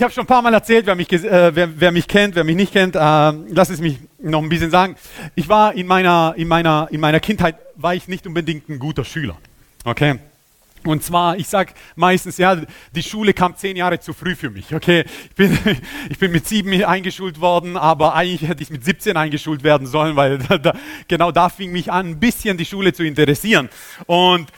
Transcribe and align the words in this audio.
ich 0.00 0.02
habe 0.02 0.14
schon 0.14 0.24
ein 0.24 0.28
paar 0.28 0.40
Mal 0.40 0.54
erzählt, 0.54 0.86
wer 0.86 0.94
mich, 0.94 1.12
äh, 1.12 1.54
wer, 1.54 1.78
wer 1.78 1.92
mich 1.92 2.08
kennt, 2.08 2.34
wer 2.34 2.42
mich 2.42 2.56
nicht 2.56 2.72
kennt, 2.72 2.96
äh, 2.96 2.98
lass 2.98 3.68
es 3.68 3.80
mich 3.80 3.98
noch 4.18 4.42
ein 4.42 4.48
bisschen 4.48 4.70
sagen. 4.70 4.96
Ich 5.34 5.46
war 5.50 5.74
in 5.74 5.86
meiner, 5.86 6.32
in, 6.38 6.48
meiner, 6.48 6.88
in 6.90 7.00
meiner 7.00 7.20
Kindheit, 7.20 7.56
war 7.76 7.94
ich 7.94 8.08
nicht 8.08 8.26
unbedingt 8.26 8.66
ein 8.70 8.78
guter 8.78 9.04
Schüler. 9.04 9.36
Okay? 9.84 10.18
Und 10.84 11.04
zwar, 11.04 11.36
ich 11.36 11.48
sage 11.48 11.74
meistens, 11.96 12.38
ja, 12.38 12.56
die 12.96 13.02
Schule 13.02 13.34
kam 13.34 13.54
zehn 13.56 13.76
Jahre 13.76 14.00
zu 14.00 14.14
früh 14.14 14.34
für 14.34 14.48
mich. 14.48 14.74
Okay, 14.74 15.04
ich 15.28 15.34
bin, 15.34 15.58
ich 16.08 16.18
bin 16.18 16.32
mit 16.32 16.48
sieben 16.48 16.82
eingeschult 16.82 17.38
worden, 17.38 17.76
aber 17.76 18.14
eigentlich 18.14 18.48
hätte 18.48 18.62
ich 18.62 18.70
mit 18.70 18.82
17 18.82 19.18
eingeschult 19.18 19.62
werden 19.64 19.86
sollen, 19.86 20.16
weil 20.16 20.38
da, 20.62 20.72
genau 21.08 21.30
da 21.30 21.50
fing 21.50 21.72
mich 21.72 21.92
an, 21.92 22.12
ein 22.12 22.20
bisschen 22.20 22.56
die 22.56 22.64
Schule 22.64 22.94
zu 22.94 23.04
interessieren. 23.04 23.68
Und 24.06 24.50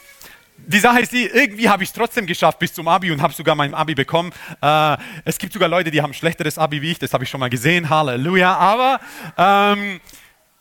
die 0.66 0.78
Sache 0.78 1.00
ist 1.00 1.12
die, 1.12 1.26
irgendwie 1.26 1.68
habe 1.68 1.82
ich 1.82 1.88
es 1.88 1.92
trotzdem 1.92 2.26
geschafft 2.26 2.58
bis 2.58 2.72
zum 2.72 2.88
Abi 2.88 3.10
und 3.10 3.20
habe 3.20 3.32
sogar 3.32 3.54
mein 3.54 3.74
Abi 3.74 3.94
bekommen. 3.94 4.32
Äh, 4.60 4.96
es 5.24 5.38
gibt 5.38 5.52
sogar 5.52 5.68
Leute, 5.68 5.90
die 5.90 6.00
haben 6.02 6.14
schlechteres 6.14 6.58
Abi 6.58 6.82
wie 6.82 6.92
ich, 6.92 6.98
das 6.98 7.12
habe 7.12 7.24
ich 7.24 7.30
schon 7.30 7.40
mal 7.40 7.50
gesehen, 7.50 7.88
Halleluja. 7.88 8.54
Aber 8.54 9.00
ähm, 9.36 10.00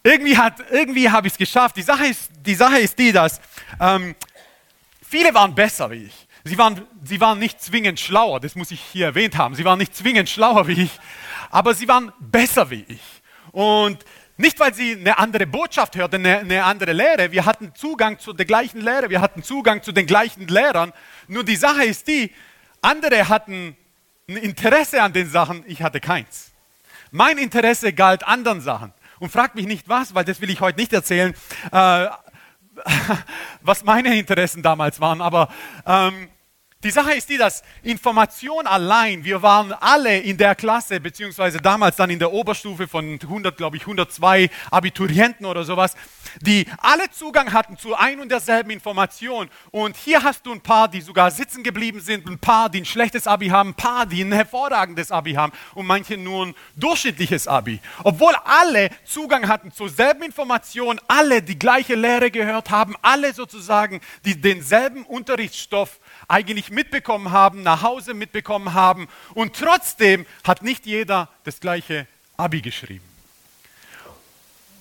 irgendwie, 0.03 0.37
irgendwie 0.71 1.09
habe 1.09 1.27
ich 1.27 1.33
es 1.33 1.37
geschafft. 1.37 1.77
Die 1.77 1.81
Sache, 1.81 2.07
ist, 2.07 2.29
die 2.45 2.55
Sache 2.55 2.79
ist 2.79 2.97
die, 2.97 3.11
dass 3.11 3.39
ähm, 3.79 4.15
viele 5.01 5.33
waren 5.33 5.53
besser 5.53 5.91
wie 5.91 6.05
ich. 6.05 6.27
Sie 6.43 6.57
waren, 6.57 6.81
sie 7.03 7.21
waren 7.21 7.37
nicht 7.37 7.61
zwingend 7.61 7.99
schlauer, 7.99 8.39
das 8.39 8.55
muss 8.55 8.71
ich 8.71 8.81
hier 8.81 9.05
erwähnt 9.07 9.37
haben. 9.37 9.53
Sie 9.53 9.63
waren 9.63 9.77
nicht 9.77 9.95
zwingend 9.95 10.27
schlauer 10.27 10.67
wie 10.67 10.83
ich, 10.83 10.91
aber 11.51 11.75
sie 11.75 11.87
waren 11.87 12.11
besser 12.19 12.71
wie 12.71 12.83
ich. 12.87 13.01
Und 13.51 14.03
nicht, 14.37 14.59
weil 14.59 14.73
sie 14.73 14.93
eine 14.93 15.17
andere 15.17 15.45
Botschaft 15.45 15.95
hörten, 15.95 16.25
eine, 16.25 16.39
eine, 16.39 16.63
andere 16.63 16.93
Lehre. 16.93 17.31
Wir 17.31 17.45
hatten 17.45 17.73
Zugang 17.75 18.19
zu 18.19 18.33
der 18.33 18.45
gleichen 18.45 18.81
Lehre, 18.81 19.09
wir 19.09 19.21
hatten 19.21 19.43
Zugang 19.43 19.83
zu 19.83 19.91
den 19.91 20.07
gleichen 20.07 20.47
Lehrern. 20.47 20.93
Nur 21.27 21.43
die 21.43 21.55
Sache 21.55 21.83
ist 21.83 22.07
die, 22.07 22.31
andere 22.81 23.29
hatten 23.29 23.75
ein 24.27 24.37
Interesse 24.37 25.01
an 25.01 25.13
den 25.13 25.29
Sachen, 25.29 25.63
ich 25.67 25.83
hatte 25.83 25.99
keins. 25.99 26.51
Mein 27.11 27.37
Interesse 27.37 27.93
galt 27.93 28.23
anderen 28.23 28.61
Sachen. 28.61 28.93
Und 29.19 29.31
fragt 29.31 29.55
mich 29.55 29.67
nicht 29.67 29.87
was, 29.87 30.15
weil 30.15 30.25
das 30.25 30.41
will 30.41 30.49
ich 30.49 30.61
heute 30.61 30.79
nicht 30.79 30.93
erzählen, 30.93 31.35
äh, 31.71 32.07
was 33.61 33.83
meine 33.83 34.17
Interessen 34.17 34.63
damals 34.63 34.99
waren. 34.99 35.21
Aber 35.21 35.49
ähm, 35.85 36.29
die 36.83 36.89
Sache 36.89 37.13
ist 37.13 37.29
die, 37.29 37.37
dass 37.37 37.63
Information 37.83 38.65
allein, 38.65 39.23
wir 39.23 39.41
waren 39.43 39.71
alle 39.71 40.17
in 40.17 40.37
der 40.37 40.55
Klasse, 40.55 40.99
beziehungsweise 40.99 41.59
damals 41.59 41.95
dann 41.95 42.09
in 42.09 42.17
der 42.17 42.33
Oberstufe 42.33 42.87
von 42.87 43.19
100, 43.21 43.55
glaube 43.55 43.77
ich, 43.77 43.83
102 43.83 44.49
Abiturienten 44.71 45.45
oder 45.45 45.63
sowas, 45.63 45.95
die 46.41 46.65
alle 46.79 47.09
Zugang 47.11 47.53
hatten 47.53 47.77
zu 47.77 47.95
ein 47.95 48.19
und 48.19 48.29
derselben 48.29 48.71
Information. 48.71 49.49
Und 49.69 49.95
hier 49.95 50.23
hast 50.23 50.45
du 50.45 50.53
ein 50.53 50.61
paar, 50.61 50.87
die 50.87 51.01
sogar 51.01 51.29
sitzen 51.29 51.61
geblieben 51.61 51.99
sind, 51.99 52.27
ein 52.27 52.39
paar, 52.39 52.69
die 52.69 52.81
ein 52.81 52.85
schlechtes 52.85 53.27
Abi 53.27 53.49
haben, 53.49 53.69
ein 53.69 53.75
paar, 53.75 54.07
die 54.07 54.23
ein 54.23 54.31
hervorragendes 54.31 55.11
Abi 55.11 55.33
haben 55.33 55.53
und 55.75 55.85
manche 55.85 56.17
nur 56.17 56.47
ein 56.47 56.55
durchschnittliches 56.75 57.47
Abi. 57.47 57.79
Obwohl 58.03 58.33
alle 58.43 58.89
Zugang 59.05 59.47
hatten 59.47 59.71
zur 59.71 59.89
selben 59.89 60.23
Information, 60.23 60.99
alle 61.07 61.43
die 61.43 61.59
gleiche 61.59 61.93
Lehre 61.93 62.31
gehört 62.31 62.71
haben, 62.71 62.95
alle 63.03 63.33
sozusagen 63.33 64.01
die 64.25 64.39
denselben 64.39 65.03
Unterrichtsstoff 65.03 65.99
eigentlich 66.31 66.71
mitbekommen 66.71 67.31
haben, 67.31 67.61
nach 67.61 67.81
Hause 67.81 68.13
mitbekommen 68.13 68.73
haben. 68.73 69.07
Und 69.33 69.55
trotzdem 69.55 70.25
hat 70.43 70.63
nicht 70.63 70.85
jeder 70.85 71.29
das 71.43 71.59
gleiche 71.59 72.07
Abi 72.37 72.61
geschrieben. 72.61 73.05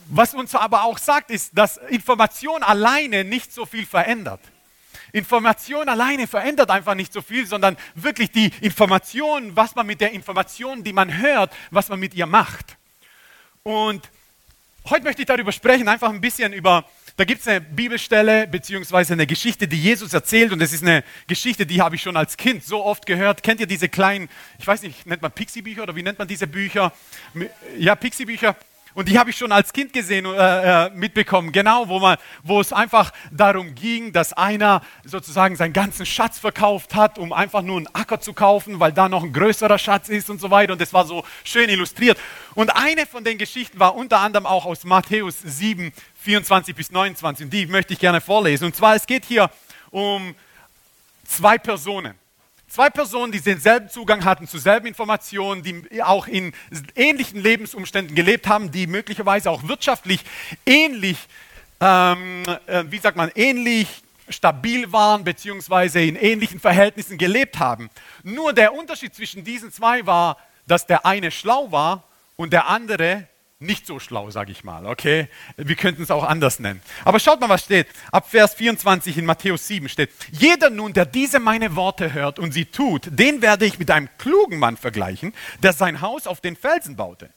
Was 0.07 0.35
uns 0.35 0.55
aber 0.55 0.85
auch 0.85 0.99
sagt, 0.99 1.31
ist, 1.31 1.57
dass 1.57 1.77
Information 1.77 2.63
alleine 2.63 3.25
nicht 3.25 3.53
so 3.53 3.67
viel 3.67 3.87
verändert. 3.87 4.41
Information 5.13 5.89
alleine 5.89 6.27
verändert 6.27 6.71
einfach 6.71 6.95
nicht 6.95 7.13
so 7.13 7.21
viel, 7.21 7.47
sondern 7.47 7.77
wirklich 7.95 8.31
die 8.31 8.53
Information, 8.61 9.55
was 9.57 9.75
man 9.75 9.87
mit 9.87 10.01
der 10.01 10.13
Information, 10.13 10.85
die 10.85 10.93
man 10.93 11.19
hört, 11.19 11.53
was 11.71 11.89
man 11.89 11.99
mit 11.99 12.15
ihr 12.15 12.27
macht. 12.27 12.77
Und 13.63 14.09
heute 14.89 15.05
möchte 15.05 15.23
ich 15.23 15.27
darüber 15.27 15.53
sprechen, 15.53 15.89
einfach 15.89 16.11
ein 16.11 16.21
bisschen 16.21 16.53
über 16.53 16.85
da 17.17 17.25
gibt 17.25 17.41
es 17.43 17.49
eine 17.49 17.61
Bibelstelle 17.61 18.47
beziehungsweise 18.47 19.13
eine 19.13 19.27
Geschichte, 19.27 19.69
die 19.69 19.81
Jesus 19.81 20.13
erzählt 20.13 20.53
und 20.53 20.61
es 20.61 20.73
ist 20.73 20.83
eine 20.83 21.05
Geschichte, 21.27 21.67
die 21.67 21.83
habe 21.83 21.97
ich 21.97 22.03
schon 22.03 22.17
als 22.17 22.37
Kind 22.37 22.65
so 22.65 22.85
oft 22.85 23.07
gehört. 23.07 23.43
Kennt 23.43 23.61
ihr 23.61 23.67
diese 23.67 23.89
kleinen, 23.89 24.29
ich 24.59 24.67
weiß 24.67 24.83
nicht, 24.83 25.07
nennt 25.07 25.23
man 25.23 25.33
Pixie-Bücher 25.33 25.83
oder 25.83 25.97
wie 25.97 26.03
nennt 26.03 26.19
man 26.19 26.29
diese 26.29 26.47
Bücher? 26.47 26.93
Ja, 27.79 27.95
Pixie-Bücher. 27.95 28.57
Und 28.95 29.09
die 29.09 29.19
habe 29.19 29.31
ich 29.31 29.37
schon 29.37 29.53
als 29.53 29.73
Kind 29.73 29.93
gesehen, 29.93 30.27
äh, 30.27 30.87
äh, 30.87 30.91
mitbekommen, 30.91 31.53
genau, 31.53 31.89
wo, 31.89 32.01
man, 32.01 32.17
wo 32.43 32.61
es 32.61 32.73
einfach 32.73 33.13
darum 33.31 33.75
ging, 33.75 34.13
dass 34.13 34.33
einer 34.33 34.83
sozusagen 35.05 35.57
seinen 35.57 35.73
ganzen 35.73 36.07
Schatz 36.07 36.39
verkauft 36.39 36.95
hat, 36.95 37.19
um 37.19 37.33
einfach 37.33 37.63
nur 37.63 37.77
einen 37.77 37.87
Acker 37.95 38.21
zu 38.21 38.33
kaufen, 38.33 38.81
weil 38.81 38.93
da 38.93 39.09
noch 39.09 39.23
ein 39.23 39.33
größerer 39.33 39.79
Schatz 39.79 40.09
ist 40.09 40.29
und 40.29 40.41
so 40.41 40.51
weiter. 40.51 40.73
Und 40.73 40.81
das 40.81 40.93
war 40.93 41.07
so 41.07 41.25
schön 41.45 41.69
illustriert. 41.69 42.19
Und 42.55 42.71
eine 42.75 43.07
von 43.07 43.23
den 43.23 43.39
Geschichten 43.39 43.79
war 43.79 43.95
unter 43.95 44.19
anderem 44.19 44.47
auch 44.47 44.67
aus 44.67 44.85
Matthäus 44.85 45.41
7, 45.41 45.93
24 46.23 46.75
bis 46.75 46.91
29. 46.91 47.45
Und 47.45 47.51
die 47.51 47.67
möchte 47.67 47.93
ich 47.93 47.99
gerne 47.99 48.21
vorlesen. 48.21 48.65
Und 48.65 48.75
zwar, 48.75 48.97
es 48.97 49.07
geht 49.07 49.25
hier 49.25 49.51
um 49.91 50.35
zwei 51.25 51.59
Personen. 51.59 52.20
Zwei 52.71 52.89
Personen, 52.89 53.33
die 53.33 53.41
denselben 53.41 53.89
Zugang 53.89 54.25
hatten 54.25 54.47
zu 54.47 54.57
selben 54.59 54.87
Informationen, 54.87 55.65
die 55.65 56.05
auch 56.05 56.29
in 56.29 56.53
ähnlichen 56.95 57.43
Lebensumständen 57.43 58.15
gelebt 58.15 58.47
haben, 58.47 58.71
die 58.71 58.87
möglicherweise 58.87 59.51
auch 59.51 59.67
wirtschaftlich 59.67 60.21
ähnlich, 60.65 61.17
ähm, 61.81 62.45
äh, 62.69 62.85
wie 62.87 62.99
sagt 62.99 63.17
man, 63.17 63.33
ähnlich 63.35 63.89
stabil 64.29 64.93
waren, 64.93 65.25
beziehungsweise 65.25 66.01
in 66.01 66.15
ähnlichen 66.15 66.61
Verhältnissen 66.61 67.19
gelebt 67.19 67.59
haben. 67.59 67.91
Nur 68.23 68.53
der 68.53 68.73
Unterschied 68.73 69.17
zwischen 69.17 69.43
diesen 69.43 69.73
zwei 69.73 70.07
war, 70.07 70.37
dass 70.69 70.87
der 70.87 71.05
eine 71.05 71.33
schlau 71.33 71.73
war 71.73 72.05
und 72.37 72.53
der 72.53 72.69
andere 72.69 73.27
nicht 73.63 73.87
so 73.87 74.01
schlau, 74.01 74.31
sage 74.31 74.53
ich 74.53 74.65
mal, 74.65 74.87
okay? 74.87 75.29
Wir 75.59 75.77
könnten 75.77 76.03
es 76.03 76.11
auch 76.11 76.25
anders 76.25 76.61
nennen. 76.61 76.81
Aber 77.05 77.21
schaut 77.21 77.41
mal, 77.41 77.51
was 77.51 77.65
steht. 77.65 77.87
Ab 78.11 78.31
Vers 78.31 78.55
24 78.55 79.19
in 79.19 79.27
Matthäus 79.27 79.67
7 79.67 79.87
steht, 79.91 80.11
jeder 80.33 80.71
nun, 80.71 80.95
der 80.95 81.05
diese 81.05 81.41
meine 81.41 81.77
Worte 81.77 82.15
hört 82.15 82.39
und 82.39 82.53
sie 82.53 82.65
tut, 82.65 83.09
den 83.11 83.43
werde 83.43 83.67
ich 83.67 83.79
mit 83.79 83.91
einem 83.91 84.09
klugen 84.17 84.59
Mann 84.59 84.79
vergleichen, 84.79 85.35
der 85.63 85.75
sein 85.75 86.01
Haus 86.01 86.27
auf 86.27 86.41
den 86.41 86.57
Felsen 86.57 86.97
baute. 86.97 87.29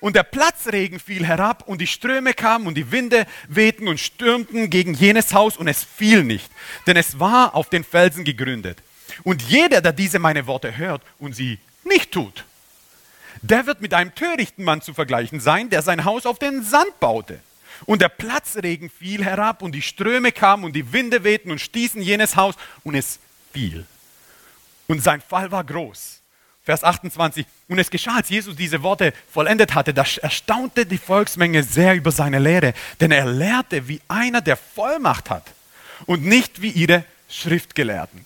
Und 0.00 0.14
der 0.14 0.24
Platzregen 0.24 1.00
fiel 1.00 1.24
herab 1.24 1.66
und 1.66 1.80
die 1.80 1.86
Ströme 1.86 2.34
kamen 2.34 2.66
und 2.66 2.74
die 2.74 2.92
Winde 2.92 3.24
wehten 3.48 3.88
und 3.88 3.98
stürmten 3.98 4.68
gegen 4.68 4.92
jenes 4.92 5.32
Haus 5.32 5.56
und 5.56 5.68
es 5.68 5.82
fiel 5.82 6.22
nicht, 6.22 6.50
denn 6.86 6.98
es 6.98 7.18
war 7.18 7.54
auf 7.54 7.70
den 7.70 7.82
Felsen 7.84 8.24
gegründet. 8.24 8.82
Und 9.22 9.40
jeder, 9.40 9.80
der 9.80 9.92
diese 9.92 10.18
meine 10.18 10.46
Worte 10.46 10.76
hört 10.76 11.00
und 11.18 11.34
sie 11.34 11.58
nicht 11.84 12.12
tut, 12.12 12.44
der 13.42 13.66
wird 13.66 13.80
mit 13.80 13.92
einem 13.92 14.14
törichten 14.14 14.64
Mann 14.64 14.82
zu 14.82 14.94
vergleichen 14.94 15.40
sein, 15.40 15.68
der 15.68 15.82
sein 15.82 16.04
Haus 16.04 16.26
auf 16.26 16.38
den 16.38 16.62
Sand 16.62 16.98
baute. 17.00 17.40
Und 17.84 18.00
der 18.00 18.08
Platzregen 18.08 18.90
fiel 18.90 19.24
herab 19.24 19.62
und 19.62 19.72
die 19.72 19.82
Ströme 19.82 20.30
kamen 20.30 20.64
und 20.64 20.74
die 20.74 20.92
Winde 20.92 21.24
wehten 21.24 21.50
und 21.50 21.60
stießen 21.60 22.00
jenes 22.00 22.36
Haus 22.36 22.54
und 22.84 22.94
es 22.94 23.18
fiel. 23.52 23.86
Und 24.86 25.02
sein 25.02 25.20
Fall 25.20 25.50
war 25.50 25.64
groß. 25.64 26.20
Vers 26.64 26.84
28. 26.84 27.44
Und 27.68 27.78
es 27.80 27.90
geschah, 27.90 28.16
als 28.16 28.28
Jesus 28.28 28.54
diese 28.54 28.82
Worte 28.84 29.12
vollendet 29.32 29.74
hatte, 29.74 29.92
da 29.92 30.04
erstaunte 30.20 30.86
die 30.86 30.98
Volksmenge 30.98 31.64
sehr 31.64 31.96
über 31.96 32.12
seine 32.12 32.38
Lehre, 32.38 32.72
denn 33.00 33.10
er 33.10 33.26
lehrte 33.26 33.88
wie 33.88 34.00
einer, 34.06 34.40
der 34.40 34.56
Vollmacht 34.56 35.28
hat 35.28 35.44
und 36.06 36.24
nicht 36.24 36.62
wie 36.62 36.70
ihre 36.70 37.04
Schriftgelehrten. 37.28 38.24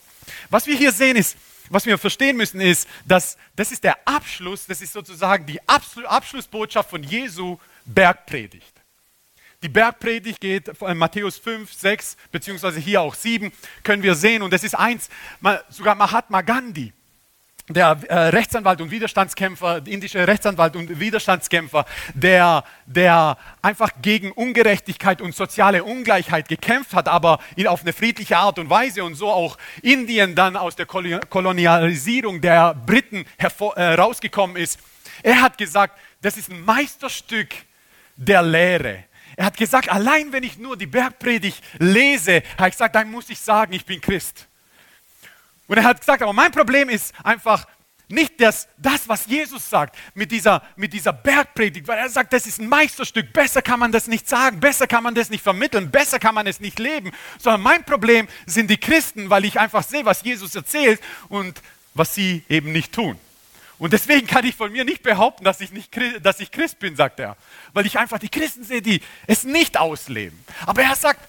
Was 0.50 0.66
wir 0.66 0.76
hier 0.76 0.92
sehen 0.92 1.16
ist, 1.16 1.36
was 1.70 1.86
wir 1.86 1.98
verstehen 1.98 2.36
müssen, 2.36 2.60
ist, 2.60 2.88
dass 3.04 3.36
das 3.54 3.72
ist 3.72 3.84
der 3.84 3.96
Abschluss, 4.06 4.66
das 4.66 4.80
ist 4.80 4.92
sozusagen 4.92 5.46
die 5.46 5.60
Abschlussbotschaft 5.66 6.90
von 6.90 7.02
Jesu 7.02 7.58
Bergpredigt. 7.84 8.72
Die 9.62 9.68
Bergpredigt 9.68 10.40
geht 10.40 10.76
von 10.76 10.96
Matthäus 10.98 11.38
5, 11.38 11.72
6, 11.72 12.16
beziehungsweise 12.30 12.78
hier 12.78 13.00
auch 13.00 13.14
7, 13.14 13.52
können 13.82 14.02
wir 14.02 14.14
sehen. 14.14 14.42
Und 14.42 14.52
das 14.52 14.64
ist 14.64 14.74
eins, 14.74 15.08
sogar 15.70 15.94
Mahatma 15.94 16.42
Gandhi 16.42 16.92
der 17.68 17.98
äh, 18.08 18.28
Rechtsanwalt 18.28 18.80
und 18.80 18.90
Widerstandskämpfer, 18.90 19.86
indische 19.86 20.26
Rechtsanwalt 20.26 20.76
und 20.76 21.00
Widerstandskämpfer, 21.00 21.84
der, 22.14 22.64
der 22.86 23.36
einfach 23.60 23.90
gegen 24.00 24.30
Ungerechtigkeit 24.30 25.20
und 25.20 25.34
soziale 25.34 25.82
Ungleichheit 25.82 26.48
gekämpft 26.48 26.94
hat, 26.94 27.08
aber 27.08 27.40
in, 27.56 27.66
auf 27.66 27.82
eine 27.82 27.92
friedliche 27.92 28.36
Art 28.36 28.58
und 28.58 28.70
Weise 28.70 29.02
und 29.04 29.16
so 29.16 29.30
auch 29.30 29.58
Indien 29.82 30.34
dann 30.34 30.56
aus 30.56 30.76
der 30.76 30.86
Kolonialisierung 30.86 32.40
der 32.40 32.74
Briten 32.74 33.24
hervor, 33.36 33.76
äh, 33.76 33.94
rausgekommen 33.94 34.56
ist. 34.56 34.78
Er 35.22 35.40
hat 35.40 35.58
gesagt, 35.58 35.98
das 36.22 36.36
ist 36.36 36.50
ein 36.50 36.64
Meisterstück 36.64 37.48
der 38.16 38.42
Lehre. 38.42 39.04
Er 39.34 39.46
hat 39.46 39.56
gesagt, 39.56 39.90
allein 39.90 40.32
wenn 40.32 40.44
ich 40.44 40.56
nur 40.56 40.76
die 40.76 40.86
Bergpredigt 40.86 41.62
lese, 41.78 42.36
hat 42.56 42.66
er 42.66 42.70
gesagt, 42.70 42.94
dann 42.94 43.10
muss 43.10 43.28
ich 43.28 43.40
sagen, 43.40 43.72
ich 43.72 43.84
bin 43.84 44.00
Christ. 44.00 44.46
Und 45.66 45.78
er 45.78 45.84
hat 45.84 46.00
gesagt, 46.00 46.22
aber 46.22 46.32
mein 46.32 46.52
Problem 46.52 46.88
ist 46.88 47.14
einfach 47.24 47.66
nicht 48.08 48.40
das, 48.40 48.68
das 48.78 49.08
was 49.08 49.26
Jesus 49.26 49.68
sagt 49.68 49.96
mit 50.14 50.30
dieser, 50.30 50.62
mit 50.76 50.92
dieser 50.92 51.12
Bergpredigt, 51.12 51.88
weil 51.88 51.98
er 51.98 52.08
sagt, 52.08 52.32
das 52.32 52.46
ist 52.46 52.60
ein 52.60 52.68
Meisterstück, 52.68 53.32
besser 53.32 53.62
kann 53.62 53.80
man 53.80 53.90
das 53.90 54.06
nicht 54.06 54.28
sagen, 54.28 54.60
besser 54.60 54.86
kann 54.86 55.02
man 55.02 55.14
das 55.14 55.28
nicht 55.28 55.42
vermitteln, 55.42 55.90
besser 55.90 56.20
kann 56.20 56.34
man 56.34 56.46
es 56.46 56.60
nicht 56.60 56.78
leben, 56.78 57.10
sondern 57.38 57.62
mein 57.62 57.84
Problem 57.84 58.28
sind 58.46 58.70
die 58.70 58.76
Christen, 58.76 59.28
weil 59.28 59.44
ich 59.44 59.58
einfach 59.58 59.82
sehe, 59.82 60.04
was 60.04 60.22
Jesus 60.22 60.54
erzählt 60.54 61.00
und 61.28 61.60
was 61.94 62.14
sie 62.14 62.44
eben 62.48 62.70
nicht 62.70 62.92
tun. 62.92 63.18
Und 63.78 63.92
deswegen 63.92 64.26
kann 64.26 64.46
ich 64.46 64.54
von 64.54 64.72
mir 64.72 64.84
nicht 64.84 65.02
behaupten, 65.02 65.44
dass 65.44 65.60
ich, 65.60 65.70
nicht, 65.70 65.90
dass 66.22 66.40
ich 66.40 66.50
Christ 66.50 66.78
bin, 66.78 66.96
sagt 66.96 67.20
er. 67.20 67.36
Weil 67.74 67.84
ich 67.84 67.98
einfach 67.98 68.18
die 68.18 68.30
Christen 68.30 68.64
sehe, 68.64 68.80
die 68.80 69.02
es 69.26 69.44
nicht 69.44 69.76
ausleben. 69.76 70.38
Aber 70.64 70.82
er 70.82 70.96
sagt, 70.96 71.20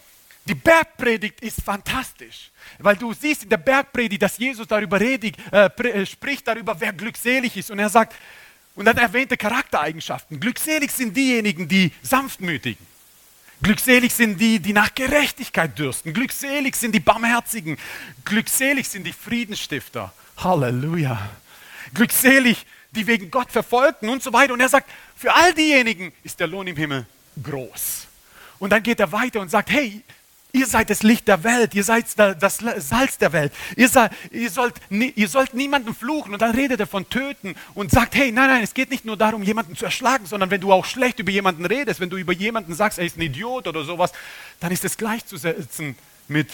die 0.48 0.56
Bergpredigt 0.56 1.42
ist 1.42 1.62
fantastisch. 1.62 2.52
Weil 2.80 2.96
du 2.96 3.14
siehst 3.14 3.44
in 3.44 3.50
der 3.50 3.58
Bergpredigt, 3.58 4.22
dass 4.22 4.38
Jesus 4.38 4.68
darüber 4.68 5.00
redigt, 5.00 5.38
äh, 5.52 5.66
äh, 5.66 6.06
spricht 6.06 6.48
darüber, 6.48 6.80
wer 6.80 6.94
glückselig 6.94 7.58
ist. 7.58 7.72
Und 7.72 7.80
er 7.80 7.90
sagt, 7.90 8.16
und 8.76 8.86
dann 8.86 8.98
erwähnte 8.98 9.38
Charaktereigenschaften. 9.38 10.40
Glückselig 10.40 10.92
sind 10.92 11.18
diejenigen, 11.18 11.68
die 11.68 11.92
sanftmütigen. 12.02 12.86
Glückselig 13.62 14.14
sind 14.14 14.40
die, 14.40 14.60
die 14.60 14.74
nach 14.74 14.94
Gerechtigkeit 14.94 15.78
dürsten. 15.78 16.14
Glückselig 16.14 16.76
sind 16.76 16.94
die 16.94 17.00
Barmherzigen. 17.00 17.78
Glückselig 18.24 18.88
sind 18.88 19.06
die 19.06 19.14
Friedensstifter. 19.14 20.14
Halleluja. 20.38 21.30
Glückselig, 21.94 22.68
die 22.92 23.08
wegen 23.08 23.32
Gott 23.32 23.52
verfolgten 23.52 24.10
und 24.10 24.22
so 24.22 24.32
weiter. 24.32 24.54
Und 24.54 24.60
er 24.60 24.70
sagt, 24.70 24.88
für 25.16 25.34
all 25.34 25.56
diejenigen 25.56 26.14
ist 26.24 26.40
der 26.40 26.46
Lohn 26.46 26.68
im 26.68 26.78
Himmel 26.78 27.08
groß. 27.42 28.06
Und 28.60 28.72
dann 28.72 28.84
geht 28.84 29.00
er 29.00 29.12
weiter 29.12 29.40
und 29.40 29.50
sagt, 29.50 29.72
hey, 29.72 30.04
Ihr 30.58 30.66
seid 30.66 30.90
das 30.90 31.04
Licht 31.04 31.28
der 31.28 31.44
Welt, 31.44 31.76
ihr 31.76 31.84
seid 31.84 32.06
das 32.18 32.58
Salz 32.78 33.20
der 33.20 33.32
Welt. 33.32 33.54
Ihr, 33.76 33.90
seid, 33.90 34.12
ihr, 34.32 34.50
sollt, 34.50 34.74
ihr 34.90 35.28
sollt 35.28 35.54
niemanden 35.54 35.94
fluchen. 35.94 36.34
Und 36.34 36.42
dann 36.42 36.56
redet 36.56 36.80
er 36.80 36.88
von 36.88 37.08
töten 37.08 37.56
und 37.76 37.92
sagt, 37.92 38.16
hey, 38.16 38.32
nein, 38.32 38.50
nein, 38.50 38.64
es 38.64 38.74
geht 38.74 38.90
nicht 38.90 39.06
nur 39.06 39.18
darum, 39.18 39.44
jemanden 39.44 39.76
zu 39.76 39.86
erschlagen, 39.86 40.26
sondern 40.26 40.50
wenn 40.50 40.60
du 40.60 40.74
auch 40.74 40.86
schlecht 40.86 41.20
über 41.20 41.30
jemanden 41.30 41.64
redest, 41.64 42.00
wenn 42.00 42.10
du 42.10 42.18
über 42.18 42.34
jemanden 42.34 42.74
sagst, 42.74 42.98
er 42.98 43.06
ist 43.06 43.18
ein 43.18 43.22
Idiot 43.22 43.68
oder 43.68 43.84
sowas, 43.84 44.12
dann 44.60 44.72
ist 44.72 44.84
es 44.84 44.98
gleichzusetzen 44.98 45.96
mit 46.28 46.50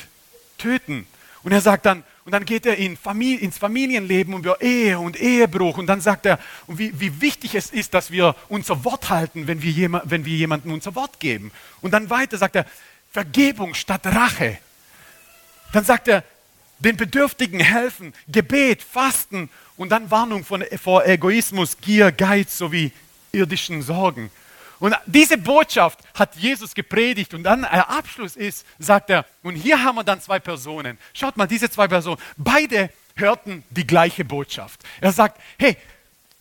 töten. 0.58 1.08
Und 1.44 1.54
er 1.54 1.62
sagt 1.62 1.86
dann, 1.86 2.04
und 2.26 2.32
dann 2.32 2.44
geht 2.44 2.66
er 2.66 2.78
in 2.78 2.98
Familie, 2.98 3.40
ins 3.40 3.58
Familienleben 3.58 4.34
über 4.36 4.62
Ehe 4.62 5.00
und 5.00 5.20
Ehebruch. 5.20 5.78
Und 5.78 5.88
dann 5.88 6.02
sagt 6.02 6.26
er, 6.26 6.40
wie, 6.68 6.98
wie 7.00 7.22
wichtig 7.22 7.56
es 7.56 7.70
ist, 7.70 7.94
dass 7.94 8.12
wir 8.12 8.36
unser 8.50 8.84
Wort 8.84 9.10
halten, 9.10 9.48
wenn 9.48 9.62
wir, 9.62 9.72
jema, 9.72 10.02
wenn 10.06 10.26
wir 10.26 10.36
jemandem 10.36 10.74
unser 10.74 10.96
Wort 10.96 11.20
geben. 11.20 11.52
Und 11.82 11.92
dann 11.92 12.10
weiter 12.10 12.38
sagt 12.38 12.56
er, 12.56 12.66
Vergebung 13.14 13.76
statt 13.76 14.06
Rache. 14.06 14.58
Dann 15.72 15.86
sagt 15.86 16.08
er, 16.08 16.24
den 16.80 16.98
Bedürftigen 16.98 17.60
helfen, 17.60 18.14
Gebet, 18.28 18.82
Fasten 18.84 19.50
und 19.78 19.90
dann 19.90 20.12
Warnung 20.12 20.44
von, 20.44 20.66
vor 20.82 21.06
Egoismus, 21.06 21.78
Gier, 21.80 22.12
Geiz 22.12 22.58
sowie 22.58 22.92
irdischen 23.32 23.82
Sorgen. 23.84 24.32
Und 24.80 24.96
diese 25.06 25.38
Botschaft 25.38 26.00
hat 26.14 26.36
Jesus 26.36 26.74
gepredigt 26.74 27.34
und 27.34 27.44
dann 27.44 27.62
der 27.62 27.90
Abschluss 27.90 28.36
ist, 28.36 28.66
sagt 28.80 29.12
er, 29.12 29.26
und 29.42 29.56
hier 29.56 29.82
haben 29.82 29.96
wir 29.96 30.04
dann 30.04 30.20
zwei 30.20 30.40
Personen. 30.40 30.98
Schaut 31.14 31.38
mal, 31.38 31.48
diese 31.48 31.70
zwei 31.70 31.88
Personen, 31.88 32.20
beide 32.36 32.90
hörten 33.16 33.64
die 33.70 33.88
gleiche 33.88 34.26
Botschaft. 34.26 34.82
Er 35.00 35.14
sagt, 35.14 35.40
hey, 35.58 35.78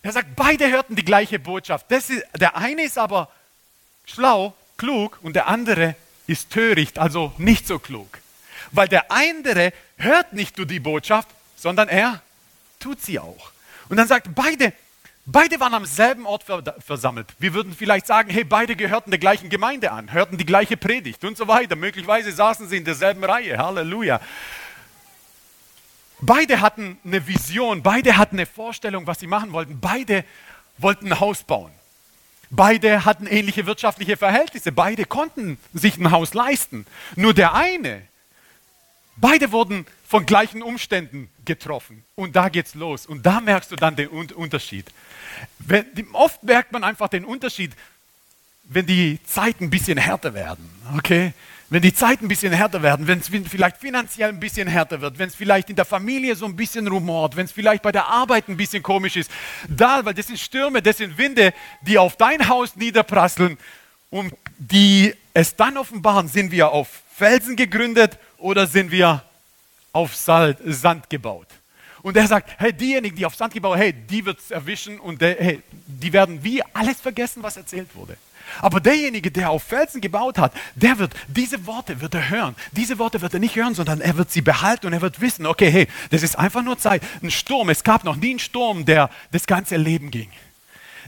er 0.02 0.12
sagt, 0.12 0.34
beide 0.34 0.68
hörten 0.70 0.96
die 0.96 1.04
gleiche 1.04 1.38
Botschaft. 1.38 1.92
Ist, 1.92 2.10
der 2.36 2.56
eine 2.56 2.82
ist 2.82 2.98
aber 2.98 3.30
schlau, 4.06 4.54
klug 4.76 5.18
und 5.22 5.36
der 5.36 5.46
andere 5.46 5.94
ist 6.32 6.50
töricht, 6.50 6.98
also 6.98 7.32
nicht 7.38 7.66
so 7.66 7.78
klug. 7.78 8.18
Weil 8.72 8.88
der 8.88 9.10
andere 9.10 9.72
hört 9.96 10.32
nicht 10.32 10.56
nur 10.56 10.66
die 10.66 10.80
Botschaft, 10.80 11.28
sondern 11.56 11.88
er 11.88 12.22
tut 12.80 13.00
sie 13.00 13.18
auch. 13.18 13.52
Und 13.88 13.96
dann 13.98 14.08
sagt, 14.08 14.34
beide, 14.34 14.72
beide 15.26 15.60
waren 15.60 15.74
am 15.74 15.86
selben 15.86 16.26
Ort 16.26 16.44
versammelt. 16.80 17.28
Wir 17.38 17.54
würden 17.54 17.74
vielleicht 17.74 18.06
sagen, 18.06 18.30
hey, 18.30 18.44
beide 18.44 18.74
gehörten 18.74 19.10
der 19.10 19.20
gleichen 19.20 19.50
Gemeinde 19.50 19.92
an, 19.92 20.12
hörten 20.12 20.38
die 20.38 20.46
gleiche 20.46 20.76
Predigt 20.76 21.24
und 21.24 21.36
so 21.36 21.46
weiter. 21.46 21.76
Möglicherweise 21.76 22.32
saßen 22.32 22.68
sie 22.68 22.78
in 22.78 22.84
derselben 22.84 23.22
Reihe. 23.22 23.58
Halleluja. 23.58 24.20
Beide 26.20 26.60
hatten 26.60 26.98
eine 27.04 27.26
Vision, 27.26 27.82
beide 27.82 28.16
hatten 28.16 28.36
eine 28.36 28.46
Vorstellung, 28.46 29.06
was 29.06 29.20
sie 29.20 29.26
machen 29.26 29.52
wollten. 29.52 29.80
Beide 29.80 30.24
wollten 30.78 31.12
ein 31.12 31.20
Haus 31.20 31.42
bauen. 31.42 31.72
Beide 32.54 33.06
hatten 33.06 33.26
ähnliche 33.26 33.64
wirtschaftliche 33.64 34.18
Verhältnisse. 34.18 34.72
Beide 34.72 35.06
konnten 35.06 35.56
sich 35.72 35.96
ein 35.96 36.10
Haus 36.10 36.34
leisten. 36.34 36.84
Nur 37.16 37.32
der 37.32 37.54
eine, 37.54 38.02
beide 39.16 39.52
wurden 39.52 39.86
von 40.06 40.26
gleichen 40.26 40.62
Umständen 40.62 41.30
getroffen. 41.46 42.04
Und 42.14 42.36
da 42.36 42.50
geht's 42.50 42.74
los. 42.74 43.06
Und 43.06 43.24
da 43.24 43.40
merkst 43.40 43.72
du 43.72 43.76
dann 43.76 43.96
den 43.96 44.08
Unterschied. 44.08 44.84
Wenn, 45.60 45.86
oft 46.12 46.42
merkt 46.42 46.72
man 46.72 46.84
einfach 46.84 47.08
den 47.08 47.24
Unterschied, 47.24 47.72
wenn 48.64 48.84
die 48.84 49.18
Zeiten 49.24 49.64
ein 49.64 49.70
bisschen 49.70 49.96
härter 49.96 50.34
werden. 50.34 50.68
Okay? 50.98 51.32
Wenn 51.72 51.80
die 51.80 51.94
Zeiten 51.94 52.26
ein 52.26 52.28
bisschen 52.28 52.52
härter 52.52 52.82
werden, 52.82 53.06
wenn 53.06 53.18
es 53.20 53.30
vielleicht 53.48 53.78
finanziell 53.78 54.28
ein 54.28 54.38
bisschen 54.38 54.68
härter 54.68 55.00
wird, 55.00 55.18
wenn 55.18 55.28
es 55.28 55.34
vielleicht 55.34 55.70
in 55.70 55.76
der 55.76 55.86
Familie 55.86 56.36
so 56.36 56.44
ein 56.44 56.54
bisschen 56.54 56.86
rumort, 56.86 57.34
wenn 57.34 57.46
es 57.46 57.52
vielleicht 57.52 57.82
bei 57.82 57.90
der 57.90 58.08
Arbeit 58.08 58.46
ein 58.48 58.58
bisschen 58.58 58.82
komisch 58.82 59.16
ist, 59.16 59.30
da, 59.70 60.04
weil 60.04 60.12
das 60.12 60.26
sind 60.26 60.38
Stürme, 60.38 60.82
das 60.82 60.98
sind 60.98 61.16
Winde, 61.16 61.54
die 61.80 61.96
auf 61.96 62.16
dein 62.16 62.46
Haus 62.46 62.76
niederprasseln 62.76 63.56
und 64.10 64.34
die 64.58 65.14
es 65.32 65.56
dann 65.56 65.78
offenbaren, 65.78 66.28
sind 66.28 66.52
wir 66.52 66.70
auf 66.72 66.88
Felsen 67.16 67.56
gegründet 67.56 68.18
oder 68.36 68.66
sind 68.66 68.90
wir 68.90 69.24
auf 69.94 70.14
Sand 70.14 71.08
gebaut. 71.08 71.48
Und 72.02 72.18
er 72.18 72.26
sagt, 72.26 72.50
hey, 72.58 72.74
diejenigen, 72.74 73.16
die 73.16 73.24
auf 73.24 73.34
Sand 73.34 73.54
gebaut 73.54 73.78
hey, 73.78 73.94
die 73.94 74.26
wird 74.26 74.40
es 74.40 74.50
erwischen 74.50 75.00
und 75.00 75.22
hey, 75.22 75.62
die 75.86 76.12
werden 76.12 76.44
wie 76.44 76.62
alles 76.74 77.00
vergessen, 77.00 77.42
was 77.42 77.56
erzählt 77.56 77.94
wurde. 77.94 78.18
Aber 78.60 78.80
derjenige, 78.80 79.30
der 79.30 79.50
auf 79.50 79.62
Felsen 79.62 80.00
gebaut 80.00 80.38
hat, 80.38 80.52
der 80.74 80.98
wird 80.98 81.12
diese 81.28 81.66
Worte 81.66 82.00
wird 82.00 82.14
er 82.14 82.30
hören. 82.30 82.54
Diese 82.72 82.98
Worte 82.98 83.20
wird 83.20 83.34
er 83.34 83.40
nicht 83.40 83.56
hören, 83.56 83.74
sondern 83.74 84.00
er 84.00 84.16
wird 84.16 84.30
sie 84.30 84.42
behalten 84.42 84.86
und 84.86 84.92
er 84.92 85.00
wird 85.00 85.20
wissen, 85.20 85.46
okay, 85.46 85.70
hey, 85.70 85.88
das 86.10 86.22
ist 86.22 86.38
einfach 86.38 86.62
nur 86.62 86.78
Zeit. 86.78 87.02
Ein 87.22 87.30
Sturm. 87.30 87.68
Es 87.70 87.84
gab 87.84 88.04
noch 88.04 88.16
nie 88.16 88.30
einen 88.30 88.38
Sturm, 88.38 88.84
der 88.84 89.10
das 89.30 89.46
ganze 89.46 89.76
Leben 89.76 90.10
ging. 90.10 90.30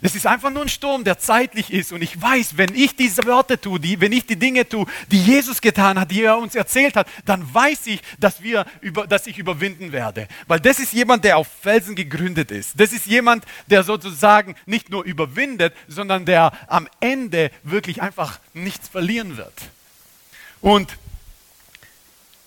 Es 0.02 0.14
ist 0.14 0.26
einfach 0.26 0.50
nur 0.50 0.62
ein 0.62 0.68
Sturm, 0.68 1.04
der 1.04 1.18
zeitlich 1.18 1.72
ist. 1.72 1.92
Und 1.92 2.02
ich 2.02 2.20
weiß, 2.20 2.56
wenn 2.56 2.74
ich 2.74 2.96
diese 2.96 3.24
Worte 3.24 3.60
tue, 3.60 3.78
die, 3.78 4.00
wenn 4.00 4.12
ich 4.12 4.26
die 4.26 4.36
Dinge 4.36 4.68
tue, 4.68 4.86
die 5.10 5.22
Jesus 5.22 5.60
getan 5.60 5.98
hat, 5.98 6.10
die 6.10 6.22
er 6.22 6.36
uns 6.38 6.54
erzählt 6.54 6.96
hat, 6.96 7.06
dann 7.24 7.52
weiß 7.52 7.86
ich, 7.86 8.00
dass, 8.18 8.42
wir 8.42 8.66
über, 8.80 9.06
dass 9.06 9.26
ich 9.26 9.38
überwinden 9.38 9.92
werde. 9.92 10.28
Weil 10.46 10.60
das 10.60 10.78
ist 10.78 10.92
jemand, 10.92 11.24
der 11.24 11.38
auf 11.38 11.48
Felsen 11.62 11.94
gegründet 11.94 12.50
ist. 12.50 12.78
Das 12.78 12.92
ist 12.92 13.06
jemand, 13.06 13.44
der 13.68 13.82
sozusagen 13.82 14.56
nicht 14.66 14.90
nur 14.90 15.04
überwindet, 15.04 15.74
sondern 15.88 16.24
der 16.24 16.52
am 16.68 16.88
Ende 17.00 17.50
wirklich 17.62 18.02
einfach 18.02 18.40
nichts 18.52 18.88
verlieren 18.88 19.36
wird. 19.36 19.54
Und 20.60 20.96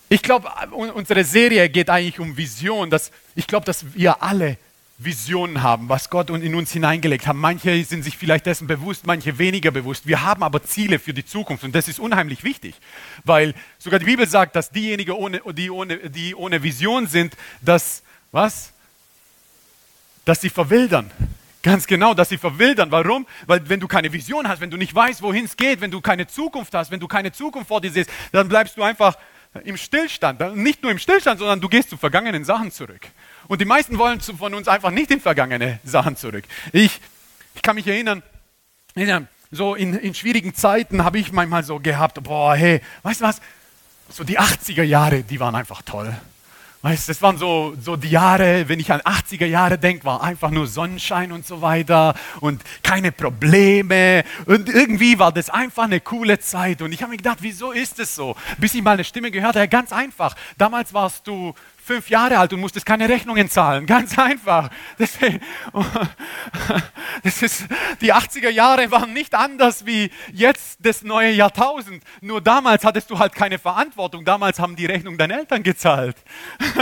ich 0.09 0.21
glaube, 0.21 0.49
unsere 0.71 1.23
Serie 1.23 1.69
geht 1.69 1.89
eigentlich 1.89 2.19
um 2.19 2.37
Vision. 2.37 2.89
Dass, 2.89 3.11
ich 3.35 3.45
glaube, 3.47 3.65
dass 3.65 3.93
wir 3.93 4.23
alle 4.23 4.57
Visionen 4.99 5.61
haben, 5.61 5.89
was 5.89 6.09
Gott 6.09 6.31
in 6.31 6.55
uns 6.55 6.71
hineingelegt 6.71 7.27
hat. 7.27 7.35
Manche 7.35 7.83
sind 7.85 8.03
sich 8.03 8.17
vielleicht 8.17 8.47
dessen 8.47 8.65
bewusst, 8.65 9.05
manche 9.05 9.37
weniger 9.37 9.69
bewusst. 9.69 10.07
Wir 10.07 10.23
haben 10.23 10.41
aber 10.41 10.63
Ziele 10.63 10.97
für 10.97 11.13
die 11.13 11.23
Zukunft 11.23 11.63
und 11.63 11.75
das 11.75 11.87
ist 11.87 11.99
unheimlich 11.99 12.43
wichtig, 12.43 12.75
weil 13.23 13.53
sogar 13.77 13.99
die 13.99 14.05
Bibel 14.05 14.27
sagt, 14.27 14.55
dass 14.55 14.71
diejenigen, 14.71 15.11
ohne, 15.11 15.41
die, 15.53 15.69
ohne, 15.69 16.09
die 16.09 16.33
ohne 16.33 16.63
Vision 16.63 17.05
sind, 17.05 17.37
dass, 17.61 18.01
was? 18.31 18.73
Dass 20.25 20.41
sie 20.41 20.49
verwildern. 20.49 21.11
Ganz 21.61 21.85
genau, 21.85 22.15
dass 22.15 22.29
sie 22.29 22.37
verwildern. 22.37 22.89
Warum? 22.89 23.27
Weil 23.45 23.69
wenn 23.69 23.79
du 23.79 23.87
keine 23.87 24.11
Vision 24.11 24.47
hast, 24.47 24.61
wenn 24.61 24.71
du 24.71 24.77
nicht 24.77 24.95
weißt, 24.95 25.21
wohin 25.21 25.45
es 25.45 25.57
geht, 25.57 25.79
wenn 25.79 25.91
du 25.91 26.01
keine 26.01 26.25
Zukunft 26.25 26.73
hast, 26.73 26.89
wenn 26.89 26.99
du 26.99 27.07
keine 27.07 27.31
Zukunft 27.31 27.67
vor 27.67 27.81
dir 27.81 27.91
siehst, 27.91 28.09
dann 28.31 28.47
bleibst 28.49 28.77
du 28.77 28.81
einfach 28.81 29.15
im 29.63 29.77
Stillstand. 29.77 30.55
Nicht 30.55 30.81
nur 30.81 30.91
im 30.91 30.97
Stillstand, 30.97 31.39
sondern 31.39 31.61
du 31.61 31.69
gehst 31.69 31.89
zu 31.89 31.97
vergangenen 31.97 32.43
Sachen 32.45 32.71
zurück. 32.71 33.07
Und 33.47 33.61
die 33.61 33.65
meisten 33.65 33.97
wollen 33.97 34.19
von 34.21 34.53
uns 34.53 34.67
einfach 34.67 34.91
nicht 34.91 35.11
in 35.11 35.21
vergangene 35.21 35.79
Sachen 35.83 36.17
zurück. 36.17 36.43
Ich, 36.73 36.99
ich 37.55 37.61
kann 37.61 37.75
mich 37.75 37.87
erinnern, 37.87 38.23
so 39.51 39.75
in, 39.75 39.93
in 39.93 40.13
schwierigen 40.13 40.53
Zeiten 40.53 41.03
habe 41.03 41.19
ich 41.19 41.31
manchmal 41.31 41.63
so 41.63 41.79
gehabt, 41.79 42.21
boah, 42.23 42.55
hey, 42.55 42.81
weißt 43.03 43.21
du 43.21 43.25
was? 43.25 43.41
So 44.09 44.23
die 44.23 44.39
80er 44.39 44.83
Jahre, 44.83 45.23
die 45.23 45.39
waren 45.39 45.55
einfach 45.55 45.81
toll. 45.81 46.15
Weißt, 46.83 47.09
das 47.09 47.21
waren 47.23 47.37
so, 47.37 47.75
so 47.81 47.95
die 47.95 48.09
Jahre, 48.09 48.69
wenn 48.69 48.79
ich 48.79 48.91
an 48.91 49.01
80er 49.01 49.47
Jahre 49.47 49.79
denke, 49.79 50.05
war 50.05 50.21
einfach 50.21 50.51
nur 50.51 50.67
Sonnenschein 50.67 51.31
und 51.31 51.45
so 51.45 51.61
weiter 51.61 52.13
und 52.39 52.61
keine 52.83 53.11
Probleme. 53.11 54.23
Und 54.45 54.69
irgendwie 54.69 55.17
war 55.17 55.31
das 55.31 55.49
einfach 55.49 55.85
eine 55.85 55.99
coole 55.99 56.39
Zeit. 56.39 56.81
Und 56.83 56.91
ich 56.91 57.01
habe 57.01 57.11
mir 57.11 57.17
gedacht, 57.17 57.39
wieso 57.41 57.71
ist 57.71 57.99
es 57.99 58.15
so? 58.15 58.35
Bis 58.59 58.75
ich 58.75 58.83
mal 58.83 58.91
eine 58.91 59.03
Stimme 59.03 59.31
gehört 59.31 59.55
habe, 59.55 59.67
ganz 59.67 59.91
einfach. 59.91 60.35
Damals 60.57 60.93
warst 60.93 61.25
du 61.25 61.55
fünf 61.87 62.09
Jahre 62.09 62.37
alt 62.37 62.51
und 62.51 62.59
musstest 62.59 62.85
keine 62.85 63.07
Rechnungen 63.07 63.49
zahlen. 63.49 63.85
Ganz 63.85 64.19
einfach. 64.19 64.69
Deswegen, 64.99 65.39
das 67.23 67.41
ist, 67.41 67.65
die 68.01 68.13
80er 68.13 68.49
Jahre 68.49 68.91
waren 68.91 69.13
nicht 69.13 69.33
anders 69.33 69.85
wie 69.85 70.11
jetzt 70.33 70.79
das 70.81 71.01
neue 71.01 71.31
Jahrtausend. 71.31 72.03
Nur 72.21 72.41
damals 72.41 72.83
hattest 72.83 73.09
du 73.09 73.17
halt 73.17 73.33
keine 73.33 73.57
Verantwortung. 73.57 74.25
Damals 74.25 74.59
haben 74.59 74.75
die 74.75 74.85
Rechnung 74.85 75.17
deinen 75.17 75.31
Eltern 75.39 75.63
gezahlt. 75.63 76.17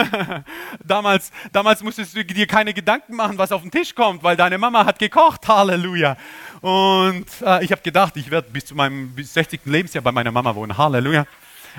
damals, 0.84 1.32
damals 1.52 1.84
musstest 1.84 2.16
du 2.16 2.26
dir 2.26 2.48
keine 2.48 2.74
Gedanken 2.74 3.16
machen, 3.16 3.38
was 3.38 3.52
auf 3.52 3.62
den 3.62 3.72
Tisch 3.72 3.94
kommt, 3.94 4.24
weil 4.24 4.36
deine 4.36 4.58
Mama 4.58 4.86
hat 4.86 4.98
gekocht. 4.98 5.48
Halleluja. 5.48 6.18
Und 6.62 7.28
äh, 7.42 7.64
ich 7.64 7.72
habe 7.72 7.82
gedacht, 7.84 8.18
ich 8.18 8.32
werde 8.32 8.50
bis 8.50 8.66
zu 8.66 8.76
meinem 8.76 9.14
bis 9.14 9.36
60. 9.36 9.62
Lebensjahr 9.66 10.04
bei 10.04 10.12
meiner 10.12 10.32
Mama 10.32 10.56
wohnen. 10.56 10.76
Halleluja. 10.76 11.26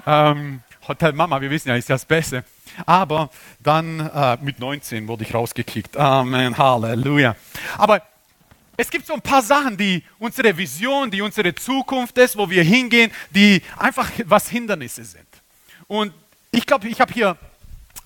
Ähm, 0.07 0.61
Hotel 0.89 1.13
Mama, 1.13 1.41
wir 1.41 1.51
wissen 1.51 1.69
ja, 1.69 1.77
ist 1.77 1.89
ja 1.89 1.95
das 1.95 2.05
Beste. 2.05 2.45
Aber 2.85 3.31
dann 3.61 4.01
äh, 4.01 4.37
mit 4.41 4.59
19 4.59 5.09
wurde 5.09 5.25
ich 5.25 5.35
rausgekickt. 5.35 5.97
Amen, 5.97 6.57
Halleluja. 6.57 7.37
Aber 7.79 8.03
es 8.77 8.91
gibt 8.91 9.07
so 9.07 9.15
ein 9.15 9.23
paar 9.23 9.43
Sachen, 9.43 9.77
die 9.77 10.03
unsere 10.19 10.57
Vision, 10.57 11.11
die 11.11 11.23
unsere 11.23 11.55
Zukunft 11.55 12.19
ist, 12.19 12.37
wo 12.37 12.49
wir 12.49 12.63
hingehen, 12.63 13.11
die 13.31 13.63
einfach 13.77 14.11
was 14.25 14.49
Hindernisse 14.49 15.05
sind. 15.05 15.27
Und 15.87 16.13
ich 16.51 16.67
glaube, 16.67 16.89
ich 16.89 17.01
habe 17.01 17.13
hier 17.13 17.37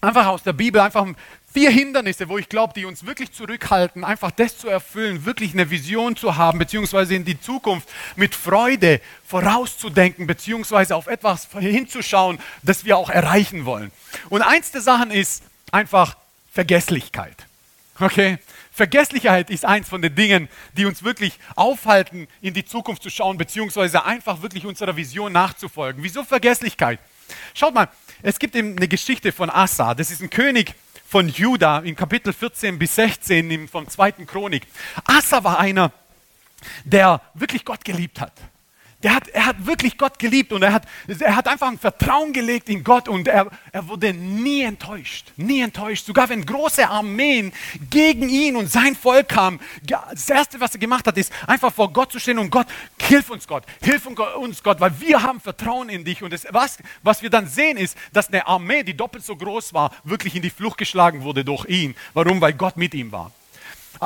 einfach 0.00 0.26
aus 0.26 0.42
der 0.42 0.52
Bibel 0.52 0.80
einfach 0.80 1.06
vier 1.52 1.70
Hindernisse, 1.70 2.28
wo 2.28 2.38
ich 2.38 2.48
glaube, 2.48 2.74
die 2.74 2.84
uns 2.84 3.04
wirklich 3.04 3.32
zurückhalten, 3.32 4.04
einfach 4.04 4.30
das 4.30 4.58
zu 4.58 4.68
erfüllen, 4.68 5.24
wirklich 5.24 5.52
eine 5.52 5.70
Vision 5.70 6.16
zu 6.16 6.36
haben, 6.36 6.58
beziehungsweise 6.58 7.14
in 7.14 7.24
die 7.24 7.40
Zukunft 7.40 7.88
mit 8.16 8.34
Freude 8.34 9.00
vorauszudenken, 9.26 10.26
beziehungsweise 10.26 10.94
auf 10.94 11.06
etwas 11.06 11.48
hinzuschauen, 11.58 12.38
das 12.62 12.84
wir 12.84 12.96
auch 12.96 13.10
erreichen 13.10 13.64
wollen. 13.64 13.90
Und 14.28 14.42
eins 14.42 14.70
der 14.70 14.80
Sachen 14.80 15.10
ist 15.10 15.42
einfach 15.72 16.16
Vergesslichkeit. 16.52 17.36
Okay? 17.98 18.38
Vergesslichkeit 18.72 19.50
ist 19.50 19.64
eins 19.64 19.88
von 19.88 20.00
den 20.00 20.14
Dingen, 20.14 20.48
die 20.76 20.86
uns 20.86 21.02
wirklich 21.02 21.38
aufhalten, 21.56 22.28
in 22.40 22.54
die 22.54 22.64
Zukunft 22.64 23.02
zu 23.02 23.10
schauen, 23.10 23.36
beziehungsweise 23.36 24.04
einfach 24.04 24.40
wirklich 24.40 24.64
unserer 24.64 24.96
Vision 24.96 25.32
nachzufolgen. 25.32 26.02
Wieso 26.02 26.24
Vergesslichkeit? 26.24 26.98
Schaut 27.54 27.74
mal, 27.74 27.88
es 28.22 28.38
gibt 28.38 28.54
eben 28.54 28.76
eine 28.76 28.88
Geschichte 28.88 29.32
von 29.32 29.50
Asa. 29.50 29.94
Das 29.94 30.10
ist 30.10 30.22
ein 30.22 30.30
König 30.30 30.74
von 31.10 31.28
Juda 31.28 31.80
in 31.80 31.96
Kapitel 31.96 32.32
14 32.32 32.78
bis 32.78 32.94
16 32.94 33.66
vom 33.66 33.88
zweiten 33.88 34.28
Chronik. 34.28 34.64
Asa 35.02 35.42
war 35.42 35.58
einer, 35.58 35.90
der 36.84 37.20
wirklich 37.34 37.64
Gott 37.64 37.84
geliebt 37.84 38.20
hat. 38.20 38.32
Der 39.02 39.14
hat, 39.14 39.28
er 39.28 39.46
hat 39.46 39.66
wirklich 39.66 39.96
Gott 39.96 40.18
geliebt 40.18 40.52
und 40.52 40.62
er 40.62 40.74
hat, 40.74 40.82
er 41.08 41.34
hat 41.34 41.48
einfach 41.48 41.68
ein 41.68 41.78
Vertrauen 41.78 42.34
gelegt 42.34 42.68
in 42.68 42.84
Gott 42.84 43.08
und 43.08 43.28
er, 43.28 43.50
er 43.72 43.88
wurde 43.88 44.12
nie 44.12 44.62
enttäuscht. 44.62 45.32
Nie 45.36 45.62
enttäuscht. 45.62 46.04
Sogar 46.04 46.28
wenn 46.28 46.44
große 46.44 46.86
Armeen 46.86 47.52
gegen 47.88 48.28
ihn 48.28 48.56
und 48.56 48.70
sein 48.70 48.94
Volk 48.94 49.28
kamen, 49.28 49.58
das 49.82 50.28
Erste, 50.28 50.60
was 50.60 50.74
er 50.74 50.80
gemacht 50.80 51.06
hat, 51.06 51.16
ist 51.16 51.32
einfach 51.46 51.72
vor 51.72 51.90
Gott 51.92 52.12
zu 52.12 52.18
stehen 52.18 52.38
und 52.38 52.50
Gott, 52.50 52.66
hilf 53.00 53.30
uns 53.30 53.46
Gott, 53.46 53.64
hilf 53.80 54.06
uns 54.06 54.62
Gott, 54.62 54.80
weil 54.80 55.00
wir 55.00 55.22
haben 55.22 55.40
Vertrauen 55.40 55.88
in 55.88 56.04
dich. 56.04 56.22
Und 56.22 56.32
das, 56.32 56.46
was, 56.50 56.78
was 57.02 57.22
wir 57.22 57.30
dann 57.30 57.48
sehen, 57.48 57.78
ist, 57.78 57.96
dass 58.12 58.28
eine 58.28 58.46
Armee, 58.46 58.82
die 58.82 58.96
doppelt 58.96 59.24
so 59.24 59.34
groß 59.34 59.72
war, 59.72 59.92
wirklich 60.04 60.36
in 60.36 60.42
die 60.42 60.50
Flucht 60.50 60.76
geschlagen 60.76 61.22
wurde 61.22 61.42
durch 61.42 61.64
ihn. 61.66 61.94
Warum? 62.12 62.40
Weil 62.42 62.52
Gott 62.52 62.76
mit 62.76 62.92
ihm 62.92 63.12
war. 63.12 63.32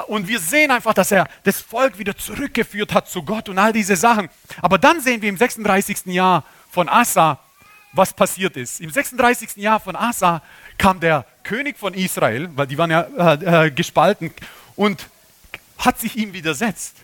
Und 0.09 0.27
wir 0.27 0.41
sehen 0.41 0.73
einfach, 0.73 0.93
dass 0.93 1.13
er 1.13 1.29
das 1.45 1.61
Volk 1.61 1.99
wieder 1.99 2.17
zurückgeführt 2.17 2.93
hat 2.93 3.09
zu 3.09 3.23
Gott 3.23 3.49
und 3.49 3.59
all 3.59 3.73
diese 3.73 3.95
Sachen. 3.95 4.29
Aber 4.61 4.77
dann 4.77 5.01
sehen 5.01 5.23
wir 5.23 5.29
im 5.29 5.37
36. 5.37 6.07
Jahr 6.07 6.43
von 6.71 6.89
Asa, 6.89 7.39
was 7.93 8.13
passiert 8.13 8.57
ist. 8.57 8.81
Im 8.81 8.91
36. 8.91 9.57
Jahr 9.57 9.79
von 9.79 9.95
Asa 9.95 10.43
kam 10.79 10.99
der 10.99 11.25
König 11.45 11.79
von 11.79 11.95
Israel, 11.95 12.51
weil 12.57 12.67
die 12.67 12.77
waren 12.77 12.91
ja 12.91 13.03
äh, 13.03 13.67
äh, 13.67 13.71
gespalten, 13.71 14.33
und 14.75 15.07
hat 15.79 16.01
sich 16.01 16.17
ihm 16.17 16.33
widersetzt. 16.33 16.97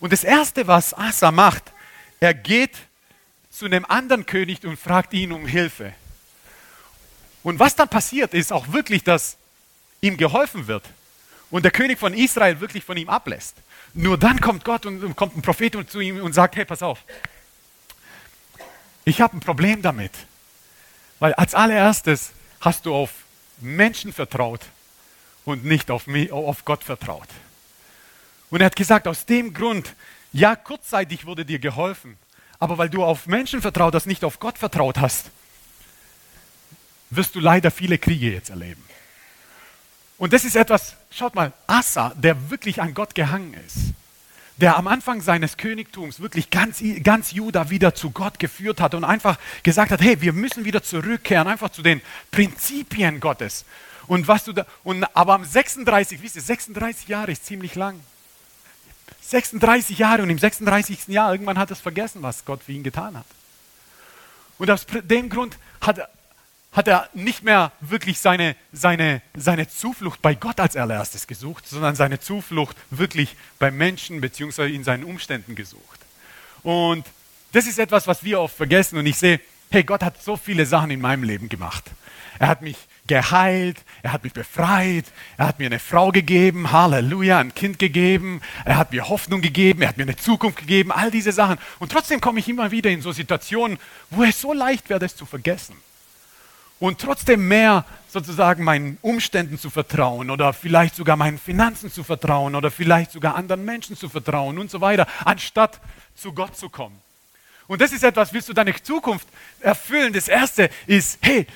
Und 0.00 0.12
das 0.12 0.24
Erste, 0.24 0.66
was 0.66 0.94
Asa 0.94 1.30
macht, 1.30 1.62
er 2.18 2.34
geht 2.34 2.76
zu 3.50 3.66
einem 3.66 3.84
anderen 3.84 4.26
König 4.26 4.64
und 4.64 4.76
fragt 4.78 5.14
ihn 5.14 5.30
um 5.30 5.46
Hilfe. 5.46 5.92
Und 7.44 7.60
was 7.60 7.76
dann 7.76 7.88
passiert, 7.88 8.34
ist 8.34 8.52
auch 8.52 8.72
wirklich, 8.72 9.04
dass 9.04 9.36
ihm 10.00 10.16
geholfen 10.16 10.66
wird 10.66 10.82
und 11.56 11.62
der 11.62 11.72
König 11.72 11.98
von 11.98 12.12
Israel 12.12 12.60
wirklich 12.60 12.84
von 12.84 12.98
ihm 12.98 13.08
ablässt. 13.08 13.56
Nur 13.94 14.18
dann 14.18 14.42
kommt 14.42 14.62
Gott 14.62 14.84
und 14.84 15.16
kommt 15.16 15.38
ein 15.38 15.40
Prophet 15.40 15.90
zu 15.90 16.00
ihm 16.00 16.22
und 16.22 16.34
sagt, 16.34 16.54
hey, 16.54 16.66
pass 16.66 16.82
auf, 16.82 16.98
ich 19.06 19.22
habe 19.22 19.38
ein 19.38 19.40
Problem 19.40 19.80
damit. 19.80 20.12
Weil 21.18 21.32
als 21.32 21.54
allererstes 21.54 22.32
hast 22.60 22.84
du 22.84 22.94
auf 22.94 23.10
Menschen 23.62 24.12
vertraut 24.12 24.66
und 25.46 25.64
nicht 25.64 25.90
auf, 25.90 26.06
mich, 26.06 26.30
auf 26.30 26.66
Gott 26.66 26.84
vertraut. 26.84 27.28
Und 28.50 28.60
er 28.60 28.66
hat 28.66 28.76
gesagt, 28.76 29.08
aus 29.08 29.24
dem 29.24 29.54
Grund, 29.54 29.94
ja, 30.34 30.56
kurzzeitig 30.56 31.24
wurde 31.24 31.46
dir 31.46 31.58
geholfen, 31.58 32.18
aber 32.58 32.76
weil 32.76 32.90
du 32.90 33.02
auf 33.02 33.26
Menschen 33.26 33.62
vertraut 33.62 33.94
hast, 33.94 34.04
nicht 34.04 34.24
auf 34.24 34.40
Gott 34.40 34.58
vertraut 34.58 34.98
hast, 34.98 35.30
wirst 37.08 37.34
du 37.34 37.40
leider 37.40 37.70
viele 37.70 37.96
Kriege 37.96 38.30
jetzt 38.30 38.50
erleben. 38.50 38.85
Und 40.18 40.32
das 40.32 40.44
ist 40.44 40.56
etwas, 40.56 40.94
schaut 41.10 41.34
mal, 41.34 41.52
Asa, 41.66 42.12
der 42.16 42.50
wirklich 42.50 42.80
an 42.80 42.94
Gott 42.94 43.14
gehangen 43.14 43.54
ist, 43.66 43.92
der 44.56 44.76
am 44.76 44.86
Anfang 44.86 45.20
seines 45.20 45.58
Königtums 45.58 46.20
wirklich 46.20 46.48
ganz, 46.48 46.82
ganz 47.02 47.32
Juda 47.32 47.68
wieder 47.68 47.94
zu 47.94 48.10
Gott 48.10 48.38
geführt 48.38 48.80
hat 48.80 48.94
und 48.94 49.04
einfach 49.04 49.38
gesagt 49.62 49.90
hat, 49.90 50.00
hey, 50.00 50.20
wir 50.22 50.32
müssen 50.32 50.64
wieder 50.64 50.82
zurückkehren, 50.82 51.46
einfach 51.46 51.70
zu 51.70 51.82
den 51.82 52.00
Prinzipien 52.30 53.20
Gottes. 53.20 53.66
Und 54.06 54.28
was 54.28 54.44
du 54.44 54.52
da, 54.52 54.64
und, 54.84 55.04
aber 55.14 55.34
am 55.34 55.44
36, 55.44 56.22
wisst 56.22 56.36
ihr, 56.36 56.42
36 56.42 57.08
Jahre 57.08 57.32
ist 57.32 57.44
ziemlich 57.44 57.74
lang. 57.74 58.00
36 59.20 59.98
Jahre 59.98 60.22
und 60.22 60.30
im 60.30 60.38
36. 60.38 61.08
Jahr 61.08 61.32
irgendwann 61.32 61.58
hat 61.58 61.70
es 61.70 61.80
vergessen, 61.80 62.22
was 62.22 62.44
Gott 62.44 62.62
für 62.62 62.72
ihn 62.72 62.84
getan 62.84 63.18
hat. 63.18 63.26
Und 64.58 64.70
aus 64.70 64.86
dem 64.86 65.28
Grund 65.28 65.58
hat 65.80 66.08
hat 66.76 66.88
er 66.88 67.08
nicht 67.14 67.42
mehr 67.42 67.72
wirklich 67.80 68.18
seine, 68.18 68.54
seine, 68.70 69.22
seine 69.34 69.66
Zuflucht 69.66 70.20
bei 70.20 70.34
Gott 70.34 70.60
als 70.60 70.76
allererstes 70.76 71.26
gesucht, 71.26 71.66
sondern 71.66 71.96
seine 71.96 72.20
Zuflucht 72.20 72.76
wirklich 72.90 73.34
bei 73.58 73.70
Menschen 73.70 74.20
bzw. 74.20 74.68
in 74.74 74.84
seinen 74.84 75.04
Umständen 75.04 75.54
gesucht. 75.54 76.00
Und 76.62 77.06
das 77.52 77.66
ist 77.66 77.78
etwas, 77.78 78.06
was 78.06 78.22
wir 78.24 78.40
oft 78.40 78.54
vergessen. 78.54 78.98
Und 78.98 79.06
ich 79.06 79.16
sehe, 79.16 79.40
hey, 79.70 79.84
Gott 79.84 80.02
hat 80.02 80.22
so 80.22 80.36
viele 80.36 80.66
Sachen 80.66 80.90
in 80.90 81.00
meinem 81.00 81.22
Leben 81.22 81.48
gemacht. 81.48 81.84
Er 82.38 82.48
hat 82.48 82.60
mich 82.60 82.76
geheilt, 83.06 83.78
er 84.02 84.12
hat 84.12 84.24
mich 84.24 84.34
befreit, 84.34 85.06
er 85.38 85.48
hat 85.48 85.58
mir 85.58 85.66
eine 85.66 85.78
Frau 85.78 86.10
gegeben, 86.10 86.72
Halleluja, 86.72 87.38
ein 87.38 87.54
Kind 87.54 87.78
gegeben, 87.78 88.42
er 88.66 88.76
hat 88.76 88.92
mir 88.92 89.08
Hoffnung 89.08 89.40
gegeben, 89.40 89.80
er 89.80 89.88
hat 89.88 89.96
mir 89.96 90.02
eine 90.02 90.16
Zukunft 90.16 90.58
gegeben, 90.58 90.92
all 90.92 91.10
diese 91.10 91.32
Sachen. 91.32 91.56
Und 91.78 91.90
trotzdem 91.90 92.20
komme 92.20 92.40
ich 92.40 92.48
immer 92.50 92.70
wieder 92.70 92.90
in 92.90 93.00
so 93.00 93.12
Situationen, 93.12 93.78
wo 94.10 94.24
es 94.24 94.38
so 94.38 94.52
leicht 94.52 94.90
wäre, 94.90 95.00
das 95.00 95.16
zu 95.16 95.24
vergessen 95.24 95.76
und 96.78 97.00
trotzdem 97.00 97.48
mehr 97.48 97.84
sozusagen 98.08 98.64
meinen 98.64 98.98
Umständen 99.02 99.58
zu 99.58 99.70
vertrauen 99.70 100.30
oder 100.30 100.52
vielleicht 100.52 100.96
sogar 100.96 101.16
meinen 101.16 101.38
Finanzen 101.38 101.90
zu 101.90 102.04
vertrauen 102.04 102.54
oder 102.54 102.70
vielleicht 102.70 103.12
sogar 103.12 103.34
anderen 103.34 103.64
Menschen 103.64 103.96
zu 103.96 104.08
vertrauen 104.08 104.58
und 104.58 104.70
so 104.70 104.80
weiter, 104.80 105.06
anstatt 105.24 105.80
zu 106.14 106.32
Gott 106.32 106.56
zu 106.56 106.68
kommen. 106.68 106.98
Und 107.66 107.80
das 107.80 107.92
ist 107.92 108.04
etwas, 108.04 108.32
willst 108.32 108.48
du 108.48 108.52
deine 108.52 108.74
Zukunft 108.80 109.26
erfüllen? 109.60 110.12
Das 110.12 110.28
erste 110.28 110.70
ist, 110.86 111.18
hey, 111.20 111.46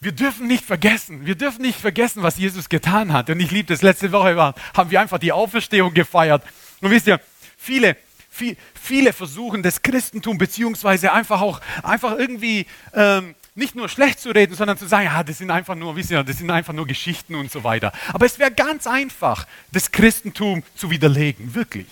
wir 0.00 0.12
dürfen 0.12 0.46
nicht 0.46 0.64
vergessen, 0.64 1.26
wir 1.26 1.34
dürfen 1.34 1.62
nicht 1.62 1.80
vergessen, 1.80 2.22
was 2.22 2.38
Jesus 2.38 2.68
getan 2.68 3.12
hat. 3.12 3.28
Und 3.30 3.40
ich 3.40 3.50
liebe 3.50 3.68
das, 3.68 3.82
letzte 3.82 4.12
Woche 4.12 4.36
war, 4.36 4.54
haben 4.74 4.90
wir 4.90 5.00
einfach 5.00 5.18
die 5.18 5.32
Auferstehung 5.32 5.92
gefeiert. 5.92 6.42
Und 6.80 6.90
wisst 6.90 7.08
ihr, 7.08 7.20
viele, 7.56 7.96
viel, 8.30 8.56
viele 8.80 9.12
versuchen 9.12 9.62
das 9.64 9.82
Christentum 9.82 10.38
beziehungsweise 10.38 11.12
einfach 11.12 11.40
auch, 11.40 11.60
einfach 11.82 12.16
irgendwie 12.16 12.66
ähm, 12.94 13.34
nicht 13.58 13.74
nur 13.74 13.88
schlecht 13.88 14.20
zu 14.20 14.30
reden, 14.30 14.54
sondern 14.54 14.78
zu 14.78 14.86
sagen, 14.86 15.06
ja, 15.06 15.22
das 15.22 15.38
sind 15.38 15.50
einfach 15.50 15.74
nur, 15.74 15.96
wissen 15.96 16.16
Sie, 16.16 16.24
das 16.24 16.38
sind 16.38 16.50
einfach 16.50 16.72
nur 16.72 16.86
Geschichten 16.86 17.34
und 17.34 17.50
so 17.50 17.64
weiter. 17.64 17.92
Aber 18.12 18.24
es 18.24 18.38
wäre 18.38 18.52
ganz 18.52 18.86
einfach, 18.86 19.46
das 19.72 19.90
Christentum 19.90 20.62
zu 20.74 20.90
widerlegen, 20.90 21.54
wirklich. 21.54 21.88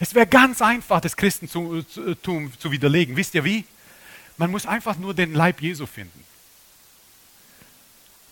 Es 0.00 0.14
wäre 0.14 0.26
ganz 0.26 0.62
einfach, 0.62 1.00
das 1.00 1.16
Christentum 1.16 1.84
zu 1.86 2.72
widerlegen. 2.72 3.14
Wisst 3.14 3.34
ihr 3.34 3.44
wie? 3.44 3.64
Man 4.38 4.50
muss 4.50 4.66
einfach 4.66 4.96
nur 4.96 5.14
den 5.14 5.34
Leib 5.34 5.60
Jesu 5.60 5.86
finden. 5.86 6.24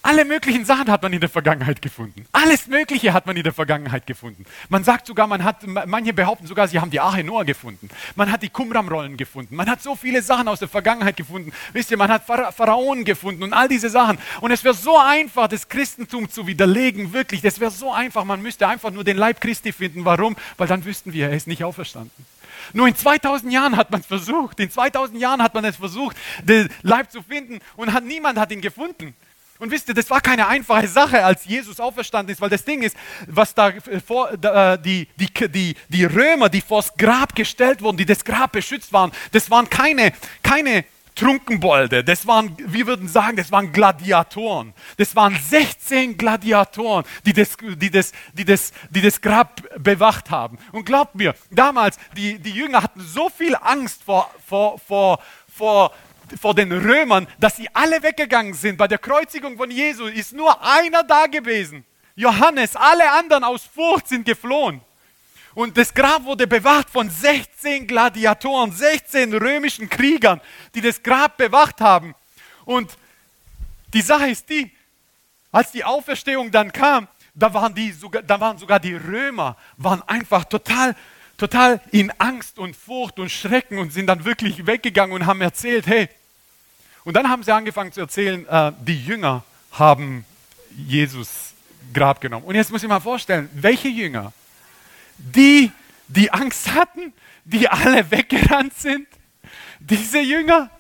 Alle 0.02 0.25
möglichen 0.25 0.64
Sachen 0.64 0.90
hat 0.90 1.02
man 1.02 1.12
in 1.12 1.21
der 1.21 1.28
Vergangenheit 1.28 1.83
gefunden. 1.83 2.25
Alles 2.33 2.66
Mögliche 2.69 3.12
hat 3.12 3.26
man 3.26 3.37
in 3.37 3.42
der 3.42 3.52
Vergangenheit 3.52 4.07
gefunden. 4.07 4.47
Man 4.71 4.83
sagt 4.83 5.07
sogar, 5.07 5.26
man 5.26 5.45
hat, 5.45 5.66
manche 5.66 6.14
behaupten 6.14 6.47
sogar, 6.47 6.69
sie 6.69 6.80
haben 6.80 6.90
die 6.90 7.00
Arche 7.00 7.23
Noah 7.23 7.45
gefunden. 7.45 7.90
Man 8.16 8.33
hat 8.33 8.42
die 8.42 8.49
Qumran-Rollen 8.49 9.19
gefunden. 9.19 9.54
Man 9.57 9.69
hat 9.69 9.83
so 9.83 9.95
viele 9.97 10.23
Sachen 10.23 10.49
aus 10.49 10.59
der 10.59 10.69
Vergangenheit 10.69 11.19
gefunden. 11.19 11.52
Wisst 11.75 11.90
ihr, 11.90 11.99
man 11.99 12.11
hat 12.11 12.25
Pharaonen 12.25 13.04
gefunden 13.04 13.42
und 13.42 13.52
all 13.52 13.69
diese 13.69 13.90
Sachen. 13.90 14.16
Und 14.40 14.52
es 14.52 14.64
wäre 14.64 14.75
so 14.75 14.97
einfach, 14.97 15.49
das 15.49 15.69
Christentum 15.69 16.30
zu 16.30 16.47
widerlegen, 16.47 17.12
wirklich. 17.12 17.42
Das 17.42 17.61
wäre 17.61 17.71
so 17.71 17.92
einfach. 17.92 18.25
Man 18.25 18.40
müsste 18.40 18.66
einfach 18.69 18.90
nur 18.90 19.04
den 19.04 19.19
Leib 19.19 19.40
Christi 19.40 19.71
finden. 19.71 20.07
Warum? 20.07 20.35
Weil 20.57 20.66
dann 20.66 20.85
wüssten 20.85 21.12
wir, 21.12 21.28
er 21.28 21.37
ist 21.37 21.47
nicht 21.47 21.62
auferstanden. 21.62 22.25
Nur 22.73 22.88
in 22.88 22.97
2000 22.97 23.52
Jahren 23.52 23.76
hat 23.76 23.90
man 23.90 24.00
es 24.00 24.07
versucht. 24.07 24.61
In 24.61 24.71
2000 24.71 25.21
Jahren 25.21 25.42
hat 25.42 25.54
man 25.54 25.64
es 25.64 25.76
versucht, 25.76 26.16
den 26.42 26.71
Leib 26.83 27.11
zu 27.11 27.23
finden 27.23 27.61
und 27.76 27.92
hat, 27.92 28.04
niemand 28.04 28.38
hat 28.38 28.50
ihn 28.50 28.61
gefunden. 28.61 29.14
Und 29.61 29.71
wisst 29.71 29.88
ihr, 29.88 29.95
das 29.95 30.09
war 30.09 30.23
keine 30.23 30.49
einfache 30.49 30.88
Sache, 30.88 31.23
als 31.23 31.45
Jesus 31.45 31.81
auferstanden 31.81 32.33
ist, 32.33 32.40
weil 32.40 32.49
das 32.49 32.64
Ding 32.64 32.83
ist, 32.83 32.97
was 33.26 33.55
da 33.55 33.73
vor, 34.05 34.35
da, 34.38 34.75
äh, 34.75 34.83
die, 34.83 35.07
die, 35.17 35.49
die, 35.49 35.76
die 35.88 36.05
Römer, 36.05 36.49
die 36.49 36.62
vors 36.62 36.95
Grab 36.97 37.35
gestellt 37.35 37.83
wurden, 37.83 37.99
die 37.99 38.07
das 38.07 38.25
Grab 38.25 38.52
beschützt 38.52 38.90
waren, 38.95 39.12
das 39.33 39.50
waren 39.50 39.69
keine, 39.69 40.14
keine 40.43 40.87
Trunkenbolde, 41.14 42.02
das 42.02 42.26
waren, 42.26 42.57
wir 42.59 42.87
würden 42.87 43.07
sagen, 43.07 43.37
das 43.37 43.52
waren 43.52 43.71
Gladiatoren. 43.71 44.73
Das 44.97 45.14
waren 45.14 45.37
16 45.38 46.17
Gladiatoren, 46.17 47.05
die 47.26 47.35
das, 47.35 47.59
die 47.59 47.90
das, 47.90 48.12
die 48.33 48.47
das, 48.47 48.73
die 48.88 49.02
das 49.02 49.21
Grab 49.21 49.61
bewacht 49.79 50.31
haben. 50.31 50.57
Und 50.73 50.87
glaubt 50.87 51.17
mir, 51.17 51.35
damals, 51.50 51.99
die, 52.17 52.38
die 52.38 52.52
Jünger 52.52 52.83
hatten 52.83 53.02
so 53.02 53.29
viel 53.29 53.55
Angst 53.61 54.02
vor, 54.05 54.31
vor, 54.47 54.79
vor, 54.79 55.19
vor 55.55 55.93
vor 56.39 56.55
den 56.55 56.73
Römern, 56.73 57.27
dass 57.39 57.57
sie 57.57 57.69
alle 57.73 58.03
weggegangen 58.03 58.55
sind. 58.55 58.77
Bei 58.77 58.89
der 58.89 58.99
Kreuzigung 58.99 59.57
von 59.57 59.71
Jesu 59.71 60.07
ist 60.07 60.33
nur 60.33 60.63
einer 60.63 61.03
da 61.03 61.27
gewesen. 61.27 61.85
Johannes, 62.15 62.77
alle 62.77 63.11
anderen 63.13 63.45
aus 63.45 63.65
Furcht 63.65 64.09
sind 64.09 64.27
geflohen. 64.27 64.81
Und 65.55 65.77
das 65.77 65.93
Grab 65.93 66.25
wurde 66.25 66.47
bewacht 66.47 66.91
von 66.91 67.11
16 67.11 67.87
Gladiatoren, 67.87 68.73
16 68.73 69.35
römischen 69.35 69.89
Kriegern, 69.89 70.41
die 70.75 70.81
das 70.81 71.03
Grab 71.03 71.37
bewacht 71.37 71.81
haben. 71.81 72.15
Und 72.65 72.97
die 73.93 74.03
Sache 74.03 74.29
ist 74.29 74.49
die, 74.49 74.71
als 75.51 75.73
die 75.73 75.85
Auferstehung 75.85 76.51
dann 76.51 76.73
kam, 76.73 77.09
da 77.35 77.53
waren, 77.53 77.75
die 77.75 77.91
sogar, 77.93 78.23
da 78.23 78.39
waren 78.39 78.59
sogar 78.59 78.79
die 78.79 78.95
Römer, 78.95 79.57
waren 79.77 80.03
einfach 80.03 80.45
total, 80.45 80.95
total 81.37 81.81
in 81.91 82.13
Angst 82.19 82.59
und 82.59 82.77
Furcht 82.77 83.19
und 83.19 83.31
Schrecken 83.31 83.79
und 83.79 83.93
sind 83.93 84.07
dann 84.07 84.25
wirklich 84.25 84.67
weggegangen 84.67 85.15
und 85.15 85.27
haben 85.27 85.41
erzählt, 85.41 85.87
hey, 85.87 86.09
und 87.04 87.14
dann 87.14 87.28
haben 87.28 87.42
sie 87.42 87.52
angefangen 87.52 87.92
zu 87.92 88.00
erzählen, 88.00 88.47
äh, 88.47 88.73
die 88.80 89.04
Jünger 89.04 89.45
haben 89.73 90.25
Jesus 90.76 91.54
Grab 91.92 92.21
genommen. 92.21 92.45
Und 92.45 92.54
jetzt 92.54 92.71
muss 92.71 92.83
ich 92.83 92.88
mal 92.88 93.00
vorstellen, 93.00 93.49
welche 93.54 93.88
Jünger? 93.88 94.33
Die, 95.19 95.73
die 96.09 96.30
Angst 96.30 96.73
hatten, 96.75 97.12
die 97.45 97.69
alle 97.69 98.11
weggerannt 98.11 98.75
sind? 98.78 99.09
Diese 99.78 100.21
Jünger? 100.21 100.71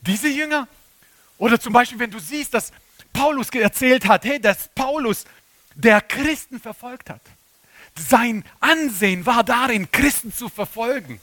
Diese 0.00 0.28
Jünger? 0.28 0.68
Oder 1.38 1.60
zum 1.60 1.72
Beispiel, 1.72 1.98
wenn 1.98 2.10
du 2.10 2.18
siehst, 2.18 2.54
dass 2.54 2.72
Paulus 3.12 3.50
erzählt 3.50 4.06
hat, 4.06 4.24
hey, 4.24 4.40
dass 4.40 4.68
Paulus 4.74 5.24
der 5.74 6.00
Christen 6.00 6.60
verfolgt 6.60 7.10
hat. 7.10 7.20
Sein 7.96 8.44
Ansehen 8.60 9.24
war 9.26 9.44
darin, 9.44 9.90
Christen 9.90 10.32
zu 10.32 10.48
verfolgen. 10.48 11.20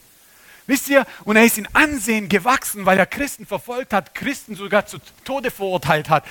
Wisst 0.71 0.87
ihr, 0.87 1.05
und 1.25 1.35
er 1.35 1.43
ist 1.43 1.57
in 1.57 1.67
Ansehen 1.75 2.29
gewachsen, 2.29 2.85
weil 2.85 2.97
er 2.97 3.05
Christen 3.05 3.45
verfolgt 3.45 3.91
hat, 3.91 4.15
Christen 4.15 4.55
sogar 4.55 4.85
zu 4.85 4.99
Tode 5.25 5.51
verurteilt 5.51 6.09
hat, 6.09 6.23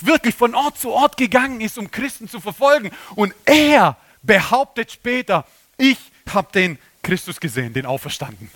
wirklich 0.00 0.34
von 0.34 0.54
Ort 0.54 0.78
zu 0.78 0.92
Ort 0.92 1.18
gegangen 1.18 1.60
ist, 1.60 1.76
um 1.76 1.90
Christen 1.90 2.26
zu 2.26 2.40
verfolgen. 2.40 2.90
Und 3.16 3.34
er 3.44 3.98
behauptet 4.22 4.92
später, 4.92 5.46
ich 5.76 5.98
habe 6.32 6.50
den 6.54 6.78
Christus 7.02 7.38
gesehen, 7.38 7.74
den 7.74 7.84
Auferstanden. 7.84 8.50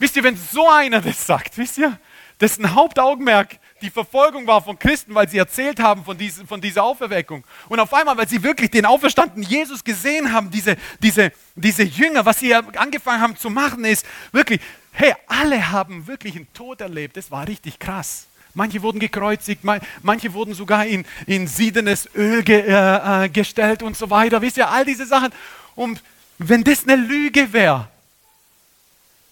Wisst 0.00 0.16
ihr, 0.16 0.24
wenn 0.24 0.36
so 0.36 0.68
einer 0.68 1.00
das 1.00 1.24
sagt, 1.24 1.56
wisst 1.56 1.78
ihr, 1.78 1.96
dessen 2.42 2.74
Hauptaugenmerk 2.74 3.58
die 3.82 3.90
Verfolgung 3.90 4.46
war 4.46 4.62
von 4.62 4.78
Christen, 4.78 5.14
weil 5.14 5.28
sie 5.28 5.38
erzählt 5.38 5.80
haben 5.80 6.04
von, 6.04 6.18
diese, 6.18 6.44
von 6.46 6.60
dieser 6.60 6.82
Auferweckung. 6.82 7.44
Und 7.68 7.80
auf 7.80 7.94
einmal, 7.94 8.16
weil 8.16 8.28
sie 8.28 8.42
wirklich 8.42 8.70
den 8.70 8.84
auferstandenen 8.84 9.48
Jesus 9.48 9.82
gesehen 9.82 10.32
haben, 10.32 10.50
diese, 10.50 10.76
diese, 11.00 11.32
diese 11.54 11.84
Jünger, 11.84 12.24
was 12.24 12.40
sie 12.40 12.54
angefangen 12.54 13.20
haben 13.20 13.36
zu 13.36 13.48
machen, 13.48 13.84
ist 13.84 14.04
wirklich, 14.32 14.60
hey, 14.92 15.14
alle 15.26 15.70
haben 15.70 16.06
wirklich 16.06 16.36
einen 16.36 16.52
Tod 16.52 16.80
erlebt. 16.80 17.16
Das 17.16 17.30
war 17.30 17.46
richtig 17.46 17.78
krass. 17.78 18.26
Manche 18.54 18.82
wurden 18.82 19.00
gekreuzigt, 19.00 19.62
manche 20.02 20.32
wurden 20.34 20.54
sogar 20.54 20.84
in, 20.84 21.06
in 21.26 21.46
siedenes 21.46 22.08
Öl 22.14 22.42
ge, 22.42 22.60
äh, 22.60 23.24
äh, 23.24 23.28
gestellt 23.30 23.82
und 23.82 23.96
so 23.96 24.10
weiter. 24.10 24.42
Wisst 24.42 24.58
ihr, 24.58 24.68
all 24.68 24.84
diese 24.84 25.06
Sachen. 25.06 25.32
Und 25.74 26.02
wenn 26.38 26.62
das 26.62 26.82
eine 26.82 26.96
Lüge 26.96 27.52
wäre, 27.52 27.88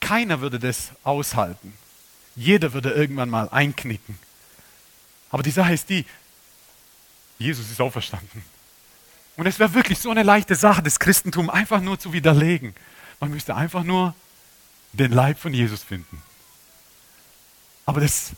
keiner 0.01 0.41
würde 0.41 0.59
das 0.59 0.91
aushalten. 1.05 1.75
Jeder 2.37 2.73
würde 2.73 2.91
irgendwann 2.91 3.31
mal 3.31 3.49
einknicken. 3.51 4.19
Aber 5.31 5.43
die 5.43 5.51
Sache 5.51 5.73
ist 5.73 5.89
die, 5.89 6.05
Jesus 7.39 7.71
ist 7.71 7.81
auferstanden. 7.81 8.43
Und 9.37 9.47
es 9.47 9.59
wäre 9.59 9.73
wirklich 9.75 9.99
so 9.99 10.11
eine 10.11 10.23
leichte 10.23 10.55
Sache, 10.55 10.83
das 10.83 10.99
Christentum 10.99 11.49
einfach 11.49 11.81
nur 11.81 11.99
zu 11.99 12.13
widerlegen. 12.13 12.75
Man 13.21 13.31
müsste 13.31 13.55
einfach 13.55 13.85
nur 13.85 14.15
den 14.93 15.13
Leib 15.13 15.39
von 15.39 15.55
Jesus 15.55 15.83
finden. 15.83 16.23
Aber 17.87 18.01
das 18.01 18.33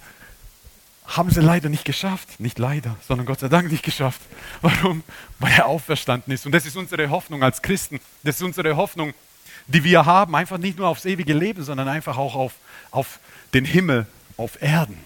haben 1.07 1.31
sie 1.31 1.41
leider 1.41 1.69
nicht 1.69 1.85
geschafft. 1.85 2.41
Nicht 2.41 2.59
leider, 2.59 2.97
sondern 3.07 3.27
Gott 3.27 3.41
sei 3.41 3.49
Dank 3.49 3.71
nicht 3.71 3.85
geschafft. 3.85 4.21
Warum? 4.61 5.03
Weil 5.39 5.53
er 5.53 5.67
auferstanden 5.67 6.33
ist. 6.33 6.47
Und 6.47 6.53
das 6.53 6.67
ist 6.67 6.77
unsere 6.77 7.11
Hoffnung 7.11 7.43
als 7.43 7.63
Christen. 7.63 8.01
Das 8.23 8.37
ist 8.37 8.43
unsere 8.43 8.77
Hoffnung, 8.77 9.15
die 9.67 9.85
wir 9.85 10.07
haben. 10.07 10.35
Einfach 10.37 10.59
nicht 10.59 10.79
nur 10.79 10.89
aufs 10.89 11.05
ewige 11.05 11.35
Leben, 11.35 11.65
sondern 11.65 11.89
einfach 11.89 12.17
auch 12.17 12.35
auf, 12.35 12.55
auf 12.93 13.19
den 13.55 13.65
Himmel, 13.65 14.07
auf 14.37 14.63
Erden. 14.63 14.99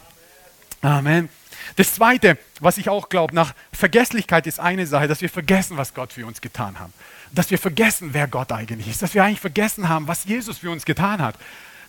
Amen. 0.83 1.31
Das 1.75 1.95
Zweite, 1.95 2.39
was 2.61 2.79
ich 2.79 2.89
auch 2.89 3.09
glaube, 3.09 3.35
nach 3.35 3.55
Vergesslichkeit 3.73 4.47
ist 4.47 4.61
eine 4.61 4.87
Sache, 4.87 5.09
dass 5.09 5.21
wir 5.21 5.29
vergessen, 5.31 5.77
was 5.77 5.95
Gott 5.95 6.13
für 6.13 6.27
uns 6.27 6.41
getan 6.41 6.79
hat. 6.79 6.91
Dass 7.33 7.51
wir 7.51 7.59
vergessen, 7.59 8.11
wer 8.13 8.29
Gott 8.29 8.53
eigentlich 8.53 8.89
ist. 8.89 9.03
Dass 9.03 9.15
wir 9.15 9.25
eigentlich 9.25 9.41
vergessen 9.41 9.89
haben, 9.89 10.07
was 10.07 10.25
Jesus 10.25 10.59
für 10.59 10.71
uns 10.71 10.85
getan 10.85 11.21
hat. 11.21 11.35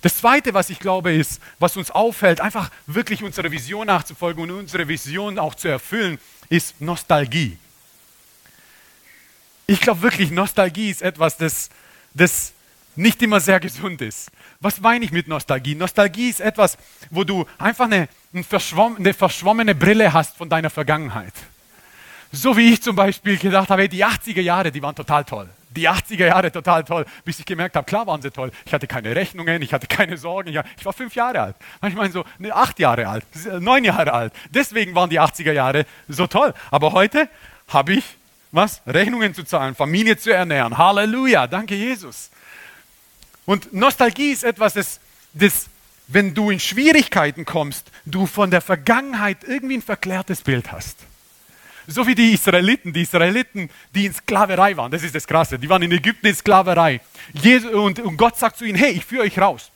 Das 0.02 0.18
Zweite, 0.18 0.54
was 0.54 0.70
ich 0.70 0.80
glaube, 0.80 1.12
ist, 1.12 1.42
was 1.60 1.78
uns 1.78 1.92
auffällt, 1.92 2.42
einfach 2.42 2.72
wirklich 2.86 3.24
unserer 3.24 3.52
Vision 3.52 3.88
nachzufolgen 3.88 4.44
und 4.44 4.52
unsere 4.52 4.88
Vision 4.88 5.40
auch 5.40 5.56
zu 5.56 5.68
erfüllen, 5.68 6.20
ist 6.50 6.80
Nostalgie. 6.82 7.58
Ich 9.66 9.82
glaube 9.82 10.02
wirklich, 10.02 10.32
Nostalgie 10.32 10.90
ist 10.90 11.02
etwas, 11.02 11.38
das, 11.38 11.70
das 12.14 12.54
nicht 12.98 13.22
immer 13.22 13.40
sehr 13.40 13.60
gesund 13.60 14.02
ist. 14.02 14.32
Was 14.60 14.82
meine 14.82 15.06
ich 15.06 15.12
mit 15.12 15.28
Nostalgie? 15.28 15.76
Nostalgie 15.76 16.30
ist 16.30 16.42
etwas, 16.42 16.78
wo 17.10 17.24
du 17.24 17.46
einfach 17.58 17.86
eine, 17.86 18.10
eine 18.34 19.14
verschwommene 19.14 19.76
Brille 19.76 20.14
hast 20.14 20.36
von 20.38 20.50
deiner 20.50 20.70
Vergangenheit. 20.70 21.34
So 22.32 22.58
wie 22.58 22.74
ich 22.74 22.82
zum 22.82 22.96
Beispiel 22.96 23.38
gedacht 23.38 23.70
habe, 23.70 23.88
die 23.88 24.06
80er 24.06 24.42
Jahre, 24.42 24.72
die 24.72 24.82
waren 24.82 24.96
total 24.96 25.24
toll. 25.24 25.50
Die 25.70 25.88
80er 25.88 26.28
Jahre 26.28 26.52
total 26.52 26.84
toll, 26.84 27.06
bis 27.24 27.40
ich 27.40 27.46
gemerkt 27.46 27.76
habe, 27.76 27.86
klar 27.86 28.08
waren 28.08 28.22
sie 28.22 28.32
toll. 28.32 28.52
Ich 28.66 28.74
hatte 28.74 28.88
keine 28.88 29.16
Rechnungen, 29.16 29.62
ich 29.62 29.74
hatte 29.74 29.88
keine 29.88 30.18
Sorgen. 30.18 30.50
Ich 30.50 30.86
war 30.86 30.94
fünf 30.94 31.16
Jahre 31.16 31.42
alt. 31.42 31.56
Manchmal 31.82 32.12
so 32.12 32.26
ne, 32.40 32.54
acht 32.54 32.80
Jahre 32.80 33.08
alt, 33.08 33.26
neun 33.60 33.84
Jahre 33.84 34.12
alt. 34.12 34.34
Deswegen 34.50 34.96
waren 34.96 35.10
die 35.10 35.20
80er 35.20 35.52
Jahre 35.52 35.86
so 36.08 36.28
toll. 36.28 36.54
Aber 36.72 36.94
heute 36.94 37.30
habe 37.68 37.94
ich 37.94 38.04
was? 38.52 38.82
Rechnungen 38.88 39.34
zu 39.34 39.44
zahlen, 39.44 39.76
Familie 39.76 40.18
zu 40.18 40.34
ernähren. 40.34 40.78
Halleluja, 40.78 41.48
danke 41.48 41.76
Jesus. 41.76 42.32
Und 43.48 43.74
Nostalgie 43.74 44.32
ist 44.32 44.44
etwas, 44.44 44.74
das, 44.74 45.00
das, 45.34 45.68
wenn 46.10 46.34
du 46.34 46.52
in 46.52 46.60
Schwierigkeiten 46.60 47.46
kommst, 47.46 47.90
du 48.06 48.26
von 48.26 48.52
der 48.52 48.60
Vergangenheit 48.60 49.38
irgendwie 49.48 49.78
ein 49.78 49.82
verklärtes 49.82 50.42
Bild 50.42 50.74
hast. 50.74 50.98
So 51.88 52.06
wie 52.06 52.14
die 52.14 52.34
Israeliten, 52.34 52.92
die 52.92 53.04
Israeliten, 53.04 53.70
die 53.96 54.08
in 54.08 54.14
Sklaverei 54.14 54.76
waren, 54.76 54.92
das 54.92 55.02
ist 55.02 55.16
das 55.16 55.26
Krasse, 55.26 55.58
die 55.58 55.70
waren 55.70 55.82
in 55.82 55.94
Ägypten 55.94 56.28
in 56.28 56.36
Sklaverei. 56.36 57.00
und, 57.74 58.00
und 58.02 58.18
Gott 58.18 58.38
sagt 58.38 58.58
zu 58.58 58.66
ihnen, 58.66 58.78
hey, 58.78 58.92
ich 58.92 59.06
führe 59.06 59.24
euch 59.24 59.40
raus. 59.40 59.72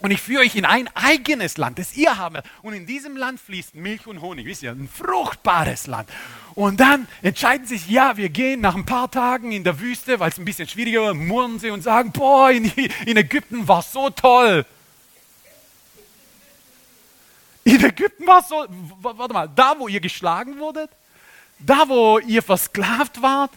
Und 0.00 0.10
ich 0.10 0.20
führe 0.20 0.42
euch 0.42 0.56
in 0.56 0.64
ein 0.64 0.90
eigenes 0.94 1.56
Land, 1.56 1.78
das 1.78 1.96
ihr 1.96 2.18
habt. 2.18 2.42
Und 2.62 2.74
in 2.74 2.84
diesem 2.84 3.16
Land 3.16 3.40
fließt 3.40 3.76
Milch 3.76 4.08
und 4.08 4.20
Honig. 4.22 4.44
Wisst 4.44 4.64
ihr, 4.64 4.72
ein 4.72 4.88
fruchtbares 4.92 5.86
Land. 5.86 6.10
Und 6.54 6.78
dann 6.78 7.08
entscheiden 7.22 7.66
sich, 7.66 7.88
ja, 7.88 8.16
wir 8.16 8.28
gehen 8.28 8.60
nach 8.60 8.76
ein 8.76 8.86
paar 8.86 9.10
Tagen 9.10 9.50
in 9.50 9.64
der 9.64 9.80
Wüste, 9.80 10.20
weil 10.20 10.30
es 10.30 10.38
ein 10.38 10.44
bisschen 10.44 10.68
schwieriger 10.68 11.02
war, 11.02 11.14
murren 11.14 11.58
sie 11.58 11.70
und 11.70 11.82
sagen, 11.82 12.12
boah, 12.12 12.50
in, 12.50 12.66
in 13.06 13.16
Ägypten 13.16 13.66
war 13.66 13.80
es 13.80 13.92
so 13.92 14.08
toll. 14.10 14.64
In 17.64 17.82
Ägypten 17.82 18.26
war 18.26 18.40
es 18.40 18.48
so, 18.48 18.66
warte 19.00 19.34
mal, 19.34 19.48
da 19.48 19.74
wo 19.78 19.88
ihr 19.88 20.00
geschlagen 20.00 20.58
wurdet, 20.58 20.90
da 21.58 21.88
wo 21.88 22.18
ihr 22.20 22.42
versklavt 22.42 23.20
wart. 23.20 23.50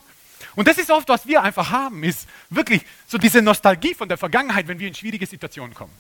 Und 0.56 0.68
das 0.68 0.78
ist 0.80 0.90
oft, 0.90 1.08
was 1.10 1.28
wir 1.28 1.44
einfach 1.44 1.70
haben, 1.70 2.04
ist 2.04 2.28
wirklich 2.50 2.82
so 3.08 3.20
diese 3.20 3.44
Nostalgie 3.44 3.94
von 3.94 4.10
der 4.10 4.18
Vergangenheit, 4.18 4.68
wenn 4.68 4.80
wir 4.80 4.88
in 4.88 4.96
schwierige 4.96 5.28
Situationen 5.28 5.76
kommen. 5.76 5.94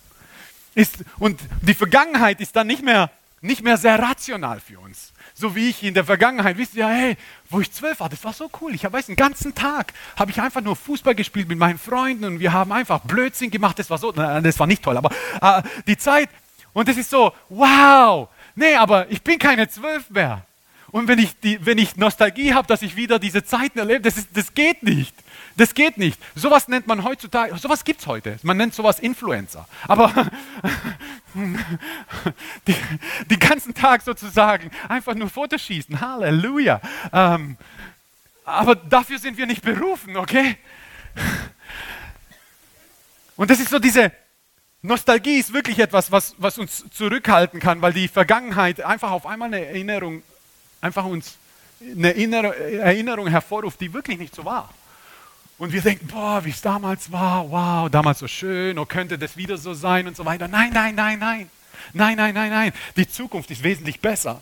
Ist, 0.73 0.95
und 1.19 1.39
die 1.61 1.73
Vergangenheit 1.73 2.39
ist 2.39 2.55
dann 2.55 2.67
nicht 2.67 2.83
mehr, 2.83 3.11
nicht 3.41 3.61
mehr 3.61 3.77
sehr 3.77 3.99
rational 3.99 4.59
für 4.61 4.79
uns. 4.79 5.11
So 5.39 5.55
wie 5.55 5.69
ich 5.69 5.83
in 5.83 5.93
der 5.93 6.03
Vergangenheit, 6.03 6.57
wisst 6.57 6.73
ihr, 6.73 6.87
hey, 6.87 7.15
wo 7.51 7.61
ich 7.61 7.71
zwölf 7.71 7.99
war, 7.99 8.09
das 8.09 8.23
war 8.23 8.33
so 8.33 8.49
cool. 8.59 8.73
Ich 8.73 8.91
weiß, 8.91 9.05
den 9.05 9.15
ganzen 9.15 9.53
Tag 9.53 9.93
habe 10.15 10.31
ich 10.31 10.41
einfach 10.41 10.61
nur 10.61 10.75
Fußball 10.75 11.13
gespielt 11.13 11.47
mit 11.47 11.59
meinen 11.59 11.77
Freunden 11.77 12.25
und 12.25 12.39
wir 12.39 12.53
haben 12.53 12.71
einfach 12.71 13.01
Blödsinn 13.01 13.51
gemacht. 13.51 13.77
Das 13.77 13.91
war 13.91 13.99
so, 13.99 14.11
das 14.11 14.59
war 14.59 14.65
nicht 14.65 14.81
toll, 14.81 14.97
aber 14.97 15.11
äh, 15.39 15.61
die 15.85 15.95
Zeit, 15.95 16.29
und 16.73 16.89
es 16.89 16.97
ist 16.97 17.11
so, 17.11 17.33
wow, 17.49 18.29
nee, 18.55 18.75
aber 18.77 19.11
ich 19.11 19.21
bin 19.21 19.37
keine 19.37 19.69
zwölf 19.69 20.09
mehr. 20.09 20.43
Und 20.91 21.07
wenn 21.07 21.19
ich, 21.19 21.37
die, 21.39 21.65
wenn 21.65 21.77
ich 21.77 21.97
Nostalgie 21.97 22.53
habe, 22.53 22.67
dass 22.67 22.81
ich 22.81 22.95
wieder 22.95 23.19
diese 23.19 23.43
Zeiten 23.43 23.77
erlebe, 23.79 24.01
das, 24.01 24.17
ist, 24.17 24.29
das 24.33 24.53
geht 24.53 24.83
nicht. 24.83 25.13
Das 25.57 25.73
geht 25.73 25.97
nicht. 25.97 26.19
Sowas 26.35 26.67
nennt 26.69 26.87
man 26.87 27.03
heutzutage, 27.03 27.57
sowas 27.57 27.83
gibt 27.83 27.99
es 28.01 28.07
heute. 28.07 28.39
Man 28.43 28.55
nennt 28.57 28.73
sowas 28.73 28.99
Influencer. 28.99 29.67
Aber 29.87 30.13
die, 32.67 32.75
den 33.29 33.39
ganzen 33.39 33.73
Tag 33.73 34.01
sozusagen 34.01 34.71
einfach 34.87 35.13
nur 35.13 35.29
Fotos 35.29 35.61
schießen. 35.61 35.99
Halleluja. 35.99 36.79
Ähm, 37.11 37.57
aber 38.45 38.75
dafür 38.75 39.19
sind 39.19 39.37
wir 39.37 39.45
nicht 39.45 39.61
berufen, 39.61 40.15
okay? 40.15 40.57
Und 43.35 43.51
das 43.51 43.59
ist 43.59 43.69
so 43.69 43.79
diese, 43.79 44.13
Nostalgie 44.81 45.37
ist 45.39 45.53
wirklich 45.53 45.79
etwas, 45.79 46.11
was, 46.11 46.35
was 46.37 46.57
uns 46.57 46.85
zurückhalten 46.91 47.59
kann, 47.59 47.81
weil 47.81 47.91
die 47.93 48.07
Vergangenheit 48.07 48.79
einfach 48.79 49.11
auf 49.11 49.25
einmal 49.25 49.47
eine 49.47 49.65
Erinnerung 49.65 50.23
einfach 50.81 51.05
uns 51.05 51.37
eine 51.79 52.13
Erinnerung 52.13 53.27
hervorruft, 53.27 53.79
die 53.79 53.93
wirklich 53.93 54.17
nicht 54.17 54.33
so 54.33 54.45
war. 54.45 54.73
Und 55.57 55.73
wir 55.73 55.81
denken, 55.81 56.07
boah, 56.07 56.43
wie 56.45 56.51
es 56.51 56.61
damals 56.61 57.11
war, 57.11 57.49
wow, 57.49 57.89
damals 57.89 58.19
so 58.19 58.27
schön, 58.27 58.77
oh, 58.77 58.85
könnte 58.85 59.17
das 59.17 59.37
wieder 59.37 59.57
so 59.57 59.73
sein 59.73 60.07
und 60.07 60.15
so 60.15 60.23
weiter. 60.23 60.47
Nein, 60.47 60.71
nein, 60.71 60.93
nein, 60.95 61.17
nein. 61.19 61.49
Nein, 61.93 62.17
nein, 62.17 62.33
nein, 62.33 62.51
nein. 62.51 62.73
Die 62.95 63.07
Zukunft 63.07 63.49
ist 63.49 63.63
wesentlich 63.63 63.99
besser. 63.99 64.41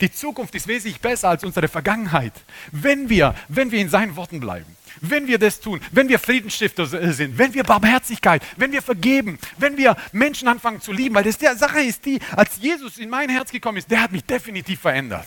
Die 0.00 0.10
Zukunft 0.10 0.54
ist 0.56 0.66
wesentlich 0.66 1.00
besser 1.00 1.28
als 1.28 1.44
unsere 1.44 1.68
Vergangenheit. 1.68 2.32
Wenn 2.72 3.08
wir, 3.08 3.34
wenn 3.48 3.70
wir 3.70 3.78
in 3.78 3.88
seinen 3.88 4.16
Worten 4.16 4.40
bleiben, 4.40 4.76
wenn 5.00 5.28
wir 5.28 5.38
das 5.38 5.60
tun, 5.60 5.80
wenn 5.92 6.08
wir 6.08 6.18
Friedensstifter 6.18 6.86
sind, 6.86 7.38
wenn 7.38 7.54
wir 7.54 7.62
Barmherzigkeit, 7.62 8.42
wenn 8.56 8.72
wir 8.72 8.82
vergeben, 8.82 9.38
wenn 9.58 9.76
wir 9.76 9.96
Menschen 10.10 10.48
anfangen 10.48 10.80
zu 10.80 10.90
lieben, 10.90 11.14
weil 11.14 11.24
das 11.24 11.38
der 11.38 11.54
Sache 11.56 11.80
ist 11.80 12.04
die, 12.04 12.18
als 12.34 12.56
Jesus 12.60 12.98
in 12.98 13.10
mein 13.10 13.28
Herz 13.28 13.52
gekommen 13.52 13.78
ist, 13.78 13.90
der 13.90 14.02
hat 14.02 14.10
mich 14.10 14.24
definitiv 14.24 14.80
verändert. 14.80 15.26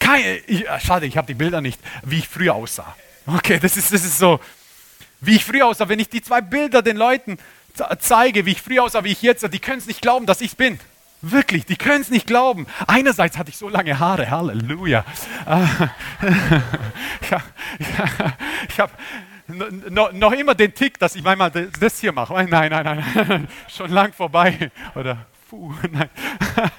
Keine, 0.00 0.38
ich, 0.38 0.68
ah, 0.68 0.80
schade, 0.80 1.06
ich 1.06 1.16
habe 1.16 1.28
die 1.28 1.34
Bilder 1.34 1.60
nicht, 1.60 1.80
wie 2.02 2.18
ich 2.18 2.28
früher 2.28 2.54
aussah. 2.54 2.96
Okay, 3.26 3.60
das 3.60 3.76
ist, 3.76 3.92
das 3.92 4.04
ist 4.04 4.18
so, 4.18 4.40
wie 5.20 5.36
ich 5.36 5.44
früher 5.44 5.66
aussah. 5.66 5.88
Wenn 5.88 6.00
ich 6.00 6.08
die 6.08 6.22
zwei 6.22 6.40
Bilder 6.40 6.82
den 6.82 6.96
Leuten 6.96 7.38
zeige, 8.00 8.46
wie 8.46 8.52
ich 8.52 8.62
früher 8.62 8.82
aussah, 8.82 9.04
wie 9.04 9.12
ich 9.12 9.22
jetzt, 9.22 9.46
die 9.52 9.58
können 9.60 9.78
es 9.78 9.86
nicht 9.86 10.02
glauben, 10.02 10.26
dass 10.26 10.40
ich 10.40 10.48
es 10.48 10.56
bin. 10.56 10.80
Wirklich, 11.22 11.66
die 11.66 11.76
können 11.76 12.00
es 12.00 12.08
nicht 12.08 12.26
glauben. 12.26 12.66
Einerseits 12.86 13.36
hatte 13.36 13.50
ich 13.50 13.58
so 13.58 13.68
lange 13.68 13.98
Haare, 13.98 14.30
Halleluja. 14.30 15.04
ich 18.68 18.80
habe 18.80 18.92
noch 19.90 20.32
immer 20.32 20.54
den 20.54 20.74
Tick, 20.74 20.98
dass 20.98 21.14
ich 21.14 21.22
manchmal 21.22 21.50
das 21.50 22.00
hier 22.00 22.12
mache. 22.12 22.32
Nein, 22.32 22.70
nein, 22.70 22.70
nein, 22.70 23.48
schon 23.68 23.90
lang 23.90 24.14
vorbei. 24.14 24.70
Oder, 24.94 25.26
puh, 25.48 25.72
nein. 25.90 26.08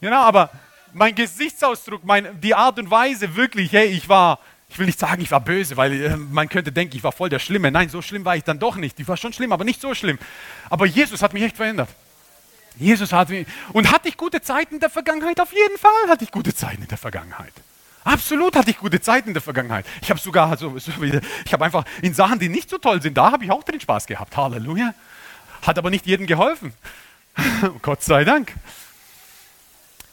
Genau, 0.00 0.22
aber 0.22 0.52
mein 0.92 1.14
Gesichtsausdruck, 1.14 2.04
mein, 2.04 2.40
die 2.40 2.54
Art 2.54 2.78
und 2.78 2.90
Weise, 2.90 3.36
wirklich, 3.36 3.72
hey, 3.72 3.86
ich 3.86 4.08
war, 4.08 4.38
ich 4.68 4.78
will 4.78 4.86
nicht 4.86 4.98
sagen, 4.98 5.22
ich 5.22 5.30
war 5.30 5.40
böse, 5.40 5.76
weil 5.76 5.92
äh, 5.92 6.16
man 6.16 6.48
könnte 6.48 6.72
denken, 6.72 6.96
ich 6.96 7.04
war 7.04 7.12
voll 7.12 7.28
der 7.28 7.38
Schlimme. 7.38 7.70
Nein, 7.70 7.88
so 7.88 8.02
schlimm 8.02 8.24
war 8.24 8.36
ich 8.36 8.44
dann 8.44 8.58
doch 8.58 8.76
nicht. 8.76 8.98
Ich 9.00 9.08
war 9.08 9.16
schon 9.16 9.32
schlimm, 9.32 9.52
aber 9.52 9.64
nicht 9.64 9.80
so 9.80 9.94
schlimm. 9.94 10.18
Aber 10.70 10.86
Jesus 10.86 11.22
hat 11.22 11.32
mich 11.32 11.42
echt 11.42 11.56
verändert. 11.56 11.88
Jesus 12.76 13.12
hat 13.12 13.28
mich. 13.28 13.46
Und 13.72 13.90
hatte 13.90 14.08
ich 14.08 14.16
gute 14.16 14.40
Zeiten 14.40 14.74
in 14.74 14.80
der 14.80 14.90
Vergangenheit? 14.90 15.40
Auf 15.40 15.52
jeden 15.52 15.78
Fall 15.78 16.08
hatte 16.08 16.24
ich 16.24 16.30
gute 16.30 16.54
Zeiten 16.54 16.82
in 16.82 16.88
der 16.88 16.98
Vergangenheit. 16.98 17.52
Absolut 18.04 18.56
hatte 18.56 18.70
ich 18.70 18.78
gute 18.78 19.00
Zeiten 19.00 19.28
in 19.28 19.34
der 19.34 19.42
Vergangenheit. 19.42 19.84
Ich 20.00 20.10
habe 20.10 20.20
sogar, 20.20 20.56
so, 20.56 20.78
so, 20.78 20.92
ich 21.44 21.52
habe 21.52 21.64
einfach 21.64 21.84
in 22.00 22.14
Sachen, 22.14 22.38
die 22.38 22.48
nicht 22.48 22.70
so 22.70 22.78
toll 22.78 23.02
sind, 23.02 23.18
da 23.18 23.32
habe 23.32 23.44
ich 23.44 23.50
auch 23.50 23.64
drin 23.64 23.80
Spaß 23.80 24.06
gehabt. 24.06 24.36
Halleluja. 24.36 24.94
Hat 25.62 25.76
aber 25.76 25.90
nicht 25.90 26.06
jedem 26.06 26.26
geholfen. 26.26 26.72
Gott 27.82 28.02
sei 28.02 28.24
Dank. 28.24 28.54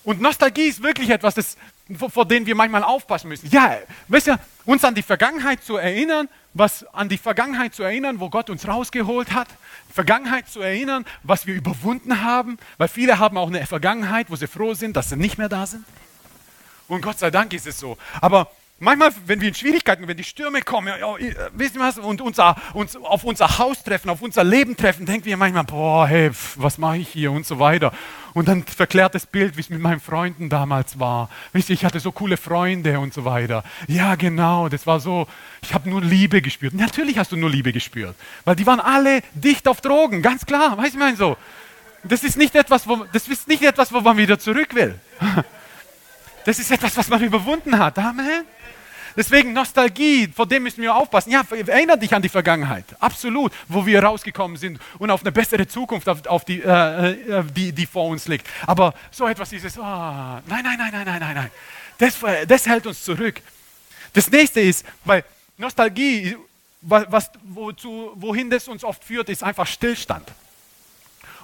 Und 0.05 0.21
Nostalgie 0.21 0.67
ist 0.67 0.81
wirklich 0.83 1.09
etwas, 1.09 1.33
das, 1.33 1.57
vor, 1.97 2.25
dem 2.25 2.45
wir 2.45 2.55
manchmal 2.55 2.83
aufpassen 2.83 3.27
müssen. 3.27 3.49
Ja, 3.49 3.79
weißt 4.07 4.27
du, 4.27 4.39
uns 4.65 4.83
an 4.83 4.93
die 4.93 5.01
Vergangenheit 5.01 5.63
zu 5.63 5.77
erinnern, 5.77 6.29
was 6.53 6.85
an 6.93 7.09
die 7.09 7.17
Vergangenheit 7.17 7.73
zu 7.73 7.83
erinnern, 7.83 8.19
wo 8.19 8.29
Gott 8.29 8.51
uns 8.51 8.67
rausgeholt 8.67 9.33
hat, 9.33 9.47
Vergangenheit 9.91 10.47
zu 10.47 10.61
erinnern, 10.61 11.05
was 11.23 11.47
wir 11.47 11.55
überwunden 11.55 12.23
haben, 12.23 12.57
weil 12.77 12.87
viele 12.87 13.17
haben 13.17 13.37
auch 13.37 13.47
eine 13.47 13.65
Vergangenheit, 13.65 14.29
wo 14.29 14.35
sie 14.35 14.47
froh 14.47 14.75
sind, 14.75 14.95
dass 14.95 15.09
sie 15.09 15.17
nicht 15.17 15.39
mehr 15.39 15.49
da 15.49 15.65
sind. 15.65 15.83
Und 16.87 17.01
Gott 17.01 17.17
sei 17.17 17.31
Dank 17.31 17.51
ist 17.53 17.65
es 17.65 17.79
so. 17.79 17.97
Aber 18.21 18.51
manchmal, 18.79 19.11
wenn 19.25 19.41
wir 19.41 19.47
in 19.47 19.55
Schwierigkeiten, 19.55 20.07
wenn 20.07 20.17
die 20.17 20.23
Stürme 20.23 20.61
kommen, 20.61 20.87
ja, 20.87 20.97
ja, 20.97 21.15
wisst 21.53 21.75
ihr 21.75 21.81
was, 21.81 21.97
und 21.97 22.21
unser, 22.21 22.55
uns, 22.73 22.95
auf 22.95 23.23
unser 23.23 23.57
Haus 23.57 23.83
treffen, 23.83 24.09
auf 24.09 24.21
unser 24.21 24.43
Leben 24.43 24.75
treffen, 24.75 25.05
denken 25.05 25.25
wir 25.25 25.37
manchmal, 25.37 25.63
boah, 25.63 26.07
hey, 26.07 26.31
was 26.55 26.77
mache 26.77 26.97
ich 26.97 27.09
hier 27.09 27.31
und 27.31 27.45
so 27.45 27.59
weiter. 27.59 27.91
Und 28.33 28.47
dann 28.49 28.63
verklärt 28.63 29.15
das 29.15 29.25
Bild, 29.25 29.55
wie 29.55 29.61
es 29.61 29.69
mit 29.69 29.79
meinen 29.79 30.01
Freunden 30.01 30.49
damals 30.49 30.99
war. 30.99 31.29
Wisst 31.53 31.69
ihr, 31.69 31.73
ich 31.73 31.85
hatte 31.85 31.99
so 31.99 32.11
coole 32.11 32.37
Freunde 32.37 32.99
und 32.99 33.13
so 33.13 33.23
weiter. 33.23 33.63
Ja, 33.87 34.15
genau, 34.15 34.67
das 34.67 34.85
war 34.85 34.99
so, 34.99 35.27
ich 35.61 35.73
habe 35.73 35.89
nur 35.89 36.01
Liebe 36.01 36.41
gespürt. 36.41 36.73
Natürlich 36.73 37.17
hast 37.17 37.31
du 37.31 37.37
nur 37.37 37.49
Liebe 37.49 37.71
gespürt, 37.71 38.15
weil 38.43 38.55
die 38.55 38.67
waren 38.67 38.81
alle 38.81 39.21
dicht 39.33 39.67
auf 39.67 39.79
Drogen, 39.81 40.21
ganz 40.21 40.45
klar, 40.45 40.77
weißt 40.77 40.95
du, 40.95 40.99
mein 40.99 41.15
so. 41.15 41.37
Das 42.03 42.23
ist 42.23 42.37
nicht 42.37 42.53
etwas, 42.53 42.87
wo, 42.87 43.05
das 43.11 43.27
ist 43.27 43.47
nicht 43.47 43.63
etwas, 43.63 43.91
wo 43.91 44.01
man 44.01 44.17
wieder 44.17 44.37
zurück 44.37 44.75
will. 44.75 44.99
Das 46.45 46.59
ist 46.59 46.71
etwas, 46.71 46.95
was 46.95 47.09
man 47.09 47.21
überwunden 47.21 47.77
hat. 47.77 47.97
Amen. 47.97 48.45
Deswegen 49.17 49.53
Nostalgie, 49.53 50.27
vor 50.27 50.45
dem 50.45 50.63
müssen 50.63 50.81
wir 50.81 50.93
aufpassen. 50.93 51.31
Ja, 51.31 51.43
erinnere 51.49 51.97
dich 51.97 52.13
an 52.13 52.21
die 52.21 52.29
Vergangenheit, 52.29 52.85
absolut, 52.99 53.51
wo 53.67 53.85
wir 53.85 54.03
rausgekommen 54.03 54.57
sind 54.57 54.79
und 54.99 55.09
auf 55.09 55.21
eine 55.21 55.31
bessere 55.31 55.67
Zukunft, 55.67 56.07
auf, 56.07 56.25
auf 56.27 56.45
die, 56.45 56.61
äh, 56.61 57.11
äh 57.11 57.43
die, 57.43 57.71
die 57.71 57.85
vor 57.85 58.09
uns 58.09 58.27
liegt. 58.27 58.45
Aber 58.67 58.93
so 59.11 59.27
etwas 59.27 59.49
dieses, 59.49 59.77
oh, 59.77 59.81
nein, 59.81 60.43
nein, 60.47 60.77
nein, 60.77 60.91
nein, 60.91 61.05
nein, 61.05 61.19
nein, 61.19 61.35
nein. 61.35 61.51
Das, 61.97 62.19
das 62.47 62.67
hält 62.67 62.85
uns 62.85 63.03
zurück. 63.03 63.41
Das 64.13 64.29
nächste 64.29 64.59
ist, 64.59 64.85
weil 65.03 65.23
Nostalgie, 65.57 66.35
was, 66.81 67.31
wozu, 67.43 68.11
wohin 68.15 68.49
das 68.49 68.67
uns 68.67 68.83
oft 68.83 69.03
führt, 69.03 69.29
ist 69.29 69.43
einfach 69.43 69.65
Stillstand. 69.65 70.27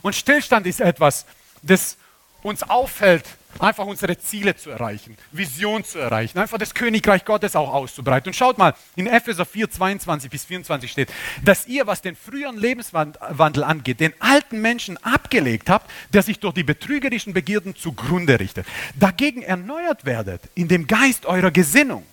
Und 0.02 0.16
Stillstand 0.16 0.68
ist 0.68 0.82
etwas, 0.82 1.26
das 1.62 1.98
uns 2.44 2.64
auffällt, 2.64 3.26
einfach 3.60 3.86
unsere 3.86 4.18
Ziele 4.18 4.56
zu 4.56 4.70
erreichen, 4.70 5.18
Vision 5.32 5.84
zu 5.84 6.00
erreichen, 6.00 6.40
einfach 6.40 6.58
das 6.58 6.74
Königreich 6.74 7.26
Gottes 7.26 7.56
auch 7.56 7.74
auszubreiten. 7.74 8.30
Und 8.30 8.34
schaut 8.36 8.58
mal, 8.58 8.74
in 8.96 9.08
Epheser 9.08 9.46
4, 9.46 9.70
22 9.70 10.30
bis 10.30 10.46
24 10.46 10.92
steht, 10.92 11.10
dass 11.44 11.68
ihr, 11.68 11.88
was 11.88 12.02
den 12.02 12.16
früheren 12.16 12.58
Lebenswandel 12.58 13.64
angeht, 13.64 14.00
den 14.00 14.14
alten 14.20 14.62
Menschen 14.62 14.98
abgelegt 15.04 15.70
habt, 15.70 15.90
der 16.14 16.24
sich 16.24 16.40
durch 16.40 16.54
die 16.54 16.64
betrügerischen 16.64 17.34
Begierden 17.34 17.76
zugrunde 17.76 18.40
richtet. 18.40 18.66
Dagegen 18.96 19.42
erneuert 19.42 20.06
werdet 20.06 20.42
in 20.56 20.68
dem 20.68 20.88
Geist 20.88 21.26
eurer 21.26 21.52
Gesinnung 21.52 22.06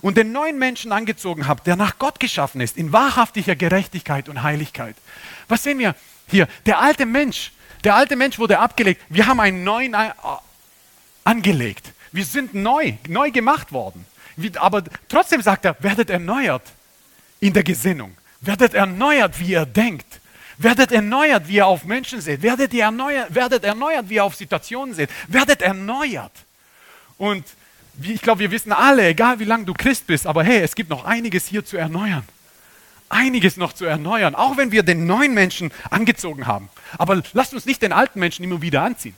und 0.00 0.16
den 0.16 0.32
neuen 0.32 0.58
Menschen 0.58 0.92
angezogen 0.92 1.48
habt, 1.48 1.66
der 1.66 1.76
nach 1.76 1.98
Gott 1.98 2.20
geschaffen 2.20 2.60
ist, 2.60 2.76
in 2.76 2.92
wahrhaftiger 2.92 3.56
Gerechtigkeit 3.56 4.28
und 4.28 4.42
Heiligkeit. 4.42 4.96
Was 5.48 5.64
sehen 5.64 5.78
wir 5.78 5.94
hier? 6.28 6.48
Der 6.66 6.78
alte 6.80 7.06
Mensch, 7.06 7.52
der 7.84 7.94
alte 7.94 8.16
Mensch 8.16 8.38
wurde 8.38 8.58
abgelegt. 8.58 9.02
Wir 9.08 9.26
haben 9.26 9.40
einen 9.40 9.64
neuen 9.64 9.94
angelegt. 11.28 11.92
Wir 12.10 12.24
sind 12.24 12.54
neu, 12.54 12.94
neu 13.06 13.30
gemacht 13.30 13.70
worden. 13.70 14.06
Aber 14.56 14.82
trotzdem 15.08 15.42
sagt 15.42 15.64
er, 15.66 15.76
werdet 15.80 16.08
erneuert 16.08 16.62
in 17.40 17.52
der 17.52 17.62
Gesinnung. 17.62 18.16
Werdet 18.40 18.72
erneuert, 18.72 19.38
wie 19.38 19.52
ihr 19.52 19.66
denkt. 19.66 20.20
Werdet 20.56 20.90
erneuert, 20.90 21.46
wie 21.46 21.56
ihr 21.56 21.66
auf 21.66 21.84
Menschen 21.84 22.20
seht. 22.20 22.42
Werdet, 22.42 22.72
ihr 22.72 22.84
erneuert, 22.84 23.34
werdet 23.34 23.62
erneuert, 23.62 24.08
wie 24.08 24.14
ihr 24.14 24.24
auf 24.24 24.36
Situationen 24.36 24.94
seht. 24.94 25.10
Werdet 25.28 25.60
erneuert. 25.60 26.32
Und 27.18 27.44
ich 28.00 28.22
glaube, 28.22 28.40
wir 28.40 28.50
wissen 28.50 28.72
alle, 28.72 29.08
egal 29.08 29.38
wie 29.38 29.44
lange 29.44 29.64
du 29.64 29.74
Christ 29.74 30.06
bist, 30.06 30.26
aber 30.26 30.44
hey, 30.44 30.60
es 30.60 30.74
gibt 30.74 30.88
noch 30.88 31.04
einiges 31.04 31.46
hier 31.46 31.64
zu 31.64 31.76
erneuern. 31.76 32.24
Einiges 33.08 33.56
noch 33.56 33.72
zu 33.72 33.84
erneuern, 33.84 34.34
auch 34.34 34.56
wenn 34.56 34.72
wir 34.72 34.82
den 34.82 35.06
neuen 35.06 35.34
Menschen 35.34 35.72
angezogen 35.90 36.46
haben. 36.46 36.70
Aber 36.96 37.22
lasst 37.32 37.54
uns 37.54 37.66
nicht 37.66 37.82
den 37.82 37.92
alten 37.92 38.18
Menschen 38.18 38.44
immer 38.44 38.62
wieder 38.62 38.82
anziehen. 38.82 39.14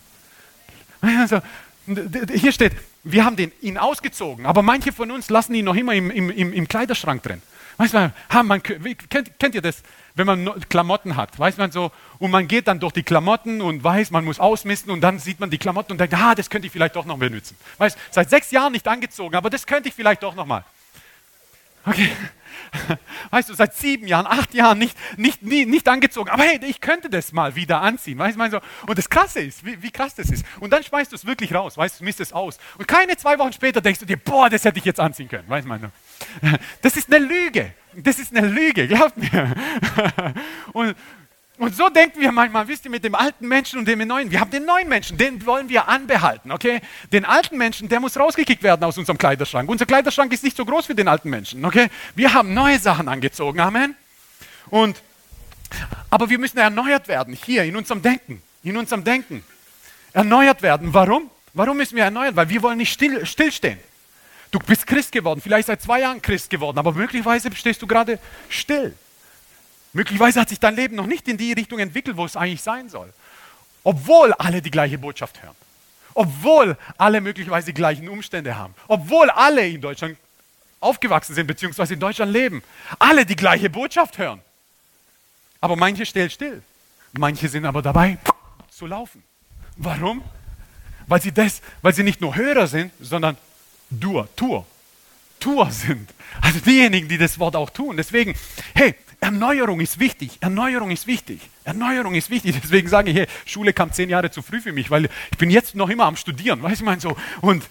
Also, 1.01 1.41
hier 1.87 2.53
steht, 2.53 2.73
wir 3.05 3.25
haben 3.25 3.37
den, 3.37 3.53
ihn 3.61 3.79
ausgezogen, 3.79 4.47
aber 4.47 4.63
manche 4.63 4.93
von 4.93 5.11
uns 5.11 5.31
lassen 5.31 5.55
ihn 5.55 5.65
noch 5.65 5.75
immer 5.75 5.95
im, 5.95 6.11
im, 6.11 6.53
im, 6.53 6.69
Kleiderschrank 6.69 7.23
drin. 7.23 7.43
Weißt 7.79 7.95
du, 7.95 8.13
man, 8.45 8.63
kennt, 8.63 9.39
kennt 9.39 9.55
ihr 9.55 9.63
das, 9.63 9.83
wenn 10.15 10.27
man 10.27 10.69
Klamotten 10.69 11.17
hat? 11.17 11.39
Weiß 11.39 11.57
man 11.57 11.73
so, 11.73 11.91
und 12.19 12.31
man 12.31 12.47
geht 12.47 12.69
dann 12.69 12.79
durch 12.79 12.93
die 12.93 13.03
Klamotten 13.03 13.63
und 13.63 13.83
weiß, 13.83 14.11
man 14.11 14.25
muss 14.25 14.39
ausmisten 14.39 14.93
und 14.93 15.01
dann 15.01 15.19
sieht 15.19 15.41
man 15.41 15.49
die 15.49 15.57
Klamotten 15.57 15.93
und 15.93 15.99
denkt, 15.99 16.15
ah, 16.15 16.35
das 16.35 16.51
könnte 16.51 16.67
ich 16.67 16.73
vielleicht 16.73 16.97
doch 16.97 17.07
noch 17.07 17.19
benutzen. 17.19 17.57
Weißt 17.79 17.97
seit 18.11 18.29
sechs 18.29 18.51
Jahren 18.51 18.73
nicht 18.73 18.87
angezogen, 18.87 19.35
aber 19.35 19.49
das 19.49 19.67
könnte 19.67 19.89
ich 19.89 19.95
vielleicht 19.95 20.23
doch 20.23 20.35
noch 20.35 20.47
mal. 20.47 20.65
Okay. 21.85 22.11
Weißt 23.31 23.49
du, 23.49 23.55
seit 23.55 23.75
sieben 23.75 24.07
Jahren, 24.07 24.27
acht 24.27 24.55
Jahren 24.55 24.79
nicht, 24.79 24.97
nicht, 25.17 25.43
nie, 25.43 25.67
nicht 25.67 25.89
angezogen. 25.89 26.31
Aber 26.31 26.43
hey, 26.43 26.61
ich 26.65 26.81
könnte 26.81 27.11
das 27.11 27.33
mal 27.33 27.55
wieder 27.57 27.81
anziehen. 27.81 28.19
Weißt 28.19 28.39
du, 28.39 28.51
so. 28.51 28.61
Und 28.87 28.99
das 28.99 29.09
Krasse 29.09 29.41
ist, 29.41 29.65
wie, 29.65 29.83
wie 29.83 29.91
krass 29.91 30.15
das 30.15 30.31
ist. 30.31 30.45
Und 30.61 30.73
dann 30.73 30.83
schmeißt 30.83 31.11
du 31.11 31.17
es 31.17 31.25
wirklich 31.25 31.55
raus, 31.55 31.77
weißt 31.77 32.01
du, 32.01 32.05
misst 32.05 32.21
es 32.21 32.33
aus. 32.33 32.59
Und 32.79 32.87
keine 32.87 33.17
zwei 33.17 33.39
Wochen 33.39 33.53
später 33.53 33.81
denkst 33.81 34.01
du 34.01 34.07
dir, 34.07 34.17
boah, 34.17 34.49
das 34.49 34.65
hätte 34.65 34.79
ich 34.79 34.85
jetzt 34.85 35.01
anziehen 35.01 35.29
können. 35.29 35.49
Weißt 35.49 35.67
du, 35.67 35.91
das 36.83 36.97
ist 36.97 37.13
eine 37.13 37.25
Lüge. 37.25 37.73
Das 37.95 38.19
ist 38.19 38.37
eine 38.37 38.47
Lüge, 38.47 38.87
glaubt 38.87 39.17
mir. 39.17 39.55
Und, 40.73 40.95
und 41.61 41.77
so 41.77 41.91
denken 41.91 42.23
wir 42.23 42.33
manchmal, 42.33 42.67
wisst 42.69 42.87
ihr, 42.87 42.91
mit 42.91 43.05
dem 43.05 43.15
alten 43.15 43.47
Menschen 43.47 43.79
und 43.79 43.87
dem 43.87 43.99
neuen. 44.09 44.31
Wir 44.31 44.41
haben 44.41 44.51
den 44.51 44.65
neuen 44.65 44.89
Menschen, 44.89 45.19
den 45.19 45.45
wollen 45.45 45.69
wir 45.69 45.89
anbehalten, 45.89 46.53
okay? 46.53 46.81
Den 47.13 47.27
alten 47.27 47.59
Menschen, 47.59 47.87
der 47.87 48.01
muss 48.01 48.17
rausgekickt 48.17 48.63
werden 48.63 48.83
aus 48.83 48.97
unserem 48.97 49.19
Kleiderschrank. 49.19 49.69
Unser 49.69 49.85
Kleiderschrank 49.85 50.33
ist 50.33 50.43
nicht 50.43 50.57
so 50.57 50.65
groß 50.65 50.89
wie 50.89 50.95
den 50.95 51.07
alten 51.07 51.29
Menschen, 51.29 51.63
okay? 51.67 51.91
Wir 52.15 52.33
haben 52.33 52.55
neue 52.55 52.79
Sachen 52.79 53.09
angezogen, 53.09 53.61
Amen. 53.61 53.95
Und, 54.71 55.03
aber 56.09 56.31
wir 56.31 56.39
müssen 56.39 56.57
erneuert 56.57 57.09
werden, 57.09 57.35
hier 57.35 57.65
in 57.65 57.77
unserem 57.77 58.01
Denken, 58.01 58.43
in 58.63 58.79
unserem 58.79 59.05
Denken. 59.05 59.45
Erneuert 60.15 60.63
werden. 60.63 60.95
Warum? 60.95 61.31
Warum 61.53 61.77
müssen 61.77 61.95
wir 61.95 62.05
erneuert? 62.05 62.37
Weil 62.37 62.49
wir 62.49 62.63
wollen 62.63 62.79
nicht 62.79 62.91
still, 62.95 63.27
stillstehen. 63.27 63.79
Du 64.51 64.61
bist 64.61 64.87
Christ 64.87 65.13
geworden, 65.13 65.43
vielleicht 65.43 65.67
seit 65.67 65.83
zwei 65.83 66.01
Jahren 66.01 66.23
Christ 66.23 66.49
geworden, 66.49 66.79
aber 66.79 66.93
möglicherweise 66.93 67.55
stehst 67.55 67.83
du 67.83 67.87
gerade 67.87 68.19
still. 68.49 68.95
Möglicherweise 69.93 70.41
hat 70.41 70.49
sich 70.49 70.61
dein 70.61 70.77
Leben 70.77 70.97
noch 70.97 71.07
nicht 71.07 71.27
in 71.29 71.37
die 71.37 71.53
Richtung 71.53 71.79
entwickelt, 71.79 72.17
wo 72.17 72.25
es 72.25 72.37
eigentlich 72.37 72.63
sein 72.63 72.89
soll. 72.89 73.13
Obwohl 73.83 74.33
alle 74.35 74.63
die 74.63 74.71
gleiche 74.71 74.99
Botschaft 74.99 75.43
hören. 75.43 75.57
Obwohl 76.15 76.77
alle 76.99 77.21
möglicherweise 77.21 77.67
die 77.67 77.75
gleichen 77.75 78.09
Umstände 78.09 78.57
haben. 78.57 78.75
Obwohl 78.89 79.31
alle 79.31 79.67
in 79.67 79.81
Deutschland 79.81 80.17
aufgewachsen 80.81 81.35
sind, 81.35 81.47
beziehungsweise 81.47 81.95
in 81.95 82.01
Deutschland 82.01 82.33
leben. 82.33 82.63
Alle 82.99 83.27
die 83.27 83.37
gleiche 83.37 83.71
Botschaft 83.71 84.19
hören. 84.19 84.41
Aber 85.61 85.77
manche 85.77 86.07
stellen 86.07 86.31
still. 86.31 86.63
Manche 87.13 87.49
sind 87.49 87.65
aber 87.65 87.83
dabei 87.83 88.19
zu 88.71 88.87
laufen. 88.87 89.23
Warum? 89.77 90.23
Weil 91.07 91.21
sie, 91.21 91.33
das, 91.33 91.61
weil 91.83 91.93
sie 91.93 92.03
nicht 92.03 92.21
nur 92.21 92.35
Hörer 92.37 92.67
sind, 92.67 92.93
sondern 93.01 93.37
Dur, 93.91 94.29
Tour, 94.37 94.65
Tour 95.41 95.71
sind. 95.71 96.09
Also 96.41 96.61
diejenigen, 96.61 97.09
die 97.09 97.19
das 97.19 97.39
Wort 97.39 97.57
auch 97.57 97.71
tun. 97.71 97.97
Deswegen, 97.97 98.35
hey, 98.75 98.95
Erneuerung 99.21 99.81
ist 99.81 100.01
wichtig. 100.01 100.39
Erneuerung 100.41 100.91
ist 100.91 101.07
wichtig. 101.07 101.41
Erneuerung 101.65 102.15
ist 102.15 102.31
wichtig. 102.31 102.57
Deswegen 102.63 102.89
sage 102.89 103.11
ich, 103.11 103.17
hey, 103.17 103.27
Schule 103.45 103.73
kam 103.73 103.93
zehn 103.93 104.09
Jahre 104.09 104.31
zu 104.31 104.43
früh 104.43 104.61
für 104.61 104.73
mich, 104.73 104.91
weil 104.91 105.09
ich 105.31 105.39
bin 105.39 105.51
jetzt 105.51 105.75
noch 105.75 105.89
immer 105.91 106.07
am 106.07 106.17
Studieren. 106.17 106.63
Weißt 106.63 106.81
du, 106.81 106.91
ich 106.91 107.01
so. 107.01 107.17
Und 107.41 107.63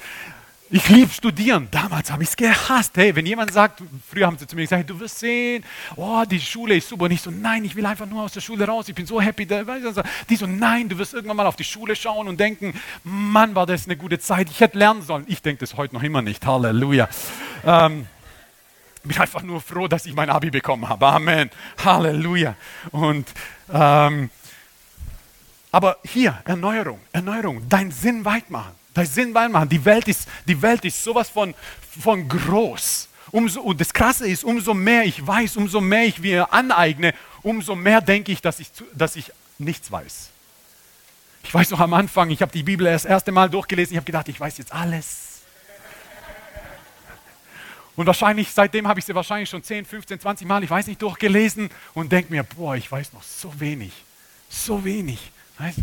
ich 0.72 0.88
liebe 0.88 1.12
Studieren. 1.12 1.68
Damals 1.72 2.12
habe 2.12 2.22
ich 2.22 2.30
es 2.30 2.36
gehasst. 2.36 2.96
Hey, 2.96 3.16
wenn 3.16 3.26
jemand 3.26 3.52
sagt, 3.52 3.82
früher 4.08 4.28
haben 4.28 4.38
sie 4.38 4.46
zu 4.46 4.56
mir 4.56 4.62
gesagt, 4.62 4.88
du 4.88 5.00
wirst 5.00 5.18
sehen, 5.18 5.64
oh, 5.96 6.24
die 6.30 6.40
Schule 6.40 6.76
ist 6.76 6.88
super. 6.88 7.06
Und 7.06 7.12
ich 7.12 7.22
so, 7.22 7.32
nein, 7.32 7.66
ich 7.66 7.76
will 7.76 7.88
einfach 7.88 8.06
nur 8.06 8.22
aus 8.22 8.34
der 8.34 8.42
Schule 8.42 8.66
raus. 8.68 8.88
Ich 8.88 8.94
bin 8.94 9.08
so 9.08 9.20
happy. 9.20 9.48
Die 9.48 10.36
so, 10.36 10.46
nein, 10.46 10.88
du 10.88 11.00
wirst 11.00 11.16
irgendwann 11.16 11.38
mal 11.38 11.48
auf 11.48 11.56
die 11.56 11.64
Schule 11.64 11.96
schauen 11.96 12.28
und 12.28 12.40
denken, 12.40 12.80
Mann, 13.04 13.56
war 13.56 13.66
das 13.66 13.86
eine 13.86 13.98
gute 13.98 14.20
Zeit. 14.20 14.50
Ich 14.52 14.60
hätte 14.60 14.78
lernen 14.78 15.02
sollen. 15.02 15.24
Ich 15.28 15.42
denke 15.42 15.62
das 15.62 15.76
heute 15.76 15.96
noch 15.96 16.04
immer 16.04 16.22
nicht. 16.22 16.46
Halleluja. 16.46 17.10
Ähm, 17.66 18.06
bin 19.04 19.18
einfach 19.18 19.42
nur 19.44 19.62
froh, 19.62 19.88
dass 19.88 20.06
ich 20.06 20.14
mein 20.14 20.30
Abi 20.30 20.50
bekommen 20.50 20.88
habe. 20.90 21.06
Amen. 21.08 21.50
Halleluja. 21.84 22.56
Und 22.92 23.28
ähm, 23.72 24.30
aber 25.72 25.98
hier 26.04 26.42
Erneuerung, 26.46 27.00
Erneuerung, 27.12 27.68
deinen 27.70 27.92
Sinn 27.92 28.26
weit 28.26 28.50
machen. 28.50 28.72
Dein 28.94 29.06
Sinn 29.06 29.34
weit 29.34 29.52
machen. 29.52 29.70
Die 29.70 29.84
Welt 29.86 30.08
ist, 30.08 30.28
die 30.46 30.60
Welt 30.62 30.84
ist 30.84 31.04
sowas 31.04 31.30
von, 31.30 31.54
von 32.02 32.28
groß. 32.28 33.08
Umso, 33.32 33.62
und 33.62 33.80
das 33.80 33.94
Krasse 33.94 34.28
ist, 34.28 34.44
umso 34.44 34.74
mehr 34.74 35.04
ich 35.04 35.26
weiß, 35.26 35.58
umso 35.58 35.80
mehr 35.80 36.06
ich 36.06 36.20
mir 36.20 36.52
aneigne, 36.52 37.14
umso 37.44 37.76
mehr 37.76 38.02
denke 38.02 38.32
ich, 38.32 38.42
dass 38.42 38.60
ich, 38.60 38.70
dass 38.94 39.16
ich 39.16 39.32
nichts 39.60 39.92
weiß. 39.92 40.30
Ich 41.44 41.54
weiß 41.54 41.70
noch 41.70 41.80
am 41.80 41.94
Anfang, 41.94 42.32
ich 42.32 42.42
habe 42.42 42.52
die 42.52 42.64
Bibel 42.64 42.86
das 42.86 43.06
erste 43.06 43.32
Mal 43.32 43.50
durchgelesen, 43.50 43.94
ich 43.94 43.98
habe 43.98 44.06
gedacht, 44.06 44.28
ich 44.30 44.40
weiß 44.40 44.58
jetzt 44.58 44.74
alles. 44.74 45.29
Und 48.00 48.06
wahrscheinlich, 48.06 48.54
seitdem 48.54 48.88
habe 48.88 49.02
ich 49.02 49.06
sie 49.06 49.14
wahrscheinlich 49.14 49.50
schon 49.50 49.62
10, 49.62 49.84
15, 49.84 50.22
20 50.22 50.48
Mal, 50.48 50.64
ich 50.64 50.70
weiß 50.70 50.88
nicht, 50.88 51.02
durchgelesen 51.02 51.70
und 51.94 52.10
denke 52.14 52.32
mir, 52.32 52.44
boah, 52.44 52.78
ich 52.78 52.90
weiß 52.90 53.12
noch 53.12 53.24
so 53.24 53.52
wenig. 53.60 53.92
So 54.50 54.86
wenig. 54.86 55.34
Weißt? 55.58 55.80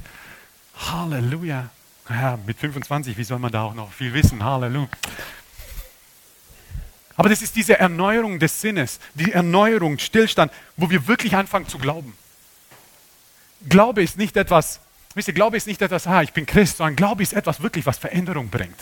Halleluja. 0.79 1.69
Ja, 2.09 2.39
mit 2.47 2.59
25, 2.59 3.19
wie 3.19 3.23
soll 3.23 3.39
man 3.39 3.53
da 3.53 3.65
auch 3.65 3.75
noch 3.75 3.93
viel 3.93 4.15
wissen? 4.15 4.43
Halleluja. 4.43 4.89
Aber 7.19 7.29
das 7.29 7.43
ist 7.43 7.55
diese 7.55 7.79
Erneuerung 7.79 8.39
des 8.39 8.63
Sinnes, 8.63 8.99
die 9.13 9.33
Erneuerung, 9.33 9.99
Stillstand, 9.99 10.51
wo 10.79 10.89
wir 10.89 11.07
wirklich 11.07 11.37
anfangen 11.37 11.69
zu 11.69 11.77
glauben. 11.77 12.17
Glaube 13.69 14.03
ist 14.03 14.17
nicht 14.17 14.39
etwas, 14.39 14.81
wisst 15.15 15.29
ihr, 15.29 15.35
Glaube 15.35 15.59
ist 15.59 15.67
nicht 15.67 15.83
etwas, 15.83 16.07
ah, 16.07 16.23
ich 16.23 16.33
bin 16.33 16.47
Christ, 16.47 16.79
sondern 16.79 16.97
Glaube 16.97 17.23
ist 17.23 17.35
etwas 17.35 17.61
wirklich, 17.61 17.85
was 17.85 17.99
Veränderung 17.99 18.49
bringt. 18.49 18.81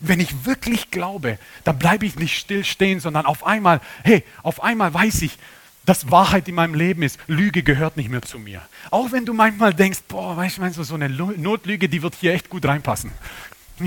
Wenn 0.00 0.20
ich 0.20 0.44
wirklich 0.44 0.90
glaube, 0.90 1.38
dann 1.64 1.78
bleibe 1.78 2.06
ich 2.06 2.16
nicht 2.16 2.38
still 2.38 2.64
stehen, 2.64 3.00
sondern 3.00 3.26
auf 3.26 3.44
einmal, 3.46 3.80
hey, 4.04 4.24
auf 4.42 4.62
einmal 4.62 4.92
weiß 4.92 5.22
ich, 5.22 5.38
dass 5.86 6.10
Wahrheit 6.10 6.46
in 6.48 6.54
meinem 6.54 6.74
Leben 6.74 7.02
ist. 7.02 7.18
Lüge 7.26 7.62
gehört 7.62 7.96
nicht 7.96 8.10
mehr 8.10 8.22
zu 8.22 8.38
mir. 8.38 8.62
Auch 8.90 9.12
wenn 9.12 9.24
du 9.24 9.32
manchmal 9.32 9.74
denkst, 9.74 10.00
boah, 10.08 10.36
weißt 10.36 10.58
du, 10.58 10.60
meinst 10.60 10.78
du, 10.78 10.84
so 10.84 10.94
eine 10.94 11.08
Notlüge, 11.08 11.88
die 11.88 12.02
wird 12.02 12.14
hier 12.14 12.32
echt 12.32 12.48
gut 12.48 12.64
reinpassen. 12.64 13.10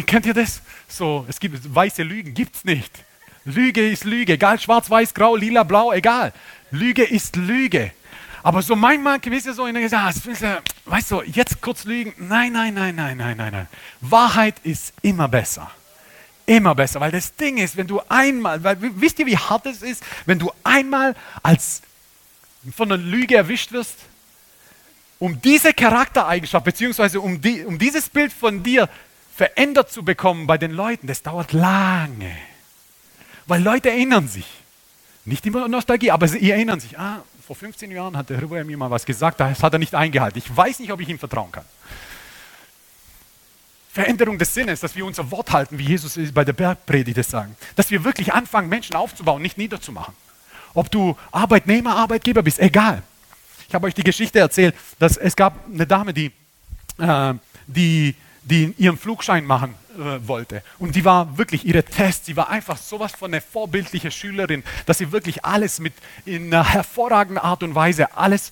Kennt 0.06 0.26
ihr 0.26 0.34
das? 0.34 0.62
So, 0.88 1.26
es 1.30 1.40
gibt 1.40 1.74
weiße 1.74 2.04
Lügen, 2.04 2.34
gibt's 2.34 2.66
nicht. 2.66 2.92
Lüge 3.46 3.88
ist 3.88 4.06
Lüge, 4.06 4.34
egal 4.34 4.60
schwarz, 4.60 4.90
weiß, 4.90 5.14
grau, 5.14 5.36
lila, 5.36 5.64
blau, 5.64 5.92
egal. 5.92 6.34
Lüge 6.72 7.04
ist 7.04 7.36
Lüge. 7.36 7.92
Aber 8.42 8.62
so 8.62 8.76
manchmal, 8.76 9.20
wisst 9.24 9.46
ihr, 9.46 9.54
so 9.54 9.66
in 9.66 9.74
der 9.74 9.84
Gesellschaft, 9.84 10.64
weißt 10.86 11.12
du, 11.12 11.22
jetzt 11.22 11.62
kurz 11.62 11.86
lügen. 11.86 12.14
Nein, 12.18 12.52
nein, 12.54 12.74
nein, 12.74 12.96
nein, 12.96 13.18
nein, 13.18 13.38
nein, 13.38 13.52
nein. 13.54 13.68
Wahrheit 14.02 14.56
ist 14.64 14.94
immer 15.02 15.28
besser 15.28 15.72
immer 16.46 16.76
besser. 16.76 17.00
Weil 17.00 17.12
das 17.12 17.36
Ding 17.36 17.58
ist, 17.58 17.78
wenn 17.78 17.88
du 17.88 18.02
einmal, 18.10 18.64
weil, 18.64 18.78
wisst 18.80 19.20
ihr, 19.20 19.26
wie 19.26 19.38
hart 19.38 19.66
es 19.66 19.82
ist, 19.82 20.04
wenn 20.26 20.40
du 20.40 20.52
einmal 20.64 21.16
als 21.42 21.82
von 22.76 22.92
einer 22.92 23.02
Lüge 23.02 23.36
erwischt 23.36 23.72
wirst? 23.72 23.96
Um 25.20 25.42
diese 25.42 25.74
Charaktereigenschaft, 25.74 26.66
beziehungsweise 26.66 27.22
um, 27.22 27.40
die, 27.40 27.64
um 27.64 27.80
dieses 27.80 28.10
Bild 28.10 28.34
von 28.34 28.62
dir 28.62 28.90
verändert 29.36 29.92
zu 29.92 30.04
bekommen 30.04 30.48
bei 30.48 30.58
den 30.58 30.72
Leuten, 30.72 31.08
das 31.08 31.24
dauert 31.24 31.54
lange. 31.54 32.36
Weil 33.46 33.62
Leute 33.62 33.90
erinnern 33.90 34.28
sich. 34.28 34.46
Nicht 35.26 35.46
immer 35.46 35.68
Nostalgie, 35.68 36.12
aber 36.12 36.28
sie 36.28 36.52
erinnern 36.52 36.80
sich. 36.80 37.00
Ah, 37.00 37.24
vor 37.46 37.56
15 37.56 37.92
Jahren 37.92 38.18
hat 38.18 38.30
der 38.30 38.40
Herr 38.40 38.64
mir 38.64 38.78
mal 38.78 38.92
was 38.92 39.06
gesagt, 39.06 39.40
das 39.40 39.64
hat 39.64 39.74
er 39.74 39.80
nicht 39.80 39.96
eingehalten. 39.96 40.38
Ich 40.38 40.56
weiß 40.56 40.80
nicht, 40.80 40.92
ob 40.92 41.00
ich 41.00 41.10
ihm 41.10 41.20
vertrauen 41.20 41.52
kann. 41.52 41.66
Veränderung 43.94 44.40
des 44.40 44.52
Sinnes, 44.52 44.80
dass 44.80 44.96
wir 44.96 45.06
unser 45.06 45.30
Wort 45.30 45.52
halten, 45.52 45.78
wie 45.78 45.84
Jesus 45.84 46.18
bei 46.34 46.44
der 46.44 46.54
Bergpredigt 46.54 47.16
es 47.20 47.30
sagen. 47.30 47.56
Dass 47.76 47.92
wir 47.92 48.04
wirklich 48.04 48.34
anfangen, 48.34 48.68
Menschen 48.68 48.96
aufzubauen, 48.96 49.40
nicht 49.40 49.60
niederzumachen. 49.60 50.16
Ob 50.74 50.90
du 50.90 51.16
Arbeitnehmer, 51.32 51.96
Arbeitgeber 51.96 52.42
bist, 52.42 52.58
egal. 52.58 53.04
Ich 53.68 53.76
habe 53.76 53.86
euch 53.86 53.94
die 53.94 54.04
Geschichte 54.04 54.40
erzählt, 54.40 54.74
dass 54.98 55.16
es 55.16 55.36
gab 55.36 55.60
eine 55.72 55.86
Dame, 55.86 56.12
die, 56.12 56.32
äh, 56.98 57.36
die, 57.68 58.16
die 58.42 58.74
ihren 58.80 58.98
Flugschein 58.98 59.46
machen 59.46 59.76
äh, 59.96 60.28
wollte. 60.28 60.64
Und 60.80 60.96
die 60.96 61.06
war 61.06 61.38
wirklich 61.38 61.64
ihre 61.64 61.84
Tests, 61.84 62.26
sie 62.26 62.36
war 62.36 62.50
einfach 62.50 62.78
sowas 62.78 63.12
von 63.12 63.32
eine 63.32 63.42
vorbildliche 63.42 64.10
Schülerin, 64.10 64.64
dass 64.88 64.98
sie 64.98 65.12
wirklich 65.12 65.46
alles 65.46 65.80
mit 65.80 65.94
in 66.26 66.52
einer 66.52 66.68
hervorragenden 66.68 67.44
Art 67.44 67.62
und 67.62 67.76
Weise 67.76 68.18
alles 68.18 68.52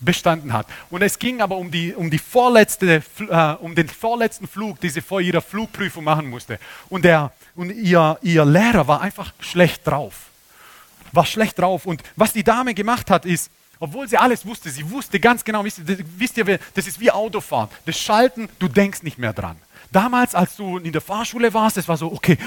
bestanden 0.00 0.52
hat. 0.52 0.66
Und 0.90 1.02
es 1.02 1.18
ging 1.18 1.40
aber 1.40 1.56
um, 1.56 1.70
die, 1.70 1.94
um, 1.94 2.10
die 2.10 2.18
vorletzte, 2.18 3.02
äh, 3.18 3.52
um 3.62 3.74
den 3.74 3.88
vorletzten 3.88 4.48
Flug, 4.48 4.80
den 4.80 4.90
sie 4.90 5.00
vor 5.00 5.20
ihrer 5.20 5.42
Flugprüfung 5.42 6.04
machen 6.04 6.28
musste. 6.28 6.58
Und, 6.88 7.04
der, 7.04 7.32
und 7.54 7.70
ihr, 7.70 8.18
ihr 8.22 8.44
Lehrer 8.44 8.88
war 8.88 9.00
einfach 9.00 9.32
schlecht 9.40 9.86
drauf. 9.86 10.14
War 11.12 11.26
schlecht 11.26 11.58
drauf. 11.58 11.86
Und 11.86 12.02
was 12.16 12.32
die 12.32 12.44
Dame 12.44 12.74
gemacht 12.74 13.10
hat, 13.10 13.26
ist, 13.26 13.50
obwohl 13.78 14.08
sie 14.08 14.18
alles 14.18 14.44
wusste, 14.44 14.70
sie 14.70 14.88
wusste 14.90 15.18
ganz 15.18 15.42
genau, 15.42 15.64
wisst 15.64 15.78
ihr, 15.78 15.98
wisst 16.18 16.36
ihr 16.36 16.58
das 16.74 16.86
ist 16.86 17.00
wie 17.00 17.10
Autofahren. 17.10 17.70
Das 17.86 17.98
Schalten, 17.98 18.48
du 18.58 18.68
denkst 18.68 19.02
nicht 19.02 19.18
mehr 19.18 19.32
dran. 19.32 19.56
Damals, 19.90 20.34
als 20.34 20.56
du 20.56 20.78
in 20.78 20.92
der 20.92 21.00
Fahrschule 21.00 21.52
warst, 21.52 21.76
es 21.76 21.88
war 21.88 21.96
so, 21.96 22.12
okay, 22.12 22.38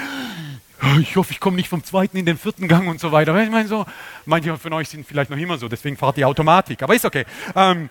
ich 1.00 1.16
hoffe, 1.16 1.32
ich 1.32 1.40
komme 1.40 1.56
nicht 1.56 1.68
vom 1.68 1.82
zweiten 1.84 2.16
in 2.16 2.26
den 2.26 2.38
vierten 2.38 2.68
Gang 2.68 2.88
und 2.88 3.00
so 3.00 3.12
weiter. 3.12 3.36
Ich 3.42 3.50
meine 3.50 3.68
so, 3.68 3.86
manche 4.26 4.56
von 4.56 4.72
euch 4.72 4.88
sind 4.88 5.06
vielleicht 5.06 5.30
noch 5.30 5.38
immer 5.38 5.58
so, 5.58 5.68
deswegen 5.68 5.96
fahrt 5.96 6.18
ihr 6.18 6.28
Automatik, 6.28 6.82
aber 6.82 6.94
ist 6.94 7.04
okay. 7.04 7.24
Ähm, 7.54 7.88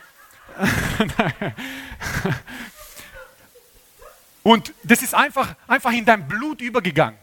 und 4.43 4.73
das 4.83 5.01
ist 5.01 5.15
einfach, 5.15 5.55
einfach 5.67 5.91
in 5.91 6.05
dein 6.05 6.27
Blut 6.27 6.61
übergegangen. 6.61 7.17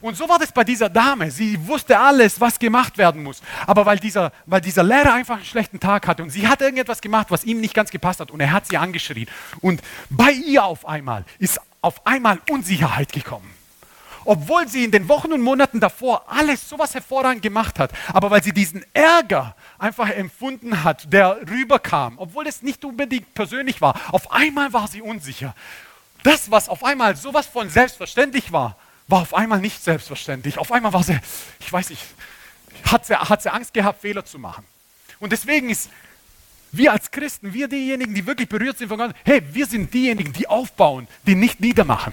Und 0.00 0.16
so 0.16 0.26
war 0.30 0.38
das 0.38 0.50
bei 0.50 0.64
dieser 0.64 0.88
Dame. 0.88 1.30
Sie 1.30 1.66
wusste 1.66 1.98
alles, 1.98 2.40
was 2.40 2.58
gemacht 2.58 2.96
werden 2.96 3.22
muss. 3.22 3.42
Aber 3.66 3.84
weil 3.84 3.98
dieser, 3.98 4.32
weil 4.46 4.62
dieser 4.62 4.82
Lehrer 4.82 5.12
einfach 5.12 5.36
einen 5.36 5.44
schlechten 5.44 5.78
Tag 5.78 6.08
hatte 6.08 6.22
und 6.22 6.30
sie 6.30 6.48
hat 6.48 6.62
irgendetwas 6.62 7.02
gemacht, 7.02 7.26
was 7.28 7.44
ihm 7.44 7.60
nicht 7.60 7.74
ganz 7.74 7.90
gepasst 7.90 8.20
hat 8.20 8.30
und 8.30 8.40
er 8.40 8.50
hat 8.50 8.66
sie 8.66 8.78
angeschrien. 8.78 9.28
Und 9.60 9.82
bei 10.08 10.32
ihr 10.32 10.64
auf 10.64 10.86
einmal 10.86 11.26
ist 11.38 11.60
auf 11.82 12.06
einmal 12.06 12.40
Unsicherheit 12.48 13.12
gekommen 13.12 13.59
obwohl 14.24 14.68
sie 14.68 14.84
in 14.84 14.90
den 14.90 15.08
Wochen 15.08 15.32
und 15.32 15.40
Monaten 15.40 15.80
davor 15.80 16.24
alles 16.28 16.68
sowas 16.68 16.94
hervorragend 16.94 17.42
gemacht 17.42 17.78
hat, 17.78 17.92
aber 18.08 18.30
weil 18.30 18.42
sie 18.42 18.52
diesen 18.52 18.84
Ärger 18.92 19.54
einfach 19.78 20.10
empfunden 20.10 20.84
hat, 20.84 21.12
der 21.12 21.40
rüberkam, 21.48 22.14
obwohl 22.18 22.46
es 22.46 22.62
nicht 22.62 22.84
unbedingt 22.84 23.34
persönlich 23.34 23.80
war, 23.80 23.98
auf 24.12 24.32
einmal 24.32 24.72
war 24.72 24.88
sie 24.88 25.02
unsicher. 25.02 25.54
Das, 26.22 26.50
was 26.50 26.68
auf 26.68 26.84
einmal 26.84 27.16
sowas 27.16 27.46
von 27.46 27.70
selbstverständlich 27.70 28.52
war, 28.52 28.76
war 29.08 29.22
auf 29.22 29.34
einmal 29.34 29.60
nicht 29.60 29.82
selbstverständlich. 29.82 30.58
Auf 30.58 30.70
einmal 30.70 30.92
war 30.92 31.02
sie, 31.02 31.18
ich 31.58 31.72
weiß 31.72 31.90
nicht, 31.90 32.02
hat 32.84 33.06
sie, 33.06 33.16
hat 33.16 33.42
sie 33.42 33.52
Angst 33.52 33.74
gehabt, 33.74 34.00
Fehler 34.00 34.24
zu 34.24 34.38
machen. 34.38 34.64
Und 35.18 35.32
deswegen 35.32 35.70
ist 35.70 35.90
wir 36.72 36.92
als 36.92 37.10
Christen, 37.10 37.52
wir 37.52 37.68
diejenigen, 37.68 38.14
die 38.14 38.26
wirklich 38.26 38.48
berührt 38.48 38.78
sind 38.78 38.88
von 38.88 38.98
Gott, 38.98 39.14
hey, 39.24 39.42
wir 39.52 39.66
sind 39.66 39.92
diejenigen, 39.92 40.32
die 40.32 40.46
aufbauen, 40.46 41.08
die 41.26 41.34
nicht 41.34 41.60
niedermachen. 41.60 42.12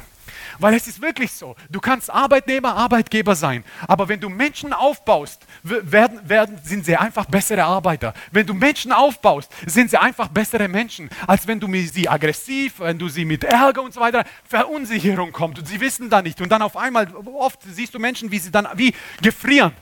Weil 0.60 0.74
es 0.74 0.88
ist 0.88 1.02
wirklich 1.02 1.32
so, 1.32 1.56
du 1.70 1.80
kannst 1.80 2.10
Arbeitnehmer, 2.10 2.76
Arbeitgeber 2.76 3.36
sein, 3.36 3.64
aber 3.88 4.08
wenn 4.08 4.20
du 4.20 4.30
Menschen 4.30 4.74
aufbaust, 4.74 5.46
werden, 5.64 6.20
werden, 6.28 6.60
sind 6.64 6.86
sie 6.86 6.96
einfach 6.96 7.26
bessere 7.26 7.64
Arbeiter. 7.64 8.14
Wenn 8.32 8.48
du 8.48 8.54
Menschen 8.54 8.92
aufbaust, 8.92 9.52
sind 9.66 9.90
sie 9.90 9.98
einfach 9.98 10.30
bessere 10.30 10.68
Menschen, 10.68 11.10
als 11.28 11.48
wenn 11.48 11.60
du 11.60 11.68
sie 11.88 12.10
aggressiv, 12.10 12.80
wenn 12.80 12.98
du 12.98 13.08
sie 13.10 13.26
mit 13.26 13.44
Ärger 13.44 13.84
und 13.84 13.94
so 13.94 14.00
weiter, 14.00 14.24
Verunsicherung 14.48 15.32
kommt 15.32 15.60
und 15.60 15.68
sie 15.68 15.80
wissen 15.80 16.10
da 16.10 16.22
nicht. 16.22 16.42
Und 16.42 16.52
dann 16.52 16.62
auf 16.62 16.76
einmal, 16.76 17.08
oft 17.26 17.60
siehst 17.64 17.94
du 17.94 18.00
Menschen, 18.00 18.32
wie 18.32 18.40
sie 18.40 18.52
dann 18.52 18.68
wie 18.76 18.94
gefrieren, 19.22 19.74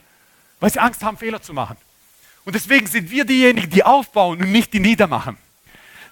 weil 0.59 0.71
sie 0.71 0.79
Angst 0.79 1.03
haben, 1.03 1.17
Fehler 1.17 1.41
zu 1.41 1.53
machen. 1.53 1.77
Und 2.43 2.53
deswegen 2.53 2.85
sind 2.87 3.09
wir 3.09 3.25
diejenigen, 3.25 3.69
die 3.69 3.83
aufbauen 3.83 4.41
und 4.41 4.51
nicht 4.51 4.73
die 4.73 4.79
niedermachen 4.79 5.37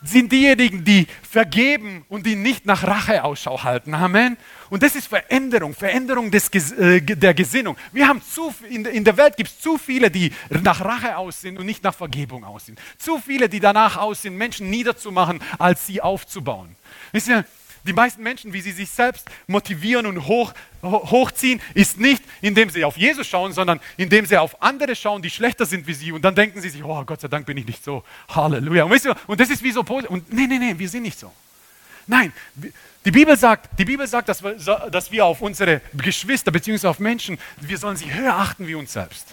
sind 0.04 0.32
diejenigen, 0.32 0.84
die 0.84 1.08
vergeben 1.30 2.06
und 2.10 2.26
die 2.26 2.36
nicht 2.36 2.66
nach 2.66 2.84
Rache 2.84 3.24
Ausschau 3.24 3.64
halten. 3.64 3.94
Amen. 3.94 4.38
Und 4.70 4.84
das 4.84 4.96
ist 4.96 5.08
Veränderung, 5.08 5.74
Veränderung 5.74 6.30
des, 6.30 6.50
äh, 6.74 7.02
der 7.02 7.34
Gesinnung. 7.34 7.78
Wir 7.92 8.08
haben 8.08 8.22
zu, 8.22 8.54
in, 8.70 8.86
in 8.86 9.04
der 9.04 9.18
Welt 9.18 9.38
gibt 9.38 9.50
es 9.50 9.60
zu 9.60 9.78
viele, 9.78 10.12
die 10.12 10.34
nach 10.50 10.84
Rache 10.84 11.18
aussehen 11.18 11.58
und 11.58 11.66
nicht 11.66 11.84
nach 11.84 11.96
Vergebung 11.96 12.44
aussehen. 12.44 12.78
Zu 12.98 13.20
viele, 13.20 13.48
die 13.48 13.60
danach 13.60 13.98
aussehen, 13.98 14.36
Menschen 14.36 14.70
niederzumachen, 14.70 15.42
als 15.58 15.88
sie 15.88 16.02
aufzubauen. 16.02 16.76
Wisst 17.12 17.30
ihr, 17.30 17.46
Die 17.86 17.92
meisten 17.92 18.24
Menschen, 18.24 18.54
wie 18.54 18.62
sie 18.62 18.72
sich 18.72 18.90
selbst 18.90 19.30
motivieren 19.46 20.06
und 20.06 20.26
hoch, 20.26 20.54
hochziehen, 20.82 21.62
ist 21.74 22.00
nicht, 22.00 22.24
indem 22.42 22.70
sie 22.70 22.86
auf 22.86 22.96
Jesus 22.96 23.28
schauen, 23.28 23.52
sondern 23.52 23.82
indem 23.98 24.26
sie 24.26 24.38
auf 24.38 24.62
andere 24.62 24.96
schauen, 24.96 25.22
die 25.22 25.30
schlechter 25.30 25.66
sind 25.66 25.86
wie 25.86 25.94
sie. 25.94 26.14
Und 26.14 26.22
dann 26.24 26.34
denken 26.34 26.62
sie 26.62 26.70
sich, 26.70 26.82
oh 26.82 27.04
Gott 27.04 27.20
sei 27.20 27.28
Dank 27.28 27.46
bin 27.46 27.58
ich 27.58 27.66
nicht 27.66 27.84
so. 27.84 28.06
Halleluja. 28.30 28.86
Und, 28.86 29.04
du, 29.04 29.14
und 29.28 29.40
das 29.40 29.50
ist 29.50 29.64
wie 29.64 29.72
so 29.72 29.82
Und 29.82 30.32
nee, 30.32 30.48
nee, 30.48 30.60
nee, 30.60 30.76
wir 30.78 30.88
sind 30.88 31.04
nicht 31.04 31.20
so. 31.20 31.32
Nein, 32.08 32.32
die 33.06 33.12
Bibel 33.12 33.36
sagt, 33.38 33.78
die 33.78 33.86
Bibel 33.86 34.08
sagt 34.08 34.30
dass, 34.30 34.44
wir, 34.44 34.54
dass 34.56 35.12
wir 35.12 35.26
auf 35.26 35.42
unsere 35.42 35.82
Geschwister 35.94 36.52
bzw. 36.52 36.88
auf 36.88 37.00
Menschen, 37.00 37.38
wir 37.60 37.78
sollen 37.78 37.98
sie 37.98 38.14
höher 38.14 38.34
achten 38.34 38.66
wie 38.66 38.76
uns 38.76 38.94
selbst. 38.94 39.28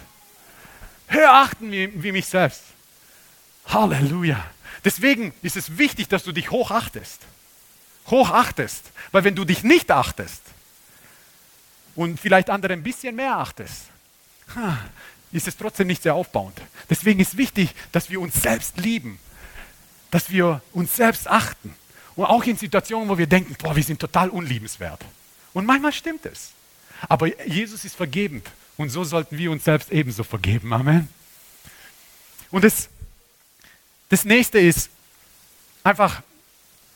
Höher 1.07 1.31
achten 1.31 1.71
wie, 1.71 2.03
wie 2.03 2.11
mich 2.11 2.25
selbst. 2.25 2.63
Halleluja. 3.67 4.43
Deswegen 4.83 5.33
ist 5.41 5.55
es 5.55 5.77
wichtig, 5.77 6.09
dass 6.09 6.23
du 6.23 6.33
dich 6.33 6.51
hochachtest 6.51 7.21
hochachtest. 8.11 8.91
Weil 9.11 9.23
wenn 9.23 9.35
du 9.35 9.45
dich 9.45 9.63
nicht 9.63 9.89
achtest 9.89 10.41
und 11.95 12.19
vielleicht 12.19 12.49
andere 12.49 12.73
ein 12.73 12.83
bisschen 12.83 13.15
mehr 13.15 13.37
achtest, 13.37 13.85
ist 15.31 15.47
es 15.47 15.57
trotzdem 15.57 15.87
nicht 15.87 16.03
sehr 16.03 16.13
aufbauend. 16.13 16.61
Deswegen 16.89 17.19
ist 17.19 17.37
wichtig, 17.37 17.73
dass 17.91 18.09
wir 18.09 18.19
uns 18.19 18.41
selbst 18.41 18.77
lieben, 18.77 19.19
dass 20.11 20.29
wir 20.29 20.61
uns 20.73 20.95
selbst 20.95 21.27
achten. 21.27 21.73
Und 22.15 22.25
auch 22.25 22.43
in 22.43 22.57
Situationen, 22.57 23.07
wo 23.07 23.17
wir 23.17 23.27
denken, 23.27 23.55
boah, 23.57 23.75
wir 23.75 23.83
sind 23.83 23.99
total 23.99 24.29
unliebenswert. 24.29 25.03
Und 25.53 25.65
manchmal 25.65 25.93
stimmt 25.93 26.25
es. 26.25 26.51
Aber 27.07 27.27
Jesus 27.47 27.85
ist 27.85 27.95
vergebend. 27.95 28.47
Und 28.77 28.89
so 28.89 29.03
sollten 29.03 29.37
wir 29.37 29.51
uns 29.51 29.63
selbst 29.63 29.91
ebenso 29.91 30.23
vergeben. 30.23 30.73
Amen. 30.73 31.07
Und 32.51 32.63
das, 32.63 32.89
das 34.09 34.25
nächste 34.25 34.59
ist 34.59 34.89
einfach 35.83 36.21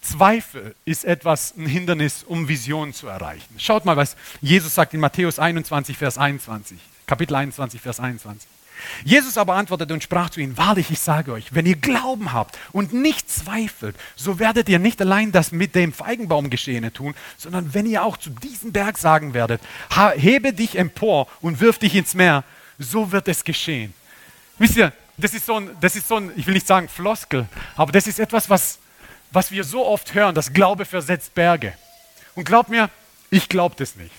Zweifel 0.06 0.76
ist 0.86 1.04
etwas, 1.04 1.56
ein 1.58 1.66
Hindernis, 1.66 2.24
um 2.24 2.48
Visionen 2.48 2.94
zu 2.94 3.08
erreichen. 3.08 3.56
Schaut 3.58 3.86
mal, 3.86 3.98
was 3.98 4.16
Jesus 4.42 4.76
sagt 4.76 4.94
in 4.94 5.00
Matthäus 5.00 5.40
21, 5.40 5.98
Vers 5.98 6.18
21. 6.18 6.78
Kapitel 7.08 7.36
21, 7.36 7.82
Vers 7.82 8.00
21. 8.00 8.48
Jesus 9.04 9.38
aber 9.38 9.56
antwortete 9.56 9.94
und 9.94 10.04
sprach 10.04 10.30
zu 10.30 10.42
ihnen, 10.42 10.58
wahrlich, 10.58 10.92
ich 10.92 11.00
sage 11.00 11.32
euch, 11.32 11.54
wenn 11.56 11.66
ihr 11.66 11.78
Glauben 11.78 12.34
habt 12.34 12.58
und 12.72 12.94
nicht 12.94 13.30
zweifelt, 13.32 13.96
so 14.16 14.38
werdet 14.38 14.70
ihr 14.70 14.80
nicht 14.80 15.02
allein 15.02 15.32
das 15.32 15.52
mit 15.52 15.76
dem 15.76 15.94
Feigenbaum 15.94 16.50
geschehene 16.50 16.92
tun, 16.94 17.16
sondern 17.38 17.74
wenn 17.74 17.86
ihr 17.86 18.04
auch 18.04 18.18
zu 18.18 18.30
diesem 18.30 18.74
Berg 18.74 18.98
sagen 18.98 19.34
werdet, 19.34 19.62
hebe 20.16 20.54
dich 20.54 20.78
empor 20.78 21.28
und 21.42 21.62
wirf 21.62 21.80
dich 21.80 21.96
ins 21.96 22.14
Meer, 22.14 22.44
so 22.78 23.12
wird 23.12 23.28
es 23.28 23.44
geschehen. 23.44 23.94
Wisst 24.60 24.76
ihr, 24.78 24.92
das 25.18 25.34
ist 25.34 25.46
so 25.46 25.56
ein, 25.56 25.70
das 25.80 25.96
ist 25.96 26.08
so 26.08 26.18
ein 26.18 26.32
ich 26.36 26.46
will 26.46 26.54
nicht 26.54 26.68
sagen 26.68 26.90
Floskel, 26.90 27.48
aber 27.76 27.92
das 27.92 28.08
ist 28.08 28.20
etwas, 28.20 28.50
was 28.50 28.80
was 29.36 29.52
wir 29.52 29.64
so 29.64 29.86
oft 29.86 30.14
hören, 30.14 30.34
dass 30.34 30.54
Glaube 30.54 30.86
versetzt 30.86 31.36
Berge. 31.36 31.74
Und 32.36 32.46
glaub 32.46 32.70
mir, 32.70 32.90
ich 33.30 33.50
glaube 33.50 33.76
das 33.78 33.96
nicht. 33.96 34.12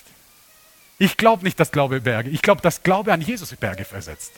Ich 0.99 1.17
glaube 1.17 1.43
nicht, 1.43 1.59
dass 1.59 1.71
Glaube 1.71 2.01
Berge. 2.01 2.29
Ich 2.29 2.41
glaube, 2.41 2.61
dass 2.61 2.83
Glaube 2.83 3.11
an 3.13 3.21
Jesus 3.21 3.55
Berge 3.55 3.85
versetzt. 3.85 4.31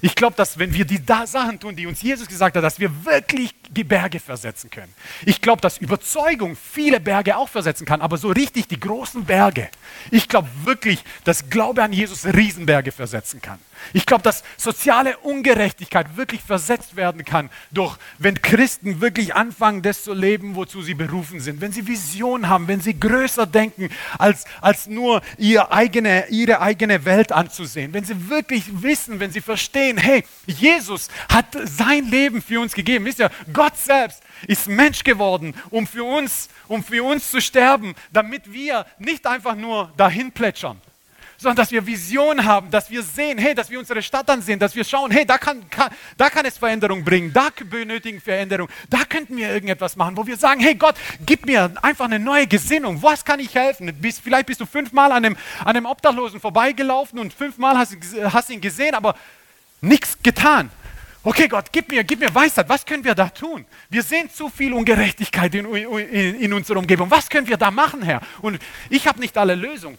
Ich 0.00 0.16
glaube, 0.16 0.34
dass 0.34 0.58
wenn 0.58 0.74
wir 0.74 0.84
die 0.84 1.00
Sachen 1.26 1.60
tun, 1.60 1.76
die 1.76 1.86
uns 1.86 2.02
Jesus 2.02 2.26
gesagt 2.26 2.56
hat, 2.56 2.64
dass 2.64 2.80
wir 2.80 3.04
wirklich 3.04 3.54
die 3.70 3.84
Berge 3.84 4.18
versetzen 4.18 4.68
können. 4.68 4.92
Ich 5.24 5.40
glaube, 5.40 5.60
dass 5.60 5.78
Überzeugung 5.78 6.56
viele 6.56 6.98
Berge 6.98 7.36
auch 7.36 7.48
versetzen 7.48 7.86
kann, 7.86 8.00
aber 8.00 8.16
so 8.16 8.28
richtig 8.28 8.66
die 8.66 8.80
großen 8.80 9.24
Berge. 9.24 9.68
Ich 10.10 10.28
glaube 10.28 10.48
wirklich, 10.64 11.04
dass 11.22 11.50
Glaube 11.50 11.84
an 11.84 11.92
Jesus 11.92 12.24
Riesenberge 12.24 12.90
versetzen 12.90 13.40
kann. 13.40 13.60
Ich 13.92 14.06
glaube, 14.06 14.22
dass 14.22 14.42
soziale 14.56 15.18
Ungerechtigkeit 15.18 16.16
wirklich 16.16 16.42
versetzt 16.42 16.96
werden 16.96 17.24
kann, 17.24 17.50
durch, 17.70 17.96
wenn 18.18 18.40
Christen 18.40 19.00
wirklich 19.00 19.34
anfangen, 19.34 19.82
das 19.82 20.04
zu 20.04 20.12
leben, 20.12 20.54
wozu 20.54 20.82
sie 20.82 20.94
berufen 20.94 21.40
sind. 21.40 21.60
Wenn 21.60 21.72
sie 21.72 21.86
Vision 21.86 22.48
haben, 22.48 22.68
wenn 22.68 22.80
sie 22.80 22.98
größer 22.98 23.46
denken, 23.46 23.90
als, 24.18 24.44
als 24.60 24.86
nur 24.86 25.22
ihr 25.38 25.72
eigene, 25.72 26.28
ihre 26.28 26.60
eigene 26.60 27.04
Welt 27.04 27.32
anzusehen. 27.32 27.92
Wenn 27.92 28.04
sie 28.04 28.28
wirklich 28.28 28.64
wissen, 28.82 29.20
wenn 29.20 29.30
sie 29.30 29.40
verstehen, 29.40 29.98
hey, 29.98 30.24
Jesus 30.46 31.08
hat 31.28 31.46
sein 31.64 32.06
Leben 32.06 32.42
für 32.42 32.60
uns 32.60 32.74
gegeben. 32.74 33.04
Wisst 33.04 33.20
ihr, 33.20 33.30
Gott 33.52 33.76
selbst 33.76 34.22
ist 34.46 34.68
Mensch 34.68 35.04
geworden, 35.04 35.54
um 35.70 35.86
für 35.86 36.04
uns, 36.04 36.48
um 36.68 36.82
für 36.82 37.04
uns 37.04 37.30
zu 37.30 37.40
sterben, 37.40 37.94
damit 38.12 38.52
wir 38.52 38.86
nicht 38.98 39.26
einfach 39.26 39.54
nur 39.54 39.92
dahin 39.96 40.32
plätschern 40.32 40.80
sondern 41.42 41.56
dass 41.56 41.72
wir 41.72 41.84
Vision 41.84 42.44
haben, 42.44 42.70
dass 42.70 42.88
wir 42.88 43.02
sehen, 43.02 43.36
hey, 43.36 43.54
dass 43.54 43.68
wir 43.68 43.78
unsere 43.78 44.00
Stadt 44.00 44.30
ansehen, 44.30 44.58
dass 44.58 44.74
wir 44.76 44.84
schauen, 44.84 45.10
hey, 45.10 45.26
da 45.26 45.38
kann, 45.38 45.68
kann, 45.68 45.90
da 46.16 46.30
kann 46.30 46.46
es 46.46 46.56
Veränderung 46.56 47.04
bringen, 47.04 47.32
da 47.32 47.48
benötigen 47.64 48.20
Veränderung, 48.20 48.68
da 48.88 49.04
könnten 49.04 49.36
wir 49.36 49.52
irgendetwas 49.52 49.96
machen, 49.96 50.16
wo 50.16 50.26
wir 50.26 50.36
sagen, 50.36 50.60
hey 50.60 50.76
Gott, 50.76 50.94
gib 51.26 51.44
mir 51.44 51.72
einfach 51.82 52.04
eine 52.04 52.20
neue 52.20 52.46
Gesinnung, 52.46 53.02
was 53.02 53.24
kann 53.24 53.40
ich 53.40 53.54
helfen? 53.54 53.92
Bis, 54.00 54.20
vielleicht 54.20 54.46
bist 54.46 54.60
du 54.60 54.66
fünfmal 54.66 55.10
an 55.10 55.24
einem, 55.24 55.36
an 55.60 55.76
einem 55.76 55.86
Obdachlosen 55.86 56.40
vorbeigelaufen 56.40 57.18
und 57.18 57.34
fünfmal 57.34 57.76
hast, 57.76 57.96
hast 58.24 58.50
ihn 58.50 58.60
gesehen, 58.60 58.94
aber 58.94 59.16
nichts 59.80 60.16
getan. 60.22 60.70
Okay, 61.24 61.48
Gott, 61.48 61.66
gib 61.70 61.88
mir, 61.88 62.02
gib 62.02 62.20
mir 62.20 62.34
Weisheit. 62.34 62.68
Was 62.68 62.84
können 62.84 63.04
wir 63.04 63.14
da 63.14 63.28
tun? 63.28 63.64
Wir 63.88 64.02
sehen 64.02 64.28
zu 64.28 64.48
viel 64.48 64.72
Ungerechtigkeit 64.72 65.54
in, 65.54 65.66
in, 65.66 66.40
in 66.40 66.52
unserer 66.52 66.78
Umgebung. 66.78 67.10
Was 67.10 67.28
können 67.28 67.46
wir 67.46 67.56
da 67.56 67.70
machen, 67.70 68.02
Herr? 68.02 68.20
Und 68.40 68.60
ich 68.90 69.06
habe 69.06 69.20
nicht 69.20 69.38
alle 69.38 69.54
Lösungen. 69.54 69.96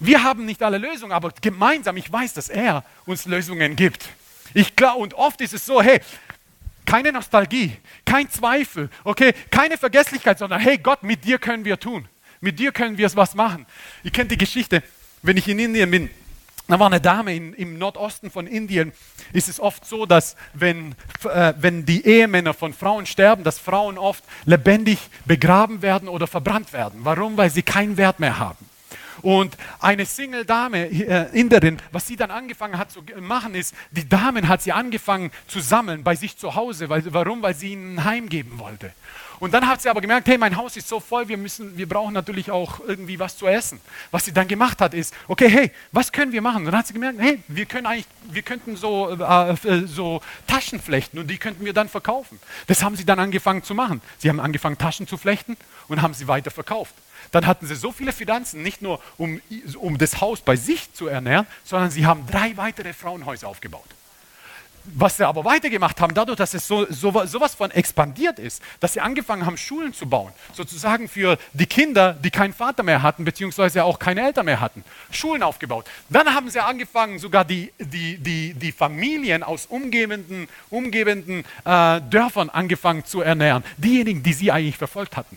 Wir 0.00 0.22
haben 0.22 0.44
nicht 0.44 0.62
alle 0.62 0.78
Lösungen, 0.78 1.12
aber 1.12 1.32
gemeinsam, 1.40 1.96
ich 1.96 2.10
weiß, 2.10 2.34
dass 2.34 2.48
er 2.48 2.84
uns 3.04 3.26
Lösungen 3.26 3.74
gibt. 3.74 4.08
Ich 4.54 4.76
glaube, 4.76 5.00
und 5.00 5.14
oft 5.14 5.40
ist 5.40 5.54
es 5.54 5.66
so, 5.66 5.82
hey, 5.82 6.00
keine 6.86 7.12
Nostalgie, 7.12 7.76
kein 8.04 8.30
Zweifel, 8.30 8.88
okay, 9.04 9.34
keine 9.50 9.76
Vergesslichkeit, 9.76 10.38
sondern 10.38 10.60
hey 10.60 10.78
Gott, 10.78 11.02
mit 11.02 11.24
dir 11.24 11.38
können 11.38 11.64
wir 11.64 11.78
tun. 11.78 12.08
Mit 12.40 12.58
dir 12.58 12.72
können 12.72 12.96
wir 12.96 13.06
es 13.06 13.16
was 13.16 13.34
machen. 13.34 13.66
Ihr 14.04 14.10
kennt 14.10 14.30
die 14.30 14.38
Geschichte, 14.38 14.82
wenn 15.22 15.36
ich 15.36 15.48
in 15.48 15.58
Indien 15.58 15.90
bin, 15.90 16.10
da 16.68 16.78
war 16.78 16.86
eine 16.86 17.00
Dame 17.00 17.34
in, 17.34 17.54
im 17.54 17.78
Nordosten 17.78 18.30
von 18.30 18.46
Indien, 18.46 18.92
ist 19.32 19.48
es 19.48 19.58
oft 19.58 19.86
so, 19.86 20.04
dass 20.04 20.36
wenn, 20.52 20.94
äh, 21.24 21.54
wenn 21.58 21.86
die 21.86 22.06
Ehemänner 22.06 22.52
von 22.52 22.74
Frauen 22.74 23.06
sterben, 23.06 23.42
dass 23.42 23.58
Frauen 23.58 23.96
oft 23.96 24.22
lebendig 24.44 24.98
begraben 25.24 25.80
werden 25.80 26.08
oder 26.08 26.26
verbrannt 26.26 26.74
werden. 26.74 27.00
Warum? 27.04 27.38
Weil 27.38 27.50
sie 27.50 27.62
keinen 27.62 27.96
Wert 27.96 28.20
mehr 28.20 28.38
haben. 28.38 28.67
Und 29.22 29.56
eine 29.80 30.06
Single-Dame, 30.06 30.86
äh, 30.86 31.38
Inderin, 31.38 31.78
was 31.92 32.06
sie 32.06 32.16
dann 32.16 32.30
angefangen 32.30 32.78
hat 32.78 32.90
zu 32.90 33.02
machen, 33.20 33.54
ist, 33.54 33.74
die 33.90 34.08
Damen 34.08 34.48
hat 34.48 34.62
sie 34.62 34.72
angefangen 34.72 35.30
zu 35.46 35.60
sammeln 35.60 36.02
bei 36.02 36.14
sich 36.14 36.36
zu 36.36 36.54
Hause. 36.54 36.88
Weil, 36.88 37.02
warum? 37.12 37.42
Weil 37.42 37.54
sie 37.54 37.72
ihnen 37.72 37.98
ein 37.98 38.04
Heim 38.04 38.28
geben 38.28 38.58
wollte. 38.58 38.92
Und 39.40 39.54
dann 39.54 39.66
hat 39.68 39.80
sie 39.80 39.88
aber 39.88 40.00
gemerkt, 40.00 40.26
hey, 40.26 40.36
mein 40.36 40.56
Haus 40.56 40.76
ist 40.76 40.88
so 40.88 40.98
voll, 40.98 41.28
wir, 41.28 41.36
müssen, 41.36 41.76
wir 41.76 41.88
brauchen 41.88 42.12
natürlich 42.12 42.50
auch 42.50 42.80
irgendwie 42.80 43.18
was 43.18 43.36
zu 43.36 43.46
essen. 43.46 43.80
Was 44.10 44.24
sie 44.24 44.32
dann 44.32 44.48
gemacht 44.48 44.80
hat, 44.80 44.94
ist, 44.94 45.14
okay, 45.28 45.48
hey, 45.48 45.70
was 45.92 46.10
können 46.10 46.32
wir 46.32 46.42
machen? 46.42 46.58
Und 46.58 46.66
dann 46.66 46.78
hat 46.78 46.88
sie 46.88 46.92
gemerkt, 46.92 47.20
hey, 47.20 47.40
wir, 47.46 47.66
können 47.66 47.86
eigentlich, 47.86 48.06
wir 48.30 48.42
könnten 48.42 48.76
so, 48.76 49.10
äh, 49.10 49.52
äh, 49.52 49.86
so 49.86 50.20
Taschen 50.46 50.80
flechten 50.80 51.18
und 51.18 51.28
die 51.28 51.38
könnten 51.38 51.64
wir 51.64 51.72
dann 51.72 51.88
verkaufen. 51.88 52.40
Das 52.66 52.82
haben 52.82 52.96
sie 52.96 53.04
dann 53.04 53.20
angefangen 53.20 53.62
zu 53.62 53.74
machen. 53.74 54.00
Sie 54.18 54.28
haben 54.28 54.40
angefangen, 54.40 54.76
Taschen 54.76 55.06
zu 55.06 55.16
flechten 55.16 55.56
und 55.86 56.02
haben 56.02 56.14
sie 56.14 56.26
weiter 56.26 56.50
verkauft 56.50 56.94
dann 57.30 57.46
hatten 57.46 57.66
sie 57.66 57.74
so 57.74 57.92
viele 57.92 58.12
Finanzen, 58.12 58.62
nicht 58.62 58.82
nur 58.82 59.00
um, 59.16 59.40
um 59.76 59.98
das 59.98 60.20
Haus 60.20 60.40
bei 60.40 60.56
sich 60.56 60.92
zu 60.92 61.06
ernähren, 61.08 61.46
sondern 61.64 61.90
sie 61.90 62.06
haben 62.06 62.26
drei 62.26 62.56
weitere 62.56 62.92
Frauenhäuser 62.92 63.48
aufgebaut. 63.48 63.84
Was 64.94 65.18
sie 65.18 65.26
aber 65.26 65.44
weitergemacht 65.44 66.00
haben, 66.00 66.14
dadurch, 66.14 66.38
dass 66.38 66.54
es 66.54 66.66
so, 66.66 66.86
so, 66.88 67.26
sowas 67.26 67.54
von 67.54 67.70
expandiert 67.70 68.38
ist, 68.38 68.62
dass 68.80 68.94
sie 68.94 69.00
angefangen 69.00 69.44
haben, 69.44 69.58
Schulen 69.58 69.92
zu 69.92 70.08
bauen, 70.08 70.32
sozusagen 70.54 71.08
für 71.08 71.36
die 71.52 71.66
Kinder, 71.66 72.14
die 72.14 72.30
keinen 72.30 72.54
Vater 72.54 72.82
mehr 72.82 73.02
hatten, 73.02 73.24
beziehungsweise 73.24 73.84
auch 73.84 73.98
keine 73.98 74.22
Eltern 74.22 74.46
mehr 74.46 74.60
hatten, 74.60 74.82
Schulen 75.10 75.42
aufgebaut. 75.42 75.86
Dann 76.08 76.34
haben 76.34 76.48
sie 76.48 76.60
angefangen, 76.60 77.18
sogar 77.18 77.44
die, 77.44 77.70
die, 77.78 78.16
die, 78.16 78.54
die 78.54 78.72
Familien 78.72 79.42
aus 79.42 79.66
umgebenden, 79.66 80.48
umgebenden 80.70 81.44
äh, 81.66 82.00
Dörfern 82.00 82.48
angefangen 82.48 83.04
zu 83.04 83.20
ernähren, 83.20 83.64
diejenigen, 83.76 84.22
die 84.22 84.32
sie 84.32 84.50
eigentlich 84.50 84.78
verfolgt 84.78 85.16
hatten. 85.16 85.36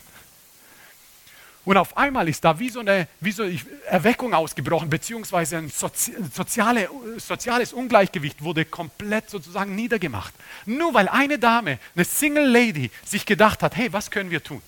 Und 1.71 1.77
auf 1.77 1.95
einmal 1.95 2.27
ist 2.27 2.43
da 2.43 2.59
wie 2.59 2.69
so 2.69 2.81
eine 2.81 3.07
wie 3.21 3.31
so 3.31 3.45
Erweckung 3.85 4.33
ausgebrochen, 4.33 4.89
beziehungsweise 4.89 5.55
ein 5.55 5.69
Sozi 5.69 6.13
soziale, 6.33 6.89
soziales 7.15 7.71
Ungleichgewicht 7.71 8.43
wurde 8.43 8.65
komplett 8.65 9.29
sozusagen 9.29 9.73
niedergemacht. 9.73 10.33
Nur 10.65 10.93
weil 10.93 11.07
eine 11.07 11.39
Dame, 11.39 11.79
eine 11.95 12.03
Single 12.03 12.45
Lady, 12.45 12.91
sich 13.05 13.25
gedacht 13.25 13.63
hat, 13.63 13.77
hey, 13.77 13.93
was 13.93 14.11
können 14.11 14.31
wir 14.31 14.43
tun? 14.43 14.61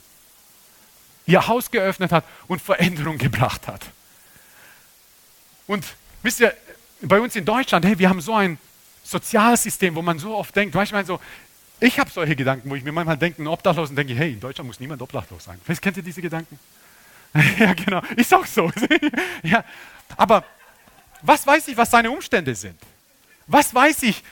Ihr 1.26 1.45
Haus 1.45 1.72
geöffnet 1.72 2.14
hat 2.14 2.24
und 2.47 2.62
Veränderung 2.62 3.18
gebracht 3.28 3.68
hat. 3.68 3.82
Und 5.68 5.84
wisst 6.22 6.39
ihr, 6.39 6.56
bei 7.01 7.20
uns 7.20 7.36
in 7.36 7.43
Deutschland, 7.43 7.84
hey, 7.84 7.99
wir 7.99 8.08
haben 8.08 8.22
so 8.22 8.34
ein 8.34 8.58
Sozialsystem, 9.04 9.93
wo 9.93 10.01
man 10.01 10.20
so 10.20 10.38
oft 10.38 10.56
denkt, 10.56 10.74
manchmal 10.74 11.06
so, 11.06 11.20
ich 11.82 11.99
habe 11.99 12.10
solche 12.10 12.38
Gedanken, 12.38 12.70
wo 12.70 12.76
ich 12.76 12.84
mir 12.86 12.93
manchmal 12.93 13.18
denke, 13.18 13.43
ein 13.43 13.47
Obdachlosen 13.47 13.93
denke, 13.93 14.16
hey, 14.16 14.32
in 14.32 14.39
Deutschland 14.39 14.68
muss 14.68 14.80
niemand 14.80 15.01
obdachlos 15.01 15.43
sein. 15.43 15.60
Vielleicht 15.66 15.82
kennt 15.82 15.97
ihr 15.97 16.04
diese 16.04 16.22
Gedanken? 16.22 16.58
ja, 17.60 17.74
genau. 17.74 18.02
Ist 18.16 18.34
auch 18.34 18.46
so. 18.46 18.72
ja. 19.44 19.64
Aber 20.18 20.44
was 21.22 21.46
weiß 21.48 21.68
ich, 21.70 21.78
was 21.78 21.92
seine 21.92 22.12
Umstände 22.12 22.54
sind? 22.56 22.80
Was 23.48 23.74
weiß 23.74 24.04
ich, 24.04 24.24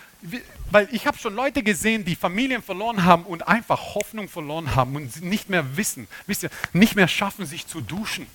weil 0.70 0.88
ich 0.92 1.08
habe 1.08 1.18
schon 1.18 1.36
Leute 1.36 1.64
gesehen, 1.64 2.06
die 2.06 2.16
Familien 2.16 2.62
verloren 2.62 3.04
haben 3.04 3.24
und 3.24 3.48
einfach 3.48 3.96
Hoffnung 3.96 4.30
verloren 4.30 4.76
haben 4.76 4.96
und 4.96 5.22
nicht 5.22 5.50
mehr 5.50 5.76
wissen, 5.78 6.08
wisst 6.28 6.44
ihr, 6.44 6.50
nicht 6.74 6.96
mehr 6.96 7.08
schaffen, 7.08 7.46
sich 7.46 7.68
zu 7.68 7.82
duschen. 7.82 8.28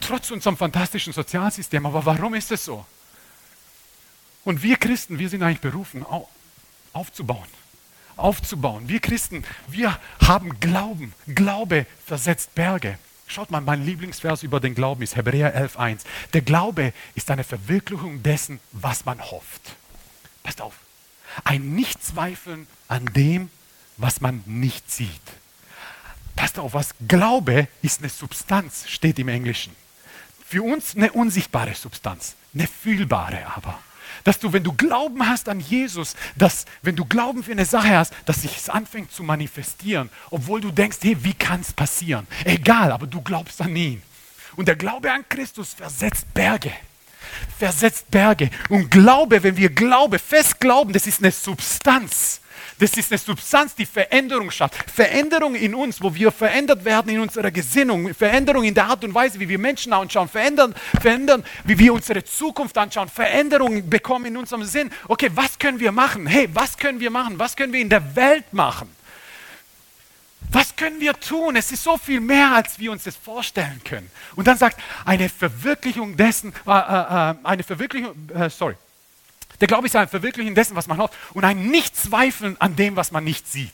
Trotz 0.00 0.30
unserem 0.30 0.56
fantastischen 0.56 1.12
Sozialsystem. 1.12 1.86
Aber 1.86 2.04
warum 2.04 2.34
ist 2.34 2.50
es 2.50 2.64
so? 2.64 2.84
Und 4.44 4.62
wir 4.62 4.76
Christen, 4.76 5.18
wir 5.18 5.28
sind 5.28 5.42
eigentlich 5.42 5.60
berufen, 5.60 6.04
aufzubauen. 6.92 7.48
Aufzubauen. 8.16 8.88
Wir 8.88 9.00
Christen, 9.00 9.44
wir 9.66 9.98
haben 10.20 10.60
Glauben. 10.60 11.12
Glaube 11.26 11.86
versetzt 12.06 12.54
Berge. 12.54 12.98
Schaut 13.26 13.50
mal, 13.50 13.60
mein 13.60 13.84
Lieblingsvers 13.84 14.42
über 14.42 14.60
den 14.60 14.74
Glauben 14.74 15.02
ist 15.02 15.16
Hebräer 15.16 15.56
11.1. 15.56 16.00
Der 16.32 16.42
Glaube 16.42 16.92
ist 17.14 17.30
eine 17.30 17.44
Verwirklichung 17.44 18.22
dessen, 18.22 18.60
was 18.72 19.04
man 19.04 19.20
hofft. 19.20 19.76
Passt 20.42 20.60
auf. 20.60 20.74
Ein 21.42 21.74
Nichtzweifeln 21.74 22.66
an 22.88 23.06
dem, 23.06 23.50
was 23.96 24.20
man 24.20 24.42
nicht 24.46 24.90
sieht. 24.90 25.08
Passt 26.36 26.58
auf, 26.58 26.74
was 26.74 26.94
Glaube 27.08 27.68
ist 27.82 28.00
eine 28.00 28.10
Substanz, 28.10 28.88
steht 28.88 29.18
im 29.18 29.28
Englischen. 29.28 29.74
Für 30.46 30.62
uns 30.62 30.94
eine 30.94 31.12
unsichtbare 31.12 31.74
Substanz, 31.74 32.34
eine 32.52 32.66
fühlbare 32.66 33.46
aber 33.56 33.78
dass 34.24 34.38
du, 34.38 34.52
wenn 34.52 34.64
du 34.64 34.72
Glauben 34.72 35.26
hast 35.28 35.48
an 35.48 35.60
Jesus, 35.60 36.16
dass, 36.36 36.64
wenn 36.82 36.96
du 36.96 37.04
Glauben 37.04 37.44
für 37.44 37.52
eine 37.52 37.66
Sache 37.66 37.96
hast, 37.96 38.12
dass 38.24 38.42
sich 38.42 38.56
es 38.56 38.68
anfängt 38.68 39.12
zu 39.12 39.22
manifestieren, 39.22 40.10
obwohl 40.30 40.60
du 40.60 40.70
denkst, 40.70 40.98
hey, 41.02 41.16
wie 41.22 41.34
kann 41.34 41.60
es 41.60 41.72
passieren? 41.72 42.26
Egal, 42.44 42.90
aber 42.90 43.06
du 43.06 43.20
glaubst 43.20 43.60
an 43.60 43.76
ihn. 43.76 44.02
Und 44.56 44.66
der 44.68 44.76
Glaube 44.76 45.12
an 45.12 45.24
Christus 45.28 45.74
versetzt 45.74 46.32
Berge. 46.32 46.72
Versetzt 47.58 48.10
Berge. 48.10 48.50
Und 48.68 48.90
Glaube, 48.90 49.42
wenn 49.42 49.56
wir 49.56 49.70
Glaube, 49.70 50.18
fest 50.18 50.60
glauben, 50.60 50.92
das 50.92 51.06
ist 51.06 51.20
eine 51.20 51.32
Substanz. 51.32 52.40
Das 52.78 52.92
ist 52.96 53.12
eine 53.12 53.18
Substanz, 53.18 53.74
die 53.74 53.86
Veränderung 53.86 54.50
schafft. 54.50 54.90
Veränderung 54.90 55.54
in 55.54 55.74
uns, 55.74 56.02
wo 56.02 56.14
wir 56.14 56.32
verändert 56.32 56.84
werden 56.84 57.12
in 57.12 57.20
unserer 57.20 57.50
Gesinnung, 57.50 58.12
Veränderung 58.14 58.64
in 58.64 58.74
der 58.74 58.86
Art 58.86 59.04
und 59.04 59.14
Weise, 59.14 59.38
wie 59.38 59.48
wir 59.48 59.58
Menschen 59.58 59.92
anschauen, 59.92 60.28
verändern, 60.28 60.74
verändern, 61.00 61.44
wie 61.64 61.78
wir 61.78 61.92
unsere 61.92 62.24
Zukunft 62.24 62.76
anschauen, 62.76 63.08
Veränderungen 63.08 63.88
bekommen 63.88 64.26
in 64.26 64.36
unserem 64.36 64.64
Sinn. 64.64 64.90
Okay, 65.08 65.30
was 65.34 65.58
können 65.58 65.78
wir 65.78 65.92
machen? 65.92 66.26
Hey, 66.26 66.48
was 66.52 66.76
können 66.76 67.00
wir 67.00 67.10
machen? 67.10 67.38
Was 67.38 67.54
können 67.54 67.72
wir 67.72 67.80
in 67.80 67.90
der 67.90 68.16
Welt 68.16 68.52
machen? 68.52 68.88
Was 70.50 70.76
können 70.76 71.00
wir 71.00 71.14
tun? 71.14 71.56
Es 71.56 71.72
ist 71.72 71.82
so 71.82 71.96
viel 71.96 72.20
mehr, 72.20 72.52
als 72.54 72.78
wir 72.78 72.92
uns 72.92 73.04
das 73.04 73.16
vorstellen 73.16 73.80
können. 73.84 74.10
Und 74.36 74.46
dann 74.46 74.56
sagt 74.56 74.78
eine 75.04 75.28
Verwirklichung 75.28 76.16
dessen, 76.16 76.52
äh, 76.66 76.70
äh, 76.70 77.30
äh 77.30 77.34
eine 77.42 77.62
Verwirklichung, 77.62 78.14
äh, 78.34 78.50
sorry, 78.50 78.76
der 79.60 79.68
Glaube 79.68 79.86
ist 79.86 79.96
ein 79.96 80.08
Verwirklichen 80.08 80.54
dessen, 80.54 80.76
was 80.76 80.86
man 80.86 80.98
hofft 80.98 81.14
und 81.32 81.44
ein 81.44 81.68
Nichtzweifeln 81.68 82.60
an 82.60 82.76
dem, 82.76 82.96
was 82.96 83.12
man 83.12 83.24
nicht 83.24 83.50
sieht. 83.50 83.72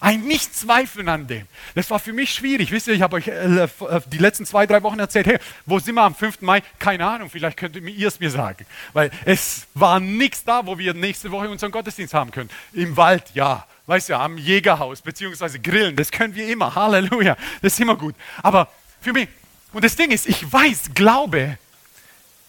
Ein 0.00 0.20
Nichtzweifeln 0.24 1.08
an 1.08 1.26
dem. 1.26 1.46
Das 1.74 1.88
war 1.88 1.98
für 1.98 2.12
mich 2.12 2.34
schwierig. 2.34 2.70
Wisst 2.70 2.88
ihr, 2.88 2.94
ich 2.94 3.00
habe 3.00 3.16
euch 3.16 3.28
äh, 3.28 3.68
die 4.12 4.18
letzten 4.18 4.44
zwei, 4.44 4.66
drei 4.66 4.82
Wochen 4.82 4.98
erzählt, 4.98 5.26
hey, 5.26 5.38
wo 5.64 5.78
sind 5.78 5.94
wir 5.94 6.02
am 6.02 6.14
5. 6.14 6.42
Mai? 6.42 6.62
Keine 6.78 7.06
Ahnung, 7.06 7.30
vielleicht 7.30 7.56
könnt 7.56 7.74
ihr 7.76 8.08
es 8.08 8.20
mir 8.20 8.30
sagen. 8.30 8.66
Weil 8.92 9.10
es 9.24 9.66
war 9.72 10.00
nichts 10.00 10.44
da, 10.44 10.66
wo 10.66 10.76
wir 10.76 10.92
nächste 10.92 11.30
Woche 11.30 11.48
unseren 11.48 11.72
Gottesdienst 11.72 12.12
haben 12.12 12.30
können. 12.32 12.50
Im 12.74 12.96
Wald, 12.98 13.24
ja. 13.32 13.66
Weißt 13.86 14.10
du, 14.10 14.18
am 14.18 14.36
Jägerhaus, 14.36 15.00
beziehungsweise 15.00 15.58
Grillen, 15.58 15.96
das 15.96 16.10
können 16.10 16.34
wir 16.34 16.48
immer. 16.48 16.74
Halleluja, 16.74 17.36
das 17.62 17.72
ist 17.72 17.80
immer 17.80 17.96
gut. 17.96 18.14
Aber 18.42 18.68
für 19.00 19.14
mich, 19.14 19.28
und 19.72 19.84
das 19.84 19.96
Ding 19.96 20.10
ist, 20.10 20.26
ich 20.26 20.52
weiß, 20.52 20.90
Glaube 20.94 21.56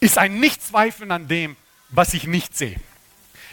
ist 0.01 0.17
ein 0.17 0.41
Nichtzweifeln 0.41 1.11
an 1.11 1.29
dem, 1.29 1.55
was 1.95 2.13
ich 2.13 2.27
nicht 2.27 2.57
sehe. 2.57 2.75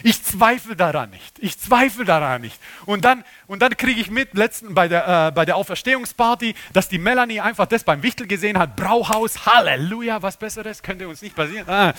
Ich 0.05 0.21
zweifle 0.21 0.75
daran 0.75 1.11
nicht. 1.11 1.39
Ich 1.39 1.57
zweifle 1.57 2.03
daran 2.03 2.41
nicht. 2.41 2.59
Und 2.85 3.05
dann, 3.05 3.23
und 3.47 3.61
dann 3.61 3.75
kriege 3.77 4.01
ich 4.01 4.11
mit, 4.11 4.33
letzten 4.33 4.73
bei 4.73 4.89
der, 4.89 5.27
äh, 5.27 5.31
bei 5.31 5.45
der 5.45 5.55
Auferstehungsparty, 5.55 6.55
dass 6.73 6.89
die 6.89 6.97
Melanie 6.97 7.39
einfach 7.39 7.67
das 7.67 7.85
beim 7.85 8.03
Wichtel 8.03 8.27
gesehen 8.27 8.57
hat. 8.57 8.75
Brauhaus, 8.75 9.45
Halleluja, 9.45 10.21
was 10.21 10.35
Besseres 10.35 10.83
könnte 10.83 11.07
uns 11.07 11.21
nicht 11.21 11.35
passieren. 11.35 11.69
Ah. 11.69 11.93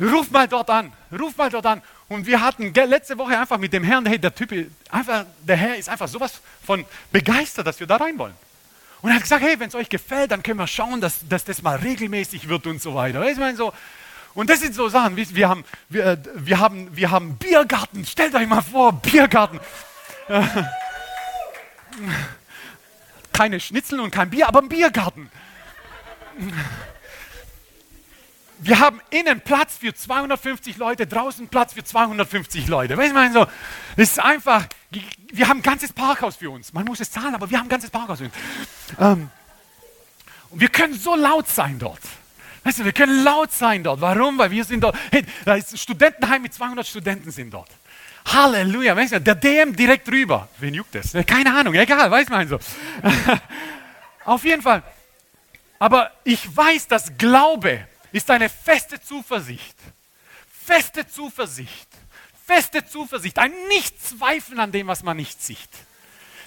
Ruf 0.00 0.30
mal 0.30 0.48
dort 0.48 0.70
an, 0.70 0.92
ruf 1.12 1.36
mal 1.36 1.50
dort 1.50 1.66
an. 1.66 1.82
Und 2.08 2.26
wir 2.26 2.40
hatten 2.40 2.72
letzte 2.72 3.16
Woche 3.18 3.38
einfach 3.38 3.58
mit 3.58 3.72
dem 3.72 3.84
Herrn, 3.84 4.06
hey, 4.06 4.18
der 4.18 4.34
Typ, 4.34 4.52
einfach, 4.90 5.26
der 5.42 5.56
Herr 5.56 5.76
ist 5.76 5.88
einfach 5.88 6.08
sowas 6.08 6.40
von 6.64 6.84
begeistert, 7.12 7.66
dass 7.66 7.78
wir 7.78 7.86
da 7.86 7.96
rein 7.96 8.18
wollen. 8.18 8.34
Und 9.02 9.10
er 9.10 9.16
hat 9.16 9.22
gesagt, 9.22 9.42
hey, 9.42 9.60
wenn 9.60 9.68
es 9.68 9.74
euch 9.74 9.90
gefällt, 9.90 10.30
dann 10.30 10.42
können 10.42 10.58
wir 10.58 10.66
schauen, 10.66 11.00
dass, 11.00 11.28
dass 11.28 11.44
das 11.44 11.60
mal 11.60 11.76
regelmäßig 11.76 12.48
wird 12.48 12.66
und 12.66 12.80
so 12.80 12.94
weiter. 12.94 13.26
Ich 13.28 13.36
meine 13.36 13.56
so, 13.56 13.72
und 14.34 14.50
das 14.50 14.60
sind 14.60 14.74
so 14.74 14.88
Sachen, 14.88 15.16
wir 15.16 15.48
haben, 15.48 15.64
wir, 15.88 16.04
äh, 16.04 16.18
wir 16.34 16.58
haben, 16.58 16.96
wir 16.96 17.10
haben 17.10 17.36
Biergarten. 17.36 18.04
Stellt 18.04 18.34
euch 18.34 18.46
mal 18.46 18.62
vor, 18.62 18.92
Biergarten. 18.92 19.60
Keine 23.32 23.60
Schnitzel 23.60 24.00
und 24.00 24.10
kein 24.10 24.30
Bier, 24.30 24.48
aber 24.48 24.60
ein 24.60 24.68
Biergarten. 24.68 25.30
Wir 28.58 28.80
haben 28.80 29.00
innen 29.10 29.40
Platz 29.40 29.76
für 29.76 29.94
250 29.94 30.78
Leute, 30.78 31.06
draußen 31.06 31.48
Platz 31.48 31.74
für 31.74 31.84
250 31.84 32.66
Leute. 32.66 32.96
Weißt 32.96 33.14
du, 33.14 33.22
ich 33.22 33.32
so, 33.32 33.46
das 33.96 34.10
ist 34.10 34.20
einfach, 34.20 34.66
wir 34.90 35.48
haben 35.48 35.58
ein 35.58 35.62
ganzes 35.62 35.92
Parkhaus 35.92 36.36
für 36.36 36.50
uns. 36.50 36.72
Man 36.72 36.84
muss 36.84 37.00
es 37.00 37.10
zahlen, 37.10 37.34
aber 37.34 37.50
wir 37.50 37.58
haben 37.58 37.66
ein 37.66 37.70
ganzes 37.70 37.90
Parkhaus 37.90 38.18
für 38.18 38.24
uns. 38.24 38.34
Ähm, 38.98 39.30
und 40.50 40.60
wir 40.60 40.68
können 40.68 40.94
so 40.94 41.14
laut 41.14 41.48
sein 41.48 41.78
dort. 41.78 42.00
Weißt 42.64 42.78
du, 42.78 42.84
wir 42.84 42.92
können 42.92 43.22
laut 43.22 43.52
sein 43.52 43.84
dort. 43.84 44.00
Warum? 44.00 44.38
Weil 44.38 44.50
wir 44.50 44.64
sind 44.64 44.80
dort. 44.80 44.96
Hey, 45.10 45.24
da 45.44 45.54
ist 45.54 45.72
ein 45.72 45.78
Studentenheim 45.78 46.42
mit 46.42 46.54
200 46.54 46.86
Studenten 46.86 47.30
sind 47.30 47.52
dort. 47.52 47.70
Halleluja. 48.26 48.96
Weißt 48.96 49.12
du, 49.12 49.20
der 49.20 49.34
DM 49.34 49.76
direkt 49.76 50.10
rüber. 50.10 50.48
Wen 50.58 50.74
juckt 50.74 50.94
das? 50.94 51.12
Keine 51.26 51.54
Ahnung, 51.54 51.74
egal, 51.74 52.10
weiß 52.10 52.28
man 52.30 52.48
so. 52.48 52.58
Auf 54.24 54.44
jeden 54.44 54.62
Fall. 54.62 54.82
Aber 55.78 56.10
ich 56.24 56.56
weiß, 56.56 56.88
dass 56.88 57.16
Glaube 57.18 57.86
ist 58.12 58.30
eine 58.30 58.48
feste 58.48 59.00
Zuversicht. 59.00 59.76
Feste 60.64 61.06
Zuversicht. 61.06 61.88
Feste 62.46 62.86
Zuversicht. 62.86 63.38
Ein 63.38 63.52
Nicht-Zweifeln 63.68 64.58
an 64.60 64.72
dem, 64.72 64.86
was 64.86 65.02
man 65.02 65.16
nicht 65.18 65.42
sieht. 65.42 65.68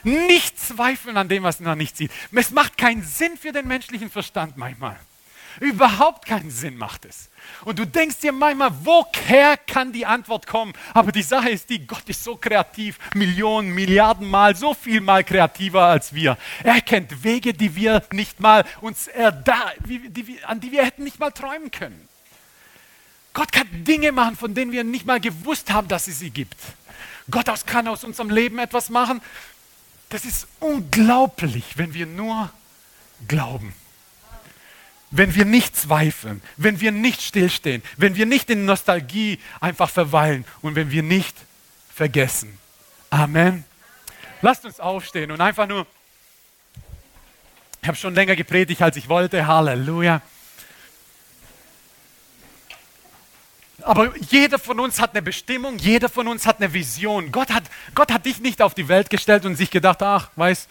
Nicht 0.03 0.59
zweifeln 0.59 1.17
an 1.17 1.27
dem, 1.27 1.43
was 1.43 1.59
man 1.59 1.77
nicht 1.77 1.97
sieht. 1.97 2.11
Es 2.31 2.51
macht 2.51 2.77
keinen 2.77 3.03
Sinn 3.03 3.37
für 3.37 3.51
den 3.51 3.67
menschlichen 3.67 4.09
Verstand 4.09 4.55
manchmal. 4.55 4.97
Überhaupt 5.59 6.25
keinen 6.25 6.51
Sinn 6.51 6.77
macht 6.77 7.05
es. 7.05 7.29
Und 7.65 7.79
du 7.79 7.85
denkst 7.85 8.19
dir 8.19 8.31
manchmal, 8.31 8.71
woher 8.83 9.57
kann 9.57 9.91
die 9.91 10.05
Antwort 10.05 10.45
kommen? 10.45 10.73
Aber 10.93 11.11
die 11.11 11.23
Sache 11.23 11.49
ist 11.49 11.69
die, 11.69 11.85
Gott 11.85 12.07
ist 12.07 12.23
so 12.23 12.35
kreativ, 12.35 12.99
Millionen, 13.15 13.73
Milliarden 13.73 14.29
Mal, 14.29 14.55
so 14.55 14.73
viel 14.73 15.01
mal 15.01 15.23
kreativer 15.23 15.83
als 15.83 16.13
wir. 16.13 16.37
Er 16.63 16.81
kennt 16.81 17.23
Wege, 17.23 17.53
die 17.53 17.75
wir 17.75 18.03
nicht 18.11 18.39
mal 18.39 18.65
uns 18.81 19.07
er 19.07 19.31
da, 19.31 19.71
die, 19.85 20.39
an 20.43 20.59
die 20.59 20.71
wir 20.71 20.85
hätten 20.85 21.03
nicht 21.03 21.19
mal 21.19 21.31
träumen 21.31 21.71
können. 21.71 22.07
Gott 23.33 23.51
kann 23.51 23.67
Dinge 23.83 24.11
machen, 24.11 24.35
von 24.35 24.53
denen 24.53 24.71
wir 24.71 24.83
nicht 24.83 25.05
mal 25.05 25.19
gewusst 25.19 25.71
haben, 25.71 25.87
dass 25.87 26.07
es 26.07 26.19
sie 26.19 26.31
gibt. 26.31 26.57
Gott 27.29 27.47
kann 27.65 27.87
aus 27.87 28.03
unserem 28.03 28.29
Leben 28.29 28.57
etwas 28.59 28.89
machen. 28.89 29.21
Das 30.09 30.23
ist 30.23 30.47
unglaublich, 30.59 31.77
wenn 31.77 31.93
wir 31.93 32.05
nur 32.05 32.51
glauben 33.27 33.73
wenn 35.11 35.35
wir 35.35 35.45
nicht 35.45 35.75
zweifeln, 35.75 36.41
wenn 36.57 36.81
wir 36.81 36.91
nicht 36.91 37.21
stillstehen, 37.21 37.81
wenn 37.95 38.15
wir 38.15 38.25
nicht 38.25 38.49
in 38.49 38.65
Nostalgie 38.65 39.39
einfach 39.61 39.89
verweilen 39.89 40.45
und 40.61 40.75
wenn 40.75 40.91
wir 40.91 41.03
nicht 41.03 41.35
vergessen. 41.93 42.57
Amen. 43.09 43.63
Lasst 44.41 44.65
uns 44.65 44.79
aufstehen 44.79 45.31
und 45.31 45.41
einfach 45.41 45.67
nur, 45.67 45.87
ich 47.81 47.87
habe 47.87 47.97
schon 47.97 48.13
länger 48.13 48.35
gepredigt, 48.35 48.81
als 48.81 48.97
ich 48.97 49.07
wollte, 49.07 49.47
Halleluja. 49.47 50.21
Aber 53.81 54.13
jeder 54.17 54.59
von 54.59 54.79
uns 54.81 54.99
hat 54.99 55.11
eine 55.11 55.21
Bestimmung, 55.21 55.77
jeder 55.77 56.09
von 56.09 56.27
uns 56.27 56.45
hat 56.45 56.57
eine 56.57 56.73
Vision. 56.73 57.31
Gott 57.31 57.51
hat, 57.51 57.63
Gott 57.95 58.11
hat 58.11 58.25
dich 58.25 58.39
nicht 58.39 58.61
auf 58.61 58.73
die 58.73 58.89
Welt 58.89 59.09
gestellt 59.09 59.45
und 59.45 59.55
sich 59.55 59.71
gedacht, 59.71 60.03
ach, 60.03 60.29
weißt 60.35 60.67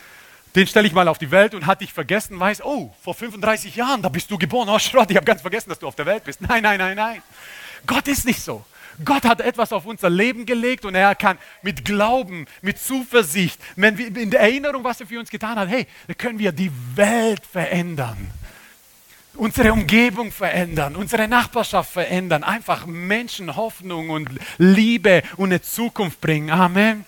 den 0.57 0.67
stelle 0.67 0.89
ich 0.89 0.95
mal 0.95 1.07
auf 1.07 1.19
die 1.19 1.31
Welt 1.31 1.55
und 1.55 1.67
hat 1.67 1.83
dich 1.83 1.93
vergessen, 1.93 2.41
weiß, 2.41 2.65
oh, 2.65 2.91
vor 3.03 3.15
35 3.15 3.77
Jahren, 3.77 4.01
da 4.01 4.09
bist 4.09 4.31
du 4.31 4.39
geboren. 4.39 4.71
Oh, 4.71 4.79
Schrott, 4.79 5.11
ich 5.11 5.17
habe 5.17 5.27
ganz 5.27 5.43
vergessen, 5.43 5.69
dass 5.69 5.79
du 5.79 5.87
auf 5.87 5.95
der 5.95 6.07
Welt 6.07 6.25
bist. 6.25 6.41
Nein, 6.41 6.63
nein, 6.63 6.79
nein, 6.79 6.97
nein. 6.97 7.23
Gott 7.87 8.09
ist 8.09 8.25
nicht 8.25 8.41
so. 8.41 8.65
Gott 9.05 9.25
hat 9.25 9.43
etwas 9.43 9.75
auf 9.75 9.85
unser 9.85 10.09
Leben 10.09 10.47
gelegt 10.47 10.87
und 10.87 10.95
er 10.95 11.15
kann 11.15 11.37
mit 11.61 11.85
Glauben, 11.85 12.47
mit 12.63 12.79
Zuversicht, 12.79 13.61
wenn 13.77 13.99
wir 13.99 14.07
in 14.07 14.31
der 14.31 14.41
Erinnerung, 14.41 14.83
was 14.83 14.99
er 14.99 15.07
für 15.07 15.21
uns 15.21 15.29
getan 15.29 15.59
hat, 15.59 15.69
hey, 15.69 15.87
da 16.09 16.15
können 16.15 16.39
wir 16.39 16.53
die 16.53 16.73
Welt 16.95 17.45
verändern. 17.45 18.31
Unsere 19.35 19.75
Umgebung 19.75 20.33
verändern, 20.33 20.97
unsere 20.97 21.29
Nachbarschaft 21.29 21.93
verändern, 21.93 22.43
einfach 22.43 22.87
Menschen 22.87 23.55
Hoffnung 23.57 24.09
und 24.09 24.31
Liebe 24.57 25.23
und 25.37 25.51
eine 25.51 25.61
Zukunft 25.61 26.23
bringen. 26.23 26.49
Amen. 26.49 27.05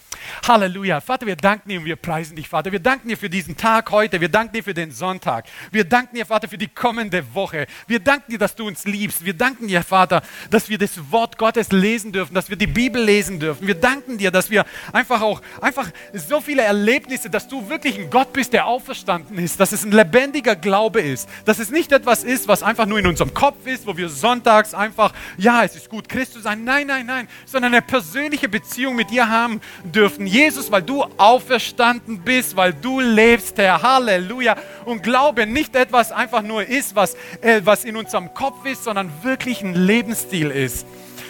Halleluja. 0.46 1.00
Vater, 1.00 1.26
wir 1.26 1.36
danken 1.36 1.68
dir 1.68 1.78
und 1.78 1.84
wir 1.84 1.96
preisen 1.96 2.36
dich, 2.36 2.48
Vater. 2.48 2.72
Wir 2.72 2.80
danken 2.80 3.08
dir 3.08 3.16
für 3.16 3.30
diesen 3.30 3.56
Tag 3.56 3.90
heute. 3.90 4.20
Wir 4.20 4.28
danken 4.28 4.54
dir 4.54 4.64
für 4.64 4.74
den 4.74 4.90
Sonntag. 4.90 5.46
Wir 5.70 5.84
danken 5.84 6.16
dir, 6.16 6.26
Vater, 6.26 6.48
für 6.48 6.58
die 6.58 6.68
kommende 6.68 7.22
Woche. 7.34 7.66
Wir 7.86 8.00
danken 8.00 8.32
dir, 8.32 8.38
dass 8.38 8.54
du 8.54 8.66
uns 8.66 8.84
liebst. 8.84 9.24
Wir 9.24 9.34
danken 9.34 9.68
dir, 9.68 9.82
Vater, 9.82 10.22
dass 10.50 10.68
wir 10.68 10.78
das 10.78 11.10
Wort 11.10 11.38
Gottes 11.38 11.72
lesen 11.72 12.12
dürfen, 12.12 12.34
dass 12.34 12.48
wir 12.48 12.56
die 12.56 12.66
Bibel 12.66 13.02
lesen 13.02 13.40
dürfen. 13.40 13.66
Wir 13.66 13.74
danken 13.74 14.18
dir, 14.18 14.30
dass 14.30 14.50
wir 14.50 14.64
einfach 14.92 15.20
auch, 15.20 15.40
einfach 15.60 15.90
so 16.12 16.40
viele 16.40 16.62
Erlebnisse, 16.62 17.30
dass 17.30 17.48
du 17.48 17.68
wirklich 17.68 17.98
ein 17.98 18.10
Gott 18.10 18.32
bist, 18.32 18.52
der 18.52 18.66
auferstanden 18.66 19.38
ist, 19.38 19.58
dass 19.60 19.72
es 19.72 19.84
ein 19.84 19.92
lebendiger 19.92 20.56
Glaube 20.56 21.00
ist, 21.00 21.28
dass 21.44 21.58
es 21.58 21.70
nicht 21.70 21.92
etwas 21.92 22.24
ist, 22.24 22.48
was 22.48 22.62
einfach 22.62 22.86
nur 22.86 22.98
in 22.98 23.06
unserem 23.06 23.34
Kopf 23.34 23.66
ist, 23.66 23.86
wo 23.86 23.96
wir 23.96 24.08
sonntags 24.08 24.74
einfach, 24.74 25.12
ja, 25.36 25.64
es 25.64 25.76
ist 25.76 25.88
gut, 25.88 26.08
Christ 26.08 26.32
zu 26.32 26.40
sein. 26.40 26.64
Nein, 26.64 26.86
nein, 26.86 27.06
nein, 27.06 27.28
sondern 27.46 27.72
eine 27.72 27.82
persönliche 27.82 28.48
Beziehung 28.48 28.96
mit 28.96 29.10
dir 29.10 29.28
haben 29.28 29.60
dürfen. 30.08 30.26
Jesus, 30.26 30.72
weil 30.72 30.82
du 30.82 31.04
auferstanden 31.16 32.20
bist, 32.20 32.56
weil 32.56 32.72
du 32.72 33.00
lebst, 33.00 33.58
Herr. 33.58 33.82
Halleluja. 33.82 34.56
Und 34.84 35.02
Glaube 35.02 35.46
nicht 35.46 35.76
etwas 35.76 36.12
einfach 36.12 36.42
nur 36.42 36.66
ist, 36.66 36.96
was, 36.96 37.14
äh, 37.42 37.60
was 37.64 37.84
in 37.84 37.96
unserem 37.96 38.32
Kopf 38.32 38.64
ist, 38.64 38.84
sondern 38.84 39.10
wirklich 39.22 39.62
ein 39.62 39.74
Lebensstil 39.74 40.50
ist. 40.50 40.86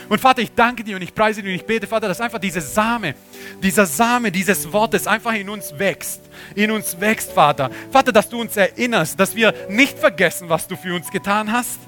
Und 0.09 0.21
Vater, 0.21 0.41
ich 0.41 0.53
danke 0.55 0.85
dir 0.85 0.97
und 0.97 1.03
ich 1.03 1.15
preise 1.15 1.43
dir 1.43 1.49
und 1.49 1.55
ich 1.57 1.67
bete, 1.67 1.87
Vater, 1.87 2.09
dass 2.09 2.21
einfach 2.21 2.39
diese 2.39 2.63
Same, 2.63 3.15
dieser 3.63 3.85
Same 3.85 4.33
dieses 4.33 4.73
Wortes 4.73 5.07
einfach 5.07 5.35
in 5.35 5.51
uns 5.51 5.79
wächst. 5.79 6.23
In 6.55 6.71
uns 6.71 6.99
wächst, 6.99 7.33
Vater. 7.33 7.71
Vater, 7.91 8.13
dass 8.13 8.29
du 8.29 8.41
uns 8.41 8.57
erinnerst, 8.57 9.21
dass 9.21 9.35
wir 9.35 9.53
nicht 9.69 9.99
vergessen, 9.99 10.49
was 10.49 10.67
du 10.67 10.77
für 10.77 10.95
uns 10.95 11.11
getan 11.11 11.53
hast 11.53 11.79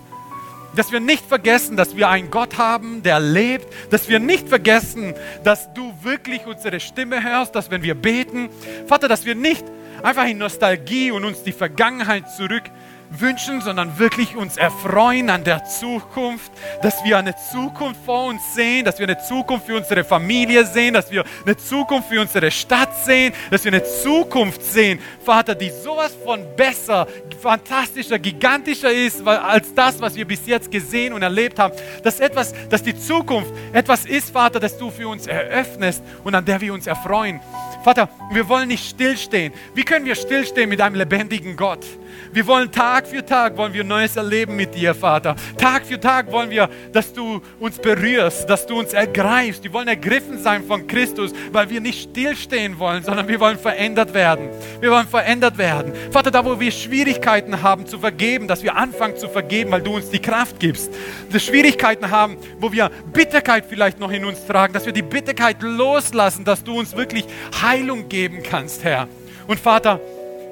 dass 0.75 0.93
wir 0.93 1.01
nicht 1.01 1.27
vergessen, 1.27 1.77
dass 1.77 1.97
wir 1.97 2.09
einen 2.09 2.31
Gott 2.31 2.59
haben, 2.59 3.03
der 3.03 3.21
lebt, 3.21 3.67
dass 3.91 4.09
wir 4.09 4.19
nicht 4.19 4.49
vergessen, 4.49 5.15
dass 5.45 5.73
du 5.75 5.93
wirklich 6.03 6.47
unsere 6.47 6.81
Stimme 6.81 7.23
hörst, 7.23 7.55
dass 7.55 7.71
wenn 7.71 7.83
wir 7.83 7.95
beten, 7.95 8.49
Vater, 8.87 9.09
dass 9.09 9.25
wir 9.25 9.35
nicht 9.35 9.65
einfach 10.03 10.27
in 10.27 10.39
Nostalgie 10.39 11.11
und 11.11 11.25
uns 11.25 11.43
die 11.43 11.53
Vergangenheit 11.53 12.31
zurück 12.31 12.63
wünschen, 13.11 13.61
sondern 13.61 13.99
wirklich 13.99 14.37
uns 14.37 14.57
erfreuen 14.57 15.31
an 15.31 15.45
der 15.45 15.65
Zukunft, 15.65 16.53
dass 16.83 17.05
wir 17.05 17.19
eine 17.19 17.35
Zukunft 17.53 18.01
vor 18.05 18.27
uns 18.27 18.55
sehen, 18.55 18.85
dass 18.85 18.99
wir 18.99 19.09
eine 19.09 19.19
Zukunft 19.19 19.67
für 19.67 19.77
unsere 19.77 20.05
Familie 20.05 20.65
sehen, 20.65 20.95
dass 20.95 21.11
wir 21.11 21.25
eine 21.45 21.57
Zukunft 21.57 22.09
für 22.09 22.21
unsere 22.21 22.51
Stadt 22.51 22.97
sehen, 23.05 23.35
dass 23.51 23.65
wir 23.65 23.73
eine 23.73 23.85
Zukunft 23.85 24.63
sehen, 24.63 25.01
Vater, 25.25 25.55
die 25.55 25.71
sowas 25.71 26.17
von 26.25 26.45
besser, 26.57 27.07
fantastischer, 27.41 28.19
gigantischer 28.19 28.93
ist 28.93 29.27
als 29.27 29.75
das, 29.75 30.01
was 30.01 30.15
wir 30.15 30.27
bis 30.27 30.47
jetzt 30.47 30.71
gesehen 30.71 31.13
und 31.13 31.23
erlebt 31.23 31.59
haben. 31.59 31.75
Dass 32.03 32.21
etwas, 32.21 32.55
dass 32.69 32.83
die 32.83 32.97
Zukunft 32.97 33.53
etwas 33.73 34.07
ist, 34.07 34.31
Vater, 34.31 34.61
das 34.61 34.79
du 34.79 34.91
für 34.91 35.09
uns 35.09 35.27
eröffnest 35.27 36.03
und 36.25 36.35
an 36.35 36.45
der 36.45 36.61
wir 36.61 36.73
uns 36.73 36.87
erfreuen. 36.87 37.41
Vater, 37.83 38.09
wir 38.33 38.49
wollen 38.49 38.69
nicht 38.69 38.91
stillstehen. 38.91 39.53
Wie 39.75 39.85
können 39.85 40.05
wir 40.05 40.15
stillstehen 40.15 40.69
mit 40.69 40.81
einem 40.81 40.97
lebendigen 40.97 41.57
Gott? 41.57 41.85
Wir 42.33 42.47
wollen 42.47 42.71
Tag 42.71 43.07
für 43.07 43.25
Tag 43.25 43.57
wollen 43.57 43.73
wir 43.73 43.85
Neues 43.85 44.17
erleben 44.17 44.57
mit 44.57 44.75
dir, 44.75 44.95
Vater. 44.95 45.35
Tag 45.57 45.85
für 45.87 45.99
Tag 45.99 46.31
wollen 46.31 46.51
wir, 46.51 46.69
dass 46.93 47.13
du 47.13 47.41
uns 47.59 47.79
berührst, 47.79 48.49
dass 48.49 48.67
du 48.67 48.79
uns 48.79 48.93
ergreifst. 48.93 49.65
Wir 49.65 49.73
wollen 49.73 49.89
ergriffen 49.89 50.39
sein 50.39 50.63
von 50.65 50.87
Christus, 50.87 51.33
weil 51.53 51.71
wir 51.71 51.81
nicht 51.81 52.11
stillstehen 52.11 52.79
wollen, 52.79 53.03
sondern 53.03 53.29
wir 53.29 53.41
wollen 53.41 53.59
verändert 53.59 54.15
werden. 54.15 54.49
Wir 54.81 54.91
wollen 54.91 55.09
verändert 55.09 55.59
werden. 55.59 55.93
Vater, 56.11 56.31
da 56.31 56.45
wo 56.45 56.59
wir 56.59 56.71
Schwierigkeiten 56.71 57.63
haben 57.63 57.87
zu 57.87 57.99
vergeben, 57.99 58.49
dass 58.49 58.63
wir 58.63 58.77
anfangen 58.77 59.17
zu 59.17 59.29
vergeben, 59.29 59.71
weil 59.71 59.83
du 59.83 59.97
uns 59.97 60.11
die 60.11 60.21
Kraft 60.21 60.61
gibst. 60.61 60.93
Dass 61.33 61.45
Schwierigkeiten 61.45 62.11
haben, 62.11 62.37
wo 62.59 62.73
wir 62.73 62.91
Bitterkeit 63.13 63.65
vielleicht 63.69 63.99
noch 63.99 64.11
in 64.11 64.25
uns 64.25 64.47
tragen, 64.47 64.73
dass 64.73 64.87
wir 64.87 64.93
die 64.93 65.03
Bitterkeit 65.03 65.63
loslassen, 65.63 66.45
dass 66.45 66.65
du 66.65 66.79
uns 66.79 66.97
wirklich 66.97 67.25
Heilung 67.61 68.09
geben 68.09 68.43
kannst, 68.43 68.85
Herr. 68.85 69.09
Und 69.47 69.59
Vater, 69.59 70.01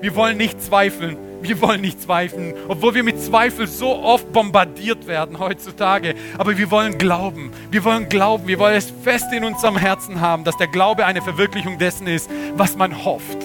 wir 0.00 0.14
wollen 0.14 0.36
nicht 0.36 0.62
zweifeln, 0.62 1.16
wir 1.40 1.60
wollen 1.60 1.80
nicht 1.80 2.02
zweifeln, 2.02 2.54
obwohl 2.66 2.94
wir 2.94 3.04
mit 3.04 3.20
Zweifel 3.20 3.66
so 3.66 3.96
oft 3.96 4.32
bombardiert 4.32 5.06
werden 5.06 5.38
heutzutage. 5.38 6.14
Aber 6.36 6.58
wir 6.58 6.70
wollen 6.70 6.98
glauben. 6.98 7.52
Wir 7.70 7.84
wollen 7.84 8.08
glauben. 8.08 8.48
Wir 8.48 8.58
wollen 8.58 8.76
es 8.76 8.92
fest 9.02 9.26
in 9.32 9.44
unserem 9.44 9.76
Herzen 9.76 10.20
haben, 10.20 10.44
dass 10.44 10.56
der 10.56 10.66
Glaube 10.66 11.06
eine 11.06 11.22
Verwirklichung 11.22 11.78
dessen 11.78 12.06
ist, 12.06 12.28
was 12.56 12.76
man 12.76 13.04
hofft. 13.04 13.38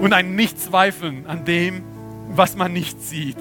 Und 0.00 0.12
ein 0.12 0.34
Nicht-Zweifeln 0.34 1.26
an 1.26 1.44
dem, 1.44 1.82
was 2.28 2.56
man 2.56 2.72
nicht 2.72 3.00
sieht. 3.02 3.38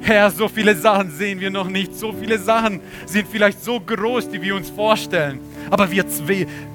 Herr, 0.00 0.30
so 0.30 0.48
viele 0.48 0.74
Sachen 0.74 1.10
sehen 1.10 1.40
wir 1.40 1.50
noch 1.50 1.68
nicht. 1.68 1.94
So 1.94 2.12
viele 2.12 2.38
Sachen 2.38 2.80
sind 3.06 3.28
vielleicht 3.28 3.62
so 3.62 3.78
groß, 3.78 4.30
die 4.30 4.40
wir 4.42 4.54
uns 4.56 4.70
vorstellen. 4.70 5.40
Aber 5.70 5.90
wir 5.90 6.04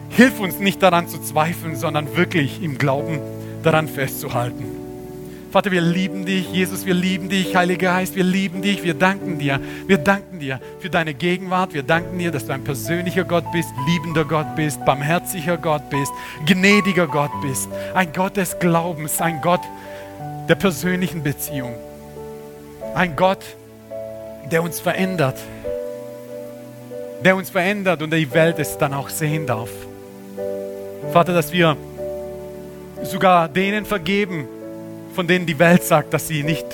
hilf 0.10 0.40
uns 0.40 0.60
nicht 0.60 0.82
daran 0.82 1.08
zu 1.08 1.20
zweifeln, 1.20 1.76
sondern 1.76 2.16
wirklich 2.16 2.62
im 2.62 2.78
Glauben 2.78 3.20
daran 3.64 3.88
festzuhalten. 3.88 4.84
Vater, 5.54 5.70
wir 5.70 5.82
lieben 5.82 6.26
dich. 6.26 6.52
Jesus, 6.52 6.84
wir 6.84 6.96
lieben 6.96 7.30
dich. 7.30 7.56
Heiliger 7.56 7.92
Geist, 7.94 8.16
wir 8.16 8.24
lieben 8.24 8.64
dich. 8.64 8.84
Wir 8.84 8.96
danken 8.96 9.38
dir. 9.38 9.60
Wir 9.86 10.00
danken 10.00 10.40
dir 10.40 10.60
für 10.80 10.90
deine 10.90 11.14
Gegenwart. 11.14 11.76
Wir 11.76 11.84
danken 11.84 12.18
dir, 12.18 12.32
dass 12.32 12.48
du 12.48 12.54
ein 12.54 12.64
persönlicher 12.64 13.24
Gott 13.24 13.46
bist, 13.52 13.70
liebender 13.88 14.26
Gott 14.26 14.56
bist, 14.56 14.84
barmherziger 14.84 15.58
Gott 15.58 15.92
bist, 15.92 16.12
gnädiger 16.48 17.06
Gott 17.06 17.30
bist. 17.44 17.70
Ein 17.94 18.12
Gott 18.14 18.36
des 18.36 18.58
Glaubens, 18.58 19.22
ein 19.22 19.42
Gott 19.42 19.62
der 20.50 20.56
persönlichen 20.56 21.22
Beziehung. 21.22 21.76
Ein 22.96 23.16
Gott, 23.16 23.46
der 24.52 24.64
uns 24.64 24.80
verändert. 24.80 25.38
Der 27.24 27.36
uns 27.36 27.52
verändert 27.52 28.02
und 28.02 28.12
die 28.12 28.34
Welt 28.34 28.58
es 28.58 28.80
dann 28.80 28.96
auch 28.96 29.10
sehen 29.10 29.46
darf. 29.46 29.70
Vater, 31.12 31.36
dass 31.36 31.54
wir 31.54 31.78
sogar 33.04 33.48
denen 33.48 33.86
vergeben, 33.86 34.48
von 35.14 35.28
denen 35.28 35.46
die 35.46 35.60
Welt 35.60 35.84
sagt, 35.84 36.14
dass 36.14 36.28
sie 36.28 36.44
nicht 36.44 36.66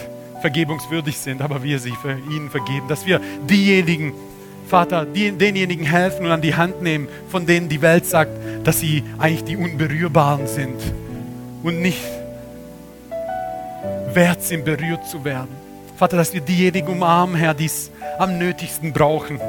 vergebungswürdig 0.42 1.18
sind, 1.18 1.42
aber 1.42 1.64
wir 1.64 1.80
sie 1.80 1.94
für 2.02 2.18
ihnen 2.32 2.50
vergeben. 2.50 2.88
Dass 2.88 3.06
wir 3.06 3.20
diejenigen, 3.50 4.14
Vater, 4.68 5.06
die, 5.06 5.32
denjenigen 5.32 5.86
helfen 5.86 6.26
und 6.26 6.32
an 6.32 6.42
die 6.42 6.56
Hand 6.56 6.82
nehmen, 6.82 7.08
von 7.30 7.46
denen 7.46 7.70
die 7.70 7.82
Welt 7.82 8.06
sagt, 8.06 8.32
dass 8.64 8.80
sie 8.80 9.04
eigentlich 9.18 9.44
die 9.44 9.58
Unberührbaren 9.58 10.48
sind 10.48 10.80
und 11.64 11.82
nicht 11.82 12.04
wert 14.14 14.42
sind, 14.42 14.66
berührt 14.66 15.08
zu 15.08 15.24
werden. 15.24 15.50
Vater, 15.98 16.18
dass 16.18 16.34
wir 16.34 16.42
diejenigen 16.42 16.88
umarmen, 16.88 17.36
Herr, 17.36 17.54
die 17.54 17.66
es 17.66 17.92
am 18.18 18.38
nötigsten 18.38 18.94
brauchen. 18.94 19.40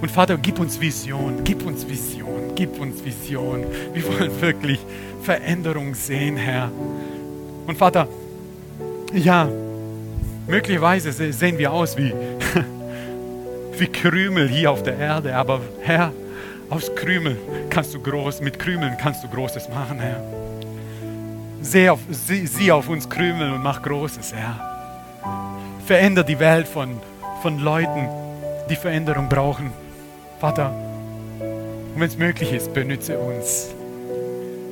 Und 0.00 0.10
Vater, 0.10 0.36
gib 0.36 0.58
uns 0.58 0.80
Vision, 0.80 1.42
gib 1.44 1.64
uns 1.64 1.88
Vision, 1.88 2.52
gib 2.54 2.78
uns 2.80 3.04
Vision. 3.04 3.64
Wir 3.94 4.04
wollen 4.06 4.40
wirklich 4.40 4.80
Veränderung 5.22 5.94
sehen, 5.94 6.36
Herr. 6.36 6.70
Und 7.66 7.76
Vater, 7.76 8.08
ja, 9.12 9.48
möglicherweise 10.46 11.12
sehen 11.32 11.58
wir 11.58 11.72
aus 11.72 11.96
wie, 11.96 12.12
wie 13.78 13.86
Krümel 13.86 14.48
hier 14.48 14.70
auf 14.70 14.82
der 14.82 14.98
Erde, 14.98 15.34
aber 15.34 15.60
Herr, 15.82 16.12
aus 16.70 16.94
Krümel 16.94 17.36
kannst 17.70 17.94
du 17.94 18.00
groß, 18.00 18.40
mit 18.40 18.58
Krümeln 18.58 18.96
kannst 19.00 19.22
du 19.22 19.28
Großes 19.28 19.68
machen, 19.68 20.00
Herr. 20.00 20.22
Sieh 21.60 21.88
auf, 21.90 22.00
sieh, 22.10 22.46
sieh 22.46 22.72
auf 22.72 22.88
uns 22.88 23.08
Krümel 23.08 23.52
und 23.52 23.62
mach 23.62 23.82
Großes, 23.82 24.34
Herr. 24.34 24.76
Veränder 25.86 26.24
die 26.24 26.38
Welt 26.38 26.66
von, 26.66 27.00
von 27.42 27.58
Leuten, 27.58 28.08
die 28.68 28.76
Veränderung 28.76 29.28
brauchen. 29.28 29.72
Vater, 30.40 30.72
und 31.40 32.00
wenn 32.00 32.08
es 32.08 32.18
möglich 32.18 32.52
ist, 32.52 32.74
benütze 32.74 33.18
uns. 33.18 33.75